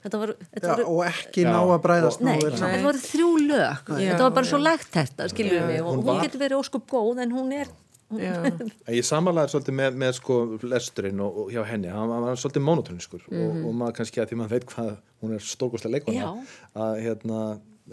þetta 0.00 0.18
var, 0.22 0.30
þetta 0.54 0.64
Já, 0.66 0.72
voru 0.72 0.86
og 0.94 1.02
ekki 1.10 1.42
Já, 1.44 1.50
ná 1.52 1.60
að 1.60 1.82
bræðast 1.84 2.22
Nei, 2.24 2.32
nógu 2.38 2.46
vel 2.48 2.56
saman. 2.56 2.72
þetta 2.72 2.86
voru 2.88 3.02
þrjú 3.04 3.28
lög 3.44 3.92
Já, 4.00 4.08
þetta 4.10 4.24
var 4.24 4.34
bara 4.38 4.48
svo 4.48 4.58
já. 4.58 4.64
lagt 4.64 4.90
þetta, 4.96 5.28
skiljum 5.34 5.68
við 5.68 5.80
og 5.84 5.90
Hún 5.90 6.00
hún 6.00 6.06
var- 6.08 6.24
getur 6.24 6.40
verið 6.40 6.60
óskup 6.62 6.86
góð 6.88 7.20
en 7.26 7.30
hún 7.36 7.52
er 7.52 7.68
hún, 8.10 8.20
Já. 8.20 8.32
Ég 8.98 9.04
samanlæði 9.06 9.52
svolítið 9.52 9.76
með, 9.76 9.98
með 10.02 10.12
sko 10.16 10.38
lesturinn 10.66 11.20
og, 11.22 11.36
og 11.44 11.52
hjá 11.54 11.60
henni, 11.68 11.92
hann 11.94 12.08
var 12.10 12.34
svolítið 12.40 12.64
monotóniskur 12.66 13.22
og, 13.28 13.60
og 13.68 13.74
maður 13.76 13.98
kannski 14.00 14.18
að 14.24 14.32
því 14.32 14.38
maður 14.40 14.54
veit 14.56 14.66
hvað 14.72 14.90
hún 15.22 15.34
er 15.36 15.44
stórkostlega 15.46 15.94
leikona 16.00 16.24
Já. 16.24 16.30
að 16.74 16.96
hérna 17.04 17.42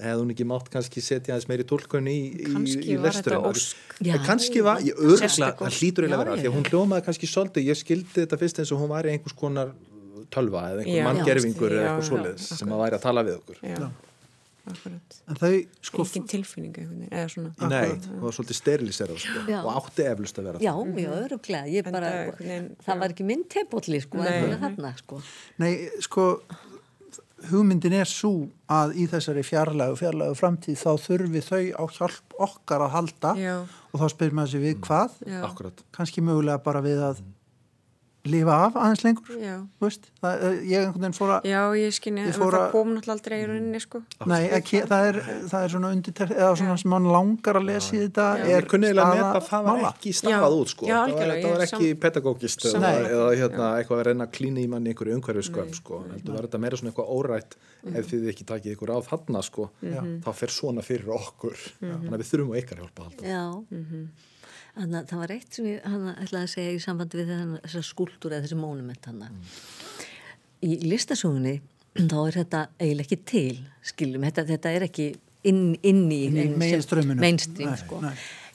hefði 0.01 0.21
hún 0.21 0.31
ekki 0.33 0.47
mátt 0.47 0.71
kannski 0.73 1.03
setja 1.03 1.35
aðeins 1.35 1.49
meiri 1.49 1.65
tólkun 1.67 2.07
í, 2.11 2.17
í, 2.45 2.53
í 2.93 2.97
var 2.97 3.11
lesturinn? 3.11 3.61
Þetta 3.97 4.23
kannski 4.27 4.63
var, 4.65 4.81
ég 4.85 4.97
örgla, 4.97 5.19
Sérstök 5.25 5.61
það 5.61 5.69
ósk. 5.69 5.81
hlýtur 5.81 6.07
eiginlega 6.07 6.23
vera 6.23 6.39
því 6.41 6.49
að 6.51 6.57
hún 6.57 6.67
hljómaði 6.71 7.05
kannski 7.07 7.29
svolítið, 7.31 7.69
ég 7.71 7.79
skildi 7.81 8.17
þetta 8.21 8.41
fyrst 8.41 8.59
eins 8.63 8.73
og 8.75 8.83
hún 8.83 8.91
væri 8.93 9.13
einhvers 9.15 9.37
konar 9.37 9.71
tölva 10.33 10.65
eða 10.73 10.83
einhver 10.83 11.07
manngerfingur 11.07 11.71
eða 11.77 11.87
eitthvað 11.87 12.11
svoleiðis 12.11 12.51
sem 12.59 12.75
að 12.75 12.83
væri 12.83 12.99
að 12.99 13.07
tala 13.07 13.23
við 13.27 13.39
okkur. 13.39 13.59
Já, 13.63 13.87
akkurat. 14.67 15.17
En 15.31 15.39
þau, 15.39 15.51
sko, 15.89 16.05
Engin 16.07 16.27
tilfinningu 16.33 16.85
eða 17.07 17.27
svona. 17.31 17.51
Nei, 17.71 17.93
það 18.03 18.23
var 18.25 18.35
svolítið 18.37 18.59
steriliserað 18.59 19.21
sko, 19.23 19.43
og 19.61 19.69
átti 19.79 20.07
eflust 20.11 20.41
að 20.41 20.49
vera 20.49 20.63
já, 20.65 20.73
það. 20.75 20.99
já, 20.99 21.11
öruglega 21.21 21.71
ég 21.71 21.87
En 21.87 21.95
bara, 21.95 22.11
það 22.83 23.03
var 23.03 23.15
ekki 23.15 23.27
minn 23.29 23.45
tepolli 23.55 24.01
sko, 24.03 24.25
sko. 24.99 25.21
Nei, 25.63 25.71
sko, 26.03 26.27
hugmyndin 27.51 27.95
er 27.99 28.09
svo 28.09 28.47
að 28.71 28.95
í 28.97 29.05
þessari 29.11 29.43
fjarlægu, 29.45 29.97
fjarlægu 29.99 30.37
framtíð 30.39 30.79
þá 30.81 30.91
þurfi 31.05 31.43
þau 31.45 31.63
á 31.77 31.83
hjálp 31.97 32.37
okkar 32.47 32.85
að 32.87 32.93
halda 32.95 33.33
Já. 33.37 33.55
og 33.93 34.01
þá 34.01 34.07
spyrir 34.13 34.37
maður 34.39 34.53
sig 34.55 34.63
við 34.65 34.79
hvað, 34.87 35.17
kannski 35.95 36.23
mögulega 36.25 36.63
bara 36.65 36.81
við 36.85 37.03
að 37.11 37.21
lifa 38.31 38.55
af 38.67 38.75
aðeins 38.81 39.03
lengur, 39.05 39.37
Já. 39.41 39.55
þú 39.79 39.85
veist, 39.87 40.07
það, 40.21 40.43
eh, 40.47 40.57
ég 40.71 40.85
einhvern 40.85 41.03
veginn 41.05 41.15
fór 41.17 41.31
að 41.37 41.47
Já, 41.49 41.61
ég 41.79 41.93
skynja, 41.97 42.25
en 42.27 42.33
það 42.37 42.57
að- 42.57 42.71
kom 42.71 42.91
náttúrulega 42.95 43.15
aldrei 43.17 43.37
í 43.37 43.45
rauninni, 43.47 43.81
sko. 43.81 44.01
Nei, 44.25 44.41
ekki, 44.57 44.81
það, 44.87 45.07
er, 45.09 45.19
það 45.51 45.63
er 45.67 45.73
svona 45.75 45.91
undirtekt 45.95 46.33
eða 46.37 46.51
svona 46.57 46.77
sem 46.81 46.91
mann 46.91 47.07
langar 47.15 47.59
að 47.61 47.65
lesa 47.69 47.95
í 47.95 48.01
þetta 48.07 48.27
er 48.39 48.61
Ég 48.61 48.67
kunni 48.67 48.87
eiginlega 48.91 49.07
að 49.07 49.13
staða 49.13 49.27
meta 49.27 49.39
að 49.41 49.49
það 49.51 49.63
var 49.71 49.93
ekki 49.93 50.13
stafað 50.19 50.51
Já, 50.51 50.59
út 50.61 50.73
sko. 50.73 50.85
já, 50.87 50.99
það 51.07 51.17
var, 51.17 51.33
það 51.37 51.49
var 51.51 51.61
er 51.61 51.67
ekki 51.67 51.89
pedagógist 52.07 52.67
eða, 52.71 52.91
eða 53.07 53.29
hérna, 53.41 53.65
eitthvað 53.81 53.99
að 54.01 54.05
reyna 54.11 54.27
að 54.27 54.31
klína 54.37 54.59
í 54.59 54.67
manni 54.67 54.93
einhverju 54.93 55.17
umhverfisköp 55.17 55.75
sko. 55.75 56.03
heldur 56.11 56.33
var 56.37 56.47
þetta 56.47 56.59
meira 56.59 56.77
svona 56.77 56.91
eitthvað 56.91 57.11
órætt 57.17 57.55
ef 57.87 58.07
þið 58.11 58.29
ekki 58.33 58.45
takið 58.45 58.75
ykkur 58.75 58.91
á 58.91 58.97
þarna 59.05 59.43
sko, 59.43 59.69
þá 59.81 60.31
fer 60.35 60.49
svona 60.51 60.81
fyrir 60.83 61.07
okkur. 61.13 61.55
Þannig 61.79 62.11
að 62.13 62.19
við 62.23 62.31
þurfum 62.31 62.51
á 62.51 62.55
ykkar 62.59 62.81
hjálpa 62.81 63.07
Já, 63.23 63.43
þannig 64.77 64.99
að 64.99 65.11
það 65.11 65.21
var 65.23 65.33
eitt 65.35 65.57
sem 65.57 65.69
ég 65.69 65.87
hana, 65.87 66.13
ætlaði 66.23 66.47
að 66.47 66.53
segja 66.53 66.73
í 66.75 66.81
sambandi 66.83 67.19
við 67.19 67.31
þennan, 67.33 67.61
þessa 67.65 67.83
skúltúra 67.87 68.37
eða 68.37 68.47
þessi 68.47 68.59
mónument 68.59 69.09
hana. 69.09 69.29
Í 70.65 70.71
listasögunni 70.87 71.55
þá 71.97 72.17
er 72.23 72.37
þetta 72.41 72.65
eiginlega 72.79 73.07
ekki 73.07 73.19
til, 73.31 73.61
skiljum, 73.91 74.25
þetta, 74.27 74.45
þetta 74.51 74.73
er 74.77 74.85
ekki 74.87 75.07
inn, 75.47 75.63
inn 75.85 76.03
í 76.13 76.19
í 76.27 76.45
mainstream, 76.57 77.73
sko. 77.79 78.01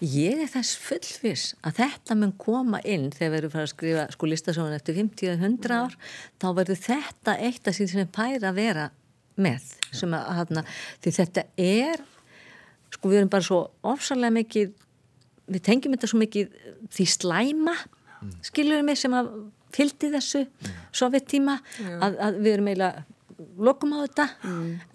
Ég 0.02 0.40
er 0.42 0.50
þess 0.50 0.78
fullvis 0.82 1.44
að 1.62 1.76
þetta 1.78 2.16
mun 2.18 2.32
koma 2.40 2.80
inn 2.82 3.10
þegar 3.14 3.30
við 3.30 3.38
erum 3.38 3.52
farið 3.52 3.68
að 3.68 3.74
skrifa 3.74 4.06
sko 4.14 4.30
listasögun 4.30 4.74
eftir 4.74 4.98
50-100 4.98 5.76
ár, 5.78 5.94
þá 6.42 6.48
verður 6.58 6.80
þetta 6.88 7.36
eitt 7.38 7.70
af 7.70 7.76
síðan 7.78 7.92
sem 7.92 8.10
fær 8.16 8.48
að 8.48 8.58
vera 8.58 8.88
með, 9.42 9.68
sem 9.94 10.16
að, 10.16 10.26
hana, 10.40 10.64
því 11.04 11.14
þetta 11.20 11.46
er 11.62 12.02
sko 12.92 13.12
við 13.12 13.22
erum 13.22 13.32
bara 13.32 13.46
svo 13.46 13.60
ofsalega 13.92 14.36
mikið 14.40 14.74
við 15.50 15.64
tengjum 15.68 15.96
þetta 15.96 16.10
svo 16.12 16.20
mikið 16.22 16.52
því 16.94 17.06
slæma 17.16 17.74
skilur 18.46 18.78
við 18.80 18.86
mig 18.90 19.00
sem 19.00 19.16
að 19.18 19.32
fylgdi 19.72 20.12
þessu 20.12 20.44
sovjettíma 20.94 21.58
að, 21.98 22.20
að 22.28 22.38
við 22.44 22.52
erum 22.58 22.70
eiginlega 22.70 23.04
lokum 23.58 23.94
á 23.96 23.98
þetta 24.04 24.26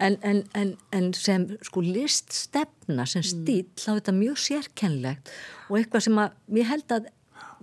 en, 0.00 0.16
en, 0.24 0.38
en, 0.56 0.70
en 0.96 1.08
sem 1.18 1.44
sko 1.66 1.82
liststefna 1.84 3.04
sem 3.10 3.24
stíl 3.26 3.66
þá 3.76 3.90
er 3.92 3.98
þetta 4.00 4.14
mjög 4.16 4.38
sérkennlegt 4.46 5.32
og 5.68 5.78
eitthvað 5.80 6.06
sem 6.06 6.20
að 6.22 6.58
ég 6.62 6.70
held 6.70 6.94
að 6.96 7.10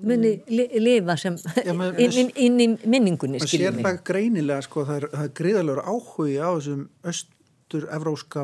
muni 0.06 0.34
li, 0.52 0.66
lifa 0.84 1.16
sem 1.18 1.38
Já, 1.64 1.72
maður- 1.74 2.02
inn, 2.04 2.16
inn, 2.20 2.32
inn 2.36 2.60
í 2.60 2.90
minningunni 2.92 3.40
sér 3.42 3.80
það 3.80 4.02
greinilega 4.12 4.66
sko, 4.68 4.84
það 4.86 4.98
er, 5.00 5.08
er 5.24 5.32
gríðalegur 5.40 5.82
áhugi 5.88 6.36
á 6.38 6.50
þessum 6.60 6.84
östur-evróska 7.08 7.35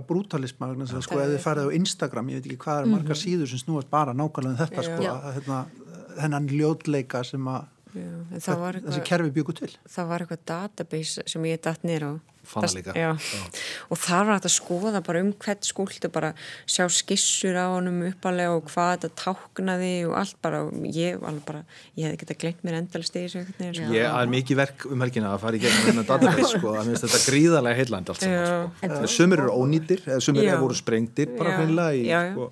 brútalisma 0.07 0.71
vegna 0.71 0.87
þess 0.87 0.97
að 0.99 1.05
sko, 1.05 1.19
ef 1.21 1.29
þið 1.33 1.43
farið 1.43 1.69
á 1.69 1.75
Instagram, 1.77 2.31
ég 2.31 2.39
veit 2.39 2.49
ekki 2.49 2.63
hvað 2.65 2.81
er 2.81 2.89
margar 2.91 3.19
síður 3.19 3.51
sem 3.51 3.61
snúast 3.61 3.89
bara 3.91 4.15
nákvæmlega 4.17 4.51
um 4.51 4.59
þetta 4.61 4.85
sko, 4.87 5.11
að, 5.11 5.27
hérna, 5.37 5.59
hennan 6.21 6.49
ljótleika 6.51 7.23
sem 7.27 7.51
að 7.51 7.69
Já, 7.91 8.07
þessi 8.39 9.01
kerfi 9.03 9.31
byggu 9.35 9.53
til. 9.57 9.71
það 9.91 10.05
var 10.07 10.23
eitthvað 10.23 10.43
database 10.47 11.25
sem 11.27 11.47
ég 11.49 11.59
datt 11.61 11.83
nýr 11.83 12.05
á. 12.07 12.11
Fann 12.51 12.67
líka. 12.75 12.93
Já. 12.97 13.11
Og 13.91 13.99
þar 14.01 14.25
var 14.27 14.39
þetta 14.39 14.49
að 14.49 14.55
skoða 14.57 15.01
bara 15.05 15.21
um 15.23 15.29
hvert 15.39 15.67
skúltu, 15.67 16.09
bara 16.11 16.31
sjá 16.67 16.83
skissur 16.91 17.55
á 17.55 17.65
honum 17.71 18.01
uppalega 18.09 18.55
og 18.57 18.65
hvað 18.71 18.89
þetta 18.95 19.11
táknaði 19.21 19.91
og 20.09 20.15
allt 20.19 20.39
bara, 20.43 20.63
og 20.67 20.87
ég, 20.91 21.19
alveg 21.21 21.45
bara, 21.47 21.61
ég 21.95 22.09
hefði 22.09 22.21
getað 22.25 22.41
gleymt 22.43 22.65
mér 22.67 22.79
endalist 22.81 23.15
í 23.15 23.23
þessu 23.25 23.45
sko. 23.47 23.91
Ég 23.95 24.07
er 24.09 24.33
mikið 24.35 24.59
verk 24.61 24.87
um 24.91 25.05
helgina 25.05 25.31
að 25.35 25.45
fara 25.45 25.59
í 25.59 25.63
gegnum 25.63 25.87
þennan 25.87 26.09
database 26.09 26.51
sko, 26.57 26.73
að 26.75 26.89
minnst 26.89 27.07
þetta 27.07 27.21
gríðarlega 27.29 27.79
heillandi 27.81 28.13
allt 28.15 28.25
saman 28.25 28.73
sko. 28.81 29.13
Sumir 29.15 29.45
eru 29.45 29.55
ónýtir, 29.55 30.03
eða 30.07 30.19
sumir 30.25 30.45
Já. 30.45 30.51
eru 30.55 30.65
voru 30.65 30.77
sprengtir 30.77 31.31
bara 31.37 31.55
Já. 31.55 31.61
hreinlega 31.61 31.95
í, 31.95 32.03
Já, 32.07 32.19
já. 32.27 32.33
sko, 32.35 32.51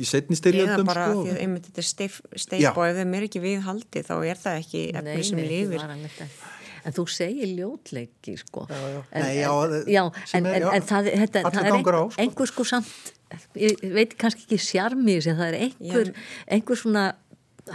í 0.00 0.06
setni 0.08 0.36
Eða 0.36 0.40
styrjöldum 0.40 0.88
bara 0.88 1.08
sko. 1.10 1.26
því 1.26 1.34
að 1.34 1.42
einmitt 1.44 1.68
þetta 1.68 1.82
er 1.84 1.88
steif, 1.90 2.20
Já. 2.24 2.40
steif 2.46 2.70
og 2.72 2.86
ef 2.86 2.96
þeim 3.00 3.18
er 3.18 3.28
ekki 3.28 3.44
við 3.44 3.60
haldi 3.66 4.04
þá 4.06 4.14
er 4.24 4.40
það 4.40 4.62
ekki 4.62 4.86
efni 4.94 5.24
sem 5.28 5.44
ekki 5.44 5.60
ekki. 6.08 6.59
En 6.84 6.92
þú 6.96 7.04
segir 7.12 7.50
ljótleiki, 7.58 8.36
sko. 8.40 8.66
já. 8.70 9.02
En, 9.12 9.22
Nei, 9.22 9.36
já, 9.40 9.50
en, 9.50 9.84
já, 9.86 10.04
er- 10.06 10.36
en, 10.36 10.44
já, 10.46 10.80
það, 10.90 11.10
þetta, 11.24 11.42
það 11.50 11.70
er 11.70 11.98
á, 12.00 12.02
sko. 12.10 12.20
einhver 12.24 12.46
sko 12.52 12.64
samt, 12.64 13.12
ég 13.54 13.82
veit 13.94 14.16
kannski 14.18 14.46
ekki 14.48 14.58
sjarmi 14.58 15.20
sem 15.22 15.36
það 15.36 15.48
er 15.52 15.58
einhver, 15.68 16.12
Já. 16.12 16.26
einhver 16.56 16.76
svona 16.80 17.04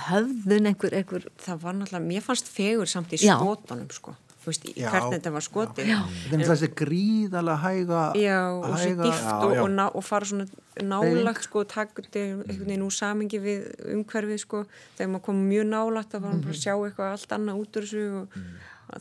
höfðun, 0.09 0.67
einhver, 0.71 0.93
einhver, 0.99 1.25
Það 1.39 1.59
var 1.61 1.73
náttúrulega, 1.77 2.07
mér 2.09 2.21
fannst 2.25 2.47
fegur 2.51 2.87
samt 2.89 3.13
í 3.15 3.21
Já. 3.21 3.37
skotunum 3.37 3.89
sko. 3.93 4.15
þú 4.45 4.51
veist, 4.51 4.65
í 4.69 4.73
Já, 4.77 4.89
hvernig 4.93 5.15
þetta 5.15 5.31
var 5.33 5.41
skotið 5.41 5.87
Já. 5.89 5.99
Þetta 6.29 6.37
er 6.43 6.49
þessi 6.51 6.67
gríðalega 6.77 7.55
hæga 7.63 8.01
Já, 8.21 8.41
og 8.53 8.65
svo 8.77 8.91
hæga- 8.91 9.05
dýft 9.07 9.23
Já, 9.23 9.31
og, 9.41 9.53
já. 9.55 9.61
og, 9.63 9.95
og 9.95 10.03
fara 10.05 10.25
svona 10.25 10.45
nálagt 10.85 11.43
sko, 11.47 11.63
veginn 11.65 12.83
úr 12.85 12.93
samingi 12.93 13.39
við 13.41 13.63
umhverfið 13.95 14.39
sko, 14.43 14.65
þegar 14.99 15.09
maður 15.15 15.23
kom 15.25 15.41
mjög 15.49 15.65
nálagt 15.71 16.11
þá 16.13 16.19
var 16.19 16.29
maður 16.29 16.43
bara 16.45 16.53
að 16.53 16.61
sjá 16.61 16.73
eitthvað 16.75 17.11
allt 17.15 17.35
annað 17.39 17.61
út 17.63 17.79
úr 17.79 17.87
þessu 17.87 18.05
og 18.21 18.27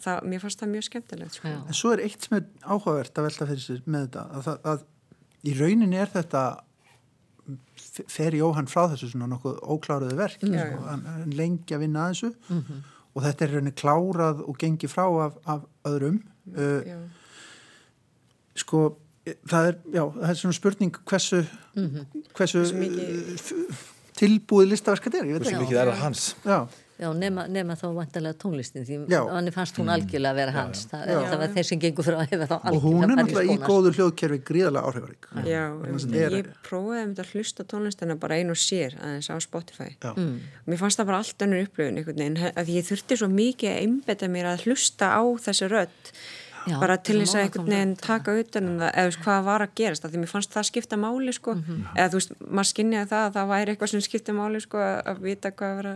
það, 0.04 0.22
mér 0.32 0.40
fannst 0.44 0.60
það 0.62 0.70
mjög 0.74 0.84
skemmtilegt 0.88 1.38
sko. 1.38 1.48
En 1.68 1.76
svo 1.76 1.92
er 1.94 2.02
eitt 2.06 2.24
sem 2.28 2.36
er 2.38 2.44
áhugavert 2.64 3.18
að 3.20 3.26
velta 3.28 3.46
fyrir 3.50 3.64
sér 3.64 3.82
með 3.86 4.06
þetta 4.08 4.24
að, 4.38 4.42
það- 4.48 4.68
að 4.72 4.84
í 5.44 5.56
rauninni 5.58 5.98
er 6.00 6.12
þetta 6.14 6.44
fer 8.08 8.32
Jóhann 8.38 8.66
frá 8.72 8.86
þessu 8.94 9.10
svona 9.12 9.26
nokkuð 9.34 9.58
ókláruðu 9.74 10.16
verk 10.16 10.40
Já, 10.48 10.62
sko, 10.70 10.82
hann, 10.88 11.02
hann 11.04 11.34
lengi 11.36 11.74
að 11.76 11.82
vinna 11.84 12.06
að 12.08 12.14
þessu 12.14 12.30
og 13.14 13.22
þetta 13.26 13.44
er 13.44 13.50
í 13.52 13.54
rauninni 13.58 13.74
klárað 13.78 14.40
og 14.48 14.56
gengi 14.58 14.88
frá 14.90 15.04
af, 15.26 15.36
af 15.46 15.66
öðrum. 15.86 16.16
Uh, 16.50 17.04
sko 18.58 18.80
það 19.48 19.68
er, 19.70 19.76
já, 19.94 20.02
það 20.16 20.30
er 20.32 20.38
svona 20.40 20.56
spurning 20.58 20.96
hversu 21.08 21.42
hversu 21.74 22.64
Hversu 22.64 22.64
mikið- 22.80 23.38
f- 23.38 23.92
tilbúið 24.18 24.68
listaverk 24.74 25.06
þetta 25.08 25.20
er, 25.22 25.28
ég 25.30 25.36
veit 25.38 25.42
Hversu 25.44 25.54
ekki. 25.54 25.64
mikið 25.68 25.80
er 25.80 25.90
það 25.92 26.02
hans? 26.04 26.24
já, 26.44 26.58
Já, 26.94 27.08
nema, 27.18 27.48
nema 27.50 27.74
þá 27.74 27.88
vantarlega 27.96 28.36
tónlistin 28.38 28.84
því 28.86 28.98
Já. 29.10 29.18
hann 29.26 29.50
fannst 29.50 29.78
hún 29.80 29.88
algjörlega 29.90 30.30
að 30.30 30.36
vera 30.38 30.52
hans 30.54 30.84
það, 30.92 31.00
Já. 31.10 31.16
það 31.26 31.40
var 31.40 31.48
þeir 31.56 31.66
sem 31.66 31.80
gengur 31.82 32.06
frá 32.06 32.18
hefur 32.22 32.46
þá 32.46 32.54
og 32.70 32.76
hún 32.84 33.00
er 33.02 33.10
algjörlega 33.10 33.16
náttúrulega 33.18 33.56
í 33.56 33.64
góðu 33.64 33.92
hljóðkerfi 33.96 34.38
gríðalega 34.50 34.92
áhrifarík 34.92 35.26
Já, 35.50 35.64
að 35.74 35.88
ég, 35.90 36.04
þetta 36.04 36.38
ég 36.38 36.52
prófaði 36.68 37.02
um 37.08 37.16
að 37.24 37.32
hlusta 37.34 37.66
tónlistina 37.74 38.16
bara 38.22 38.38
einu 38.38 38.54
og 38.54 38.62
sér 38.62 38.94
aðeins 39.02 39.26
á 39.26 39.34
Spotify 39.42 39.90
Já. 39.98 40.12
Mm. 40.14 40.38
mér 40.70 40.82
fannst 40.84 41.02
það 41.02 41.10
bara 41.10 41.18
allt 41.24 41.44
önnur 41.48 41.66
upplifun 41.66 41.98
einhvern 41.98 42.22
veginn, 42.22 42.40
að 42.54 42.72
ég 42.78 42.86
þurfti 42.92 43.18
svo 43.18 43.28
mikið 43.34 43.74
að 43.74 43.82
einbeta 43.82 44.30
mér 44.30 44.50
að 44.54 44.64
hlusta 44.68 45.10
á 45.18 45.22
þessi 45.48 45.70
rödd 45.74 46.14
Já, 46.64 46.78
bara 46.80 46.94
til 46.96 47.18
þess 47.20 47.34
að 47.36 47.42
einhvern 47.44 47.66
veginn 47.74 47.90
taka 48.00 48.32
utan 48.40 48.68
um 48.70 48.78
það 48.80 48.94
eða 48.94 49.02
þú 49.04 49.10
veist, 49.10 49.24
hvað 49.26 49.42
var 49.50 49.60
að 49.66 49.72
gerast, 49.76 50.04
af 50.06 50.12
því 50.14 50.20
mér 50.22 50.30
fannst 50.30 50.54
það 50.54 50.64
skipta 50.70 50.96
máli 50.96 51.34
sko, 51.36 51.52
Mhm. 51.58 51.82
eða 51.92 52.06
þú 52.08 52.16
veist, 52.22 52.32
maður 52.40 52.68
skinniði 52.70 53.08
það 53.10 53.24
að 53.26 53.34
það 53.34 53.50
væri 53.50 53.74
eitthvað 53.74 53.90
sem 53.92 54.00
skipta 54.06 54.32
máli 54.32 54.60
sko, 54.64 54.78
að, 54.80 54.96
að 55.12 55.20
vita 55.26 55.50
hvað 55.52 55.74
vera 55.82 55.92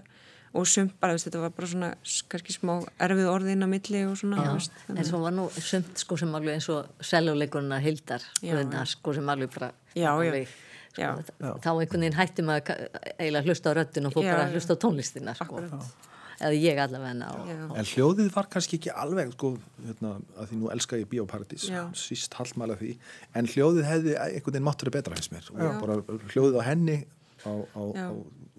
og 0.54 0.66
sumt 0.68 0.94
bara, 1.00 1.12
þú 1.12 1.18
veist, 1.18 1.28
þetta 1.28 1.42
var 1.42 1.52
bara 1.56 1.68
svona 1.72 1.90
kannski 2.32 2.54
smá 2.56 2.72
erfið 3.04 3.28
orðin 3.32 3.66
á 3.66 3.68
milli 3.68 4.02
og 4.08 4.16
svona, 4.20 4.44
þú 4.46 4.54
veist, 4.56 4.78
en 4.94 5.04
svo 5.10 5.20
var 5.24 5.34
nú 5.36 5.48
sumt 5.56 6.00
sko 6.04 6.16
sem 6.20 6.34
alveg 6.38 6.56
eins 6.58 6.68
og 6.72 7.04
seljuleikurna 7.10 7.80
Hildar 7.84 8.24
Já, 8.42 8.56
sko 8.88 9.14
sem 9.16 9.28
alveg 9.28 9.52
bara 9.54 9.72
Já, 9.94 10.08
já. 10.08 10.12
alveg, 10.16 10.52
sko, 10.94 11.02
Já. 11.02 11.54
þá 11.64 11.70
einhvern 11.74 12.04
veginn 12.06 12.18
hætti 12.18 12.44
maður 12.48 12.76
eiginlega 13.18 13.42
að 13.44 13.50
hlusta 13.50 13.72
á 13.72 13.76
röddin 13.78 14.08
og 14.08 14.14
fór 14.16 14.24
Já, 14.24 14.30
bara 14.32 14.44
já. 14.44 14.48
að 14.48 14.56
hlusta 14.58 14.76
á 14.76 14.82
tónlistina 14.84 15.34
sko. 15.36 15.58
Akkurat. 15.58 16.06
eða 16.38 16.54
ég 16.54 16.78
allavega 16.78 17.28
og, 17.34 17.46
Já. 17.50 17.58
En 17.80 17.88
hljóðið 17.92 18.28
var 18.34 18.46
kannski 18.52 18.78
ekki 18.78 18.92
alveg, 18.94 19.32
sko, 19.34 19.52
hérna, 19.84 20.14
að 20.38 20.50
því 20.52 20.58
nú 20.60 20.68
elska 20.74 20.98
ég 21.00 21.08
Bíóparadís, 21.10 21.64
Já. 21.68 21.80
síst 21.98 22.36
hallmæla 22.38 22.76
því, 22.78 22.92
en 23.34 23.48
hljóðið 23.50 23.88
hefði 23.88 24.14
einhvern 24.22 24.54
veginn 24.54 24.68
máttur 24.68 24.92
betra 24.94 25.18
finnst 25.18 25.34
mér 25.34 25.48
og 25.50 25.80
bara 25.82 25.98
hljóðið 26.30 26.60
á 26.62 26.64
henni 26.68 26.98
á, 27.42 27.50
á, 27.50 27.82
Já. 27.94 28.06
á, 28.06 28.14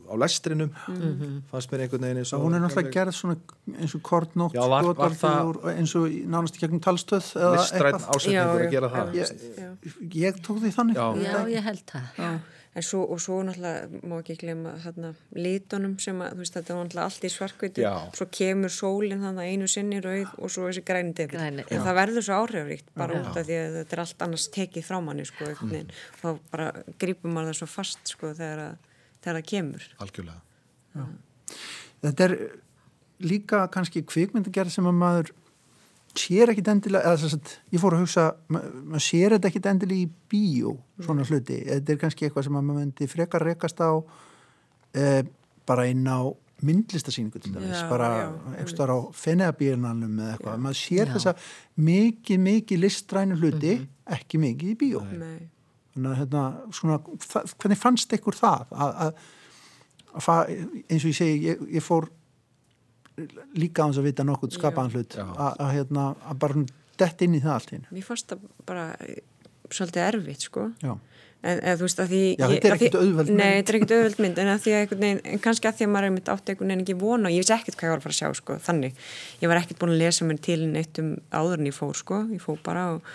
á 0.10 0.16
lestrinum 0.18 0.70
Mhm. 0.88 1.42
fannst 1.52 1.70
mér 1.72 1.86
einhvern 1.86 2.02
veginn 2.02 2.42
hún 2.44 2.56
er 2.56 2.62
náttúrulega 2.66 2.92
gerð 2.98 3.14
svona 3.14 3.38
eins 3.80 3.96
og 3.96 4.02
kortnótt 4.02 4.54
Já, 4.54 4.68
var- 4.68 4.84
var 4.84 4.96
dálítið 4.96 5.24
það- 5.24 5.48
úr- 5.54 5.78
eins 5.78 5.96
og 5.96 6.10
nánast 6.10 6.56
í 6.58 6.60
gegnum 6.66 6.82
talstöð 6.82 7.26
eða 7.38 7.56
listræn 7.58 8.00
ásetningur 8.00 8.34
Já, 8.34 8.68
að 8.68 8.72
gera 8.72 8.90
já, 8.90 8.96
það 8.96 9.14
já. 9.14 9.24
ég, 9.24 10.16
ég 10.26 10.42
tók 10.42 10.58
því 10.64 10.72
þannig 10.74 10.96
Já. 10.96 11.14
já, 11.24 11.46
ég 11.48 11.64
held 11.64 11.86
það 11.86 12.02
Já, 12.18 12.40
en 12.76 12.84
svo, 12.86 13.02
og 13.10 13.20
svo 13.20 13.42
náttúrulega 13.44 14.02
má 14.06 14.20
ekki 14.22 14.36
glemma 14.38 14.72
þarna 14.84 15.14
litunum 15.36 16.00
sem 16.00 16.20
að, 16.22 16.34
þú 16.36 16.38
veist, 16.44 16.54
þetta 16.54 16.70
er 16.70 16.78
náttúrulega 16.80 17.08
allt 17.10 17.24
í 17.26 17.30
svarkveitu, 17.34 17.82
Já. 17.82 17.94
svo 18.14 18.26
kemur 18.30 18.70
sólinn 18.70 19.20
þannig 19.24 19.50
einu 19.54 19.68
sinni 19.68 20.00
rauð 20.02 20.30
og 20.38 20.50
svo 20.54 20.68
þessi 20.70 20.84
græni 20.86 21.14
debil. 21.18 21.40
En 21.40 21.58
já. 21.66 21.82
það 21.82 21.98
verður 21.98 22.24
svo 22.28 22.36
áhrifaríkt 22.46 22.86
bara 22.96 23.14
út 23.20 23.36
af 23.38 23.46
því 23.48 23.56
að 23.58 23.74
þetta 23.80 23.94
er 23.94 24.00
allt 24.00 24.22
annars 24.22 24.48
tekið 24.50 24.84
frá 24.86 25.00
manni, 25.04 25.26
sko, 25.26 25.46
veginn. 25.46 25.90
Þá 26.22 26.40
bara 26.52 26.72
grípum 27.00 27.34
maður 27.34 27.50
það 27.54 27.58
svo 27.64 27.68
fast, 27.68 28.00
sko, 28.06 28.34
þegar, 28.38 28.60
að, 28.70 28.76
þegar 29.24 29.40
það 29.40 29.50
kemur. 29.54 29.90
algjörlega. 30.06 31.06
Þetta 32.00 32.26
er 32.30 32.36
líka 33.20 33.66
kannski 33.74 34.04
kvikmyndagerð 34.08 34.74
sem 34.74 34.88
að 34.88 35.00
maður 35.00 35.32
sér 36.18 36.52
ekkit 36.54 36.70
endilega 36.72 37.14
eða 37.14 37.30
að 37.30 37.56
ég 37.74 37.82
fór 37.82 37.96
að 37.96 38.04
hugsa 38.06 38.26
ma 38.50 38.62
maður 38.94 39.06
sér 39.06 39.36
þetta 39.36 39.50
ekkit 39.52 39.68
endilega 39.72 40.06
í 40.06 40.10
bíó 40.32 40.76
svona 41.04 41.26
hluti, 41.28 41.60
þetta 41.68 41.94
er 41.94 42.00
kannski 42.02 42.28
eitthvað 42.28 42.48
sem 42.48 42.58
að 42.58 42.66
maður 42.70 42.80
myndi 42.86 43.10
frekar 43.12 43.46
rekast 43.46 43.84
á 43.84 43.92
e, 44.96 45.04
bara 45.70 45.86
inn 45.92 46.08
á 46.10 46.34
myndlistasýningu 46.66 47.40
til 47.40 47.54
dæmis, 47.54 47.78
Já, 47.78 47.86
bara 47.92 48.10
já, 48.18 48.32
ekstra 48.64 48.98
á 48.98 49.00
fenneabíðanalum 49.16 50.18
eða 50.20 50.34
eitthvað, 50.34 50.58
maður 50.66 50.80
sér 50.82 51.06
Já. 51.06 51.14
þessa 51.16 51.36
mikið, 51.88 52.42
mikið 52.48 52.84
listrænu 52.84 53.38
hluti 53.40 53.76
ekki 54.10 54.42
mikið 54.42 54.74
í 54.74 54.76
bíó. 54.82 55.04
Nei. 55.14 55.48
Þannig 56.00 56.14
að 56.16 56.20
hérna, 56.22 56.42
svona, 56.78 56.98
hvernig 57.60 57.80
fannst 57.82 58.14
ykkur 58.16 58.38
það 58.40 58.70
að, 58.72 58.94
að, 59.04 59.26
að 60.16 60.24
fa, 60.24 60.36
eins 60.48 61.04
og 61.04 61.10
ég 61.12 61.18
segi, 61.18 61.42
ég, 61.50 61.66
ég 61.76 61.84
fór 61.84 62.08
líka 63.60 63.84
á 63.84 63.92
þess 63.92 64.00
að 64.00 64.08
vita 64.08 64.24
nokkuð 64.24 64.56
skapaðan 64.56 64.94
hlut 64.96 65.18
að, 65.20 65.34
að, 65.50 65.72
hérna, 65.76 66.06
að 66.24 66.40
bara 66.46 66.64
dett 67.04 67.26
inn 67.26 67.36
í 67.36 67.42
það 67.44 67.56
allt 67.58 67.74
hinn. 67.76 67.86
Mér 67.92 68.08
fannst 68.08 68.32
það 68.32 68.48
bara 68.70 68.86
eh, 69.04 69.20
svolítið 69.76 70.06
erfitt, 70.06 70.48
sko. 70.48 70.70
Já, 70.80 70.94
En, 71.40 71.56
eða, 71.64 71.78
veist, 71.80 72.00
því... 72.10 72.18
Já, 72.36 72.42
ég- 72.44 72.50
þetta 72.60 72.68
er 72.68 72.74
ekkert 72.76 72.96
auðveld 73.00 73.30
mynd. 73.30 73.38
Nei, 73.40 73.52
þetta 73.62 73.72
er 73.72 73.76
ekkert 73.78 73.92
auðveld 73.96 74.18
mynd, 74.24 74.40
en, 74.44 74.50
veginn, 74.60 75.20
en 75.24 75.42
kannski 75.44 75.70
að 75.70 75.78
því 75.78 75.86
að 75.86 75.92
maður 75.94 76.08
einmitt 76.10 76.32
átti 76.34 76.52
einhvern 76.52 76.74
veginn 76.74 76.82
ekki 76.84 76.96
vona 77.00 77.30
og 77.30 77.36
ég 77.36 77.46
vissi 77.46 77.54
ekkert 77.56 77.78
hvað 77.80 77.88
ég 77.88 77.94
var 77.94 78.02
að 78.02 78.08
fara 78.08 78.16
að 78.16 78.18
sjá, 78.20 78.32
sko, 78.42 78.58
þannig. 78.66 78.98
Ég 79.40 79.52
var 79.52 79.60
ekkert 79.62 79.80
búin 79.80 79.94
að 79.94 80.02
lesa 80.02 80.28
mér 80.28 80.42
til 80.50 80.58
neitt 80.68 81.00
um 81.00 81.14
áður 81.32 81.64
en 81.64 81.70
ég 81.72 81.78
fór, 81.78 81.96
sko, 81.96 82.20
ég 82.36 82.44
fór 82.44 82.60
bara 82.66 82.84
og, 82.98 83.08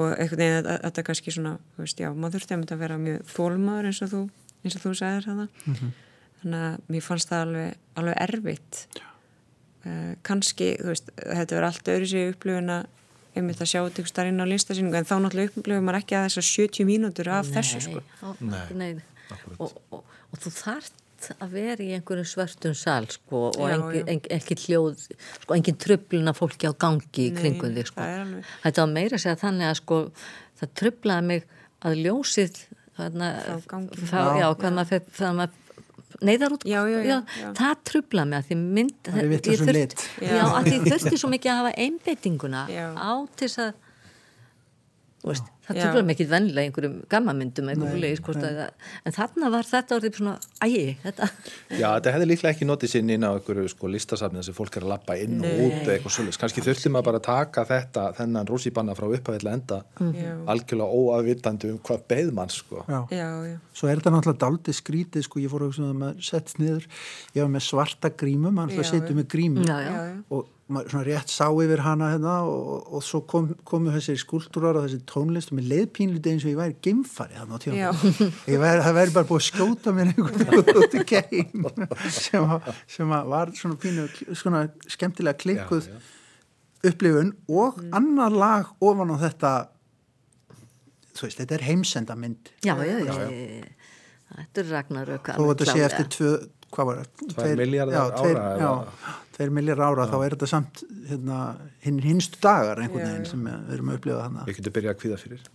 og 0.00 0.12
einhvern 0.16 0.40
veginn 0.42 0.58
að- 0.60 0.68
að- 0.74 0.82
þetta 0.88 1.04
kannski 1.10 1.34
svona, 1.36 1.52
þú 1.76 1.84
veist, 1.84 2.00
já, 2.02 2.08
maður 2.14 2.36
þurfti 2.38 2.56
að, 2.56 2.64
að 2.76 2.82
vera 2.84 2.98
mjög 3.04 3.20
þólmaður 3.34 3.88
eins 3.90 4.00
og 4.06 4.10
þú, 4.14 4.22
eins 4.64 4.76
og 4.78 4.82
þú 4.86 4.92
sagðir 5.00 5.28
það. 5.28 5.42
Mhm. 5.74 5.92
Þannig 6.40 6.62
að 6.66 6.80
mér 6.94 7.04
fannst 7.04 7.28
það 7.30 7.42
alveg, 7.46 7.74
alveg 8.00 8.20
erfitt. 8.26 8.78
Uh, 9.80 10.14
kannski, 10.28 10.66
þú 10.80 10.90
veist, 10.92 11.06
þetta 11.16 11.56
verður 11.56 11.66
allt 11.70 11.88
öðru 11.88 12.08
sig 12.10 12.32
upplifun 12.34 12.68
að 12.74 12.86
einmitt 13.36 13.60
að 13.62 13.68
sjá 13.70 13.80
þetta 13.86 14.02
ykkur 14.02 14.10
starf 14.12 14.28
inn 14.28 14.42
á 14.42 14.46
listasýningu 14.50 14.98
en 14.98 15.06
þá 15.08 15.14
náttúrulega 15.24 15.52
upplifum 15.56 15.86
maður 15.88 15.98
ekki 16.02 16.16
að 16.18 16.24
þessar 16.26 16.46
70 16.50 16.84
mínútur 16.88 17.30
af 17.32 17.46
þessu 17.54 17.80
sko. 17.86 18.02
Nei, 18.76 18.92
nei. 18.96 19.04
Og, 19.62 19.72
og, 19.94 20.02
og 20.34 20.42
þú 20.42 20.50
þarft 21.20 21.44
að 21.44 21.54
vera 21.54 21.84
í 21.84 21.90
einhverjum 21.96 22.28
svörtum 22.30 22.74
sal 22.78 23.06
sko, 23.12 23.42
og 23.52 23.68
Já, 23.68 23.74
engin, 23.76 24.00
já. 24.00 24.12
engin, 24.14 24.32
engin 24.38 24.62
hljóð 24.64 25.04
sko, 25.04 25.54
engin 25.56 25.78
tröfluna 25.84 26.34
fólki 26.36 26.68
á 26.70 26.72
gangi 26.74 27.26
í 27.28 27.30
kringum 27.36 27.74
þig 27.76 27.90
sko. 27.92 28.06
þetta 28.64 28.84
var 28.86 28.92
meira 28.94 29.16
að 29.18 29.24
segja 29.26 29.40
þannig 29.44 29.70
að 29.70 29.78
sko, 29.82 29.98
það 30.60 30.74
tröflaði 30.82 31.26
mig 31.30 31.44
að 31.80 31.98
ljósið 32.04 32.60
þarna, 33.00 33.28
frá, 34.10 34.22
já, 34.40 34.46
hvað 34.60 34.74
maður 34.76 35.34
maður 35.40 35.58
neyðar 36.26 36.52
út 36.56 36.64
Já, 36.68 36.80
já, 36.90 36.98
já, 37.06 37.18
já. 37.40 37.50
það 37.56 37.78
tröflaði 37.88 38.28
mig 38.32 38.40
að 38.42 38.48
því 38.50 38.56
mynd 38.60 38.96
Það 39.06 39.20
er 39.20 39.30
ég 39.30 39.44
þurft- 39.46 39.76
lit. 39.76 39.94
já, 40.20 40.32
Já. 40.34 40.42
að 40.58 40.66
því 40.66 40.80
þurfti 40.90 41.20
svo 41.22 41.30
mikið 41.32 41.52
að 41.52 41.60
hafa 41.60 41.70
einbeitinguna 41.84 42.64
Já. 42.68 42.86
á 42.98 43.10
til 43.36 43.46
þess 43.48 43.62
að 43.64 43.70
veist, 45.24 45.48
það 45.66 45.78
tröflaði 45.80 46.06
mig 46.08 46.16
ekki 46.16 46.26
vennilega 46.30 46.68
einhverjum 46.68 46.94
gammamyndum 47.12 47.68
Nei, 47.70 48.12
en 49.04 49.14
þarna 49.14 49.50
var 49.52 49.66
þetta 49.68 49.96
orðið 49.98 50.18
svona, 50.20 50.34
ægi, 50.64 50.84
þetta 51.02 51.28
Já, 51.80 51.86
þetta 51.96 52.14
hefði 52.14 52.28
líklega 52.30 52.52
ekki 52.54 52.68
notið 52.68 52.92
sinn 52.94 53.12
inn 53.12 53.26
á 53.26 53.30
einhverju 53.34 53.72
sko 53.72 53.90
listasafnið 53.92 54.46
sem 54.48 54.56
fólk 54.56 54.78
er 54.80 54.86
að 54.86 54.92
lappa 54.94 55.16
inn 55.20 55.38
og 55.44 55.62
út 55.66 55.90
eitthvað 55.92 56.14
svolítið. 56.16 56.40
Kannski 56.44 56.64
þurfti 56.64 56.92
maður 56.92 57.08
bara 57.10 57.20
að 57.20 57.26
taka 57.28 57.66
þetta, 57.68 58.04
þennan 58.20 58.50
rússibanna 58.50 58.96
frá 58.98 59.08
upphæðilega 59.10 59.58
enda 59.60 59.80
Já. 60.16 60.30
algjörlega 60.54 61.00
óafvitandi 61.00 61.72
um 61.74 61.82
hvað 61.90 62.06
beð 62.14 62.32
mann 62.40 62.54
sko. 62.54 62.84
já. 62.88 63.00
Já, 63.12 63.28
já, 63.50 63.58
Svo 63.76 63.90
er 63.90 64.00
þetta 64.00 64.14
náttúrulega 64.16 64.44
daldið 64.46 64.78
skrítið, 64.80 65.26
sko, 65.28 65.42
ég 65.44 65.52
fór 65.52 65.66
að 65.66 65.72
hugsa 65.74 65.90
um 65.90 66.06
að 66.08 66.24
sett 66.30 66.56
niður, 66.60 66.88
ég 67.36 67.44
var 67.44 67.52
með 67.52 67.66
svarta 67.68 68.12
grímu, 68.24 68.54
maður 68.54 68.74
Já, 68.74 68.80
alltaf 68.80 68.90
setur 68.94 69.20
með 69.20 69.28
grímu 69.36 69.66
já, 69.68 69.76
já, 69.76 69.90
já, 69.90 70.02
já. 70.10 70.18
og 70.36 70.48
svona 70.70 71.02
rétt 71.06 71.28
sá 71.32 71.46
yfir 71.50 71.80
hana 71.84 72.10
hérna 72.12 72.34
og, 72.46 72.86
og 72.94 73.02
svo 73.02 73.20
kom, 73.28 73.48
komu 73.66 73.90
þessir 73.94 74.18
skúltúrar 74.22 74.78
og 74.78 74.86
þessi 74.86 75.00
tónlist 75.10 75.50
og 75.52 75.58
mér 75.58 75.66
leið 75.72 75.88
pínlítið 75.98 76.32
eins 76.34 76.44
og 76.46 76.52
ég 76.52 76.60
væri 76.60 76.76
geimfari 76.86 77.34
þannig 77.40 77.56
á 77.56 77.60
tíma 77.64 78.70
það 78.84 78.96
væri 79.00 79.14
bara 79.16 79.28
búið 79.30 79.40
að 79.40 79.48
skjóta 79.48 79.94
mér 79.96 80.12
einhvern 80.12 80.80
út 80.84 80.94
í 80.94 81.04
geim 81.10 81.66
sem, 82.14 82.44
að- 82.56 82.70
sem 82.96 83.16
að 83.18 83.28
var 83.34 83.52
svona 83.58 83.80
pínu 83.82 84.06
svona 84.38 84.62
skemmtilega 84.86 85.38
klikkuð 85.42 85.90
Já, 85.90 85.92
já. 85.98 86.00
upplifun 86.92 87.34
og 87.48 87.76
Mm. 87.80 87.90
annar 87.98 88.30
lag 88.32 88.70
ofan 88.80 89.10
á 89.12 89.16
þetta 89.26 89.52
þú 91.16 91.26
veist, 91.26 91.40
þetta 91.42 91.54
er 91.58 91.64
heimsendamynd 91.66 92.50
já, 92.64 92.74
já, 92.78 92.96
já, 93.04 93.12
já. 93.12 93.64
þetta 94.38 94.62
er 94.62 94.70
Ragnarök 94.70 95.30
þó 95.34 95.42
að 95.44 95.50
þetta 95.50 95.72
sé 95.74 95.84
eftir 95.88 96.08
tvö 96.14 96.30
hvað 96.70 96.86
var 96.86 97.00
það? 97.02 97.32
Tvær 97.34 97.56
milljarðar 97.58 97.96
já, 97.98 98.20
tveir, 98.20 98.38
ára, 98.38 98.56
já? 98.62 98.70
Tveir 99.40 99.52
milljar 99.56 99.80
ára 99.80 100.04
þá 100.04 100.16
er 100.20 100.34
þetta 100.34 100.46
samt 100.50 100.82
hérna, 101.08 101.36
hinn 101.80 102.00
hinstu 102.04 102.40
dagar 102.44 102.80
einhvern 102.82 103.06
veginn 103.08 103.28
sem 103.28 103.46
við 103.46 103.70
erum 103.78 103.88
að 103.92 103.96
upplifa 103.96 104.24
þannig 104.26 104.50
Við 104.50 104.58
getum 104.58 104.74
byrjað 104.76 104.92
að 104.92 104.98
kvíða 105.00 105.20
fyrir. 105.22 105.46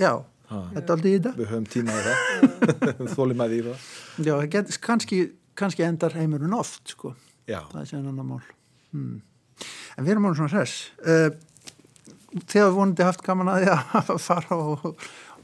já, 0.00 0.12
þetta 0.48 0.80
er 0.80 0.94
aldrei 0.94 1.10
í 1.10 1.16
þetta 1.18 1.32
Við 1.36 1.50
höfum 1.50 1.66
tíma 1.74 1.98
í 1.98 2.06
það. 2.06 3.12
Þólum 3.18 3.44
að 3.44 3.52
því 3.52 3.60
það. 3.66 3.84
já, 4.30 4.32
get, 4.54 4.72
kannski, 4.86 5.20
kannski 5.60 5.84
endar 5.84 6.16
heimurinn 6.16 6.56
oft 6.56 6.94
sko, 6.96 7.12
Já. 7.44 7.60
það 7.68 7.82
er 7.82 7.90
sér 7.92 8.00
annar 8.00 8.24
mál 8.30 8.40
hmm. 8.94 9.20
En 9.98 10.06
við 10.06 10.14
erum 10.14 10.30
ánum 10.30 10.38
svona 10.38 10.54
hress. 10.54 10.88
Uh, 11.04 11.28
þegar 12.46 12.70
við 12.70 12.76
vonandi 12.78 13.04
haft 13.04 13.24
gaman 13.26 13.50
að 13.52 13.66
því 13.66 13.72
að 13.76 14.12
fara 14.30 14.56
og, 14.56 14.86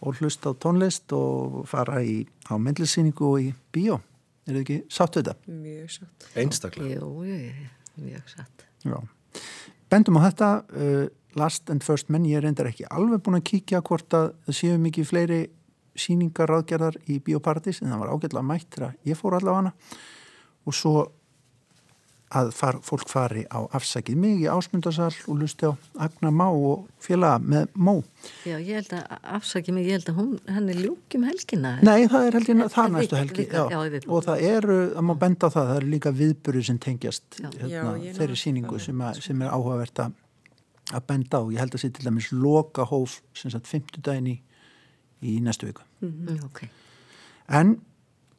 og 0.01 0.21
hlusta 0.23 0.55
á 0.57 0.61
tónlist 0.65 1.13
og 1.13 1.67
fara 1.69 2.01
í, 2.01 2.23
á 2.49 2.57
myndlisýningu 2.57 3.29
og 3.29 3.43
í 3.45 3.51
bíó. 3.77 3.99
Er 4.47 4.55
þið 4.55 4.63
ekki 4.63 4.79
sátt 4.95 5.19
við 5.19 5.27
þetta? 5.27 5.53
Mjög 5.65 5.93
sátt. 5.97 6.27
Einstaklega. 6.39 6.99
Jú, 7.01 7.13
jú, 7.27 7.37
jú, 7.43 7.69
mjög 8.07 8.33
satt. 8.33 8.67
Já. 8.87 8.97
Bendum 9.91 10.19
á 10.19 10.27
þetta, 10.27 10.51
uh, 10.71 11.07
Last 11.37 11.71
and 11.71 11.85
First 11.85 12.09
Men, 12.09 12.25
ég 12.25 12.39
er 12.39 12.47
reyndar 12.47 12.71
ekki 12.71 12.87
alveg 12.89 13.23
búin 13.27 13.41
að 13.41 13.49
kíkja 13.51 13.83
hvort 13.85 14.15
að 14.17 14.31
það 14.47 14.59
séu 14.61 14.79
mikið 14.81 15.11
fleiri 15.11 15.41
síningar 15.97 16.51
ráðgerðar 16.51 16.97
í 17.11 17.19
Bíóparadís 17.25 17.83
en 17.83 17.93
það 17.93 18.03
var 18.05 18.13
ágætlega 18.15 18.47
mætt 18.47 18.69
þegar 18.77 18.95
ég 19.09 19.19
fór 19.19 19.37
allavega 19.37 19.63
hana 19.63 19.73
og 20.67 20.77
svo 20.77 20.95
að 22.35 22.51
far, 22.57 22.79
fólk 22.83 23.07
fari 23.11 23.45
á 23.55 23.63
afsækið 23.77 24.19
mig 24.19 24.41
í 24.43 24.49
ásmundarsal 24.51 25.13
og 25.31 25.39
lusti 25.39 25.69
á 25.71 25.73
Agnar 26.03 26.35
Má 26.35 26.47
og 26.51 26.89
félaga 27.03 27.39
með 27.39 27.69
Mó. 27.79 28.01
Já, 28.43 28.57
ég 28.59 28.81
held 28.81 28.95
að 28.99 29.15
afsaki 29.39 29.75
mig, 29.75 29.87
ég 29.87 30.01
held 30.01 30.11
að 30.11 30.19
hún, 30.19 30.33
henni 30.51 30.75
ljúki 30.81 31.21
um 31.21 31.27
helgina. 31.29 31.77
Nei, 31.87 32.09
það 32.11 32.27
er 32.27 32.39
ég 32.41 32.63
það 32.75 32.93
næstu 32.97 33.21
helgi 33.21 33.47
já, 33.47 33.63
já. 33.71 34.03
og 34.11 34.27
það 34.27 34.47
eru, 34.51 34.79
það 34.97 35.07
má 35.07 35.15
benda 35.23 35.47
á 35.47 35.55
það 35.55 35.71
það 35.71 35.81
eru 35.81 35.93
líka 35.95 36.15
viðburður 36.19 36.69
sem 36.71 36.81
tengjast 36.83 37.41
hérna, 37.45 37.97
þeirri 38.19 38.41
síningu 38.43 38.83
sem, 38.83 39.05
að, 39.07 39.23
sem 39.29 39.47
er 39.47 39.55
áhugavert 39.55 40.07
að 40.07 40.23
að 40.95 41.07
benda 41.09 41.41
á, 41.43 41.45
ég 41.51 41.59
held 41.63 41.75
að 41.75 41.83
sé 41.83 41.91
til 41.91 42.07
dæmis 42.07 42.29
loka 42.35 42.87
hóf 42.87 43.21
sem 43.35 43.51
sagt 43.51 43.67
50 43.71 44.05
daginn 44.07 44.29
í, 44.31 44.37
í 45.27 45.39
næstu 45.43 45.67
viku. 45.67 45.83
Mm, 46.05 46.45
ok. 46.47 46.63
En 47.59 47.77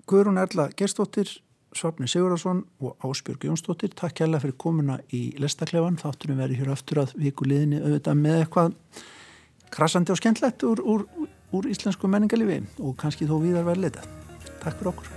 Guðrún 0.08 0.40
Erla 0.40 0.70
Gerstóttir, 0.80 1.28
Svapni 1.76 2.08
Sigurðarsson 2.08 2.64
og 2.80 2.96
Ásbjörg 3.04 3.44
Jónsdóttir, 3.50 3.92
takk 3.98 4.16
kærlega 4.22 4.46
fyrir 4.46 4.58
komuna 4.62 4.98
í 5.14 5.34
Lestaklefan, 5.42 6.00
þáttunum 6.00 6.40
verið 6.42 6.64
hér 6.64 6.74
aftur 6.74 7.04
að 7.04 7.14
viku 7.20 7.48
liðinni 7.50 7.82
auðvitað 7.84 8.24
með 8.24 8.40
eitthvað 8.44 8.80
krassandi 9.76 10.16
og 10.16 10.22
skemmtlegt 10.22 10.66
úr, 10.68 10.82
úr, 10.82 11.06
úr 11.52 11.70
íslensku 11.74 12.10
menningarlifi 12.12 12.64
og 12.80 12.98
kannski 13.02 13.30
þó 13.30 13.38
víðar 13.44 13.68
verið 13.68 13.90
leitað. 13.90 14.12
Takk 14.64 14.80
fyrir 14.80 14.94
okkur. 14.96 15.17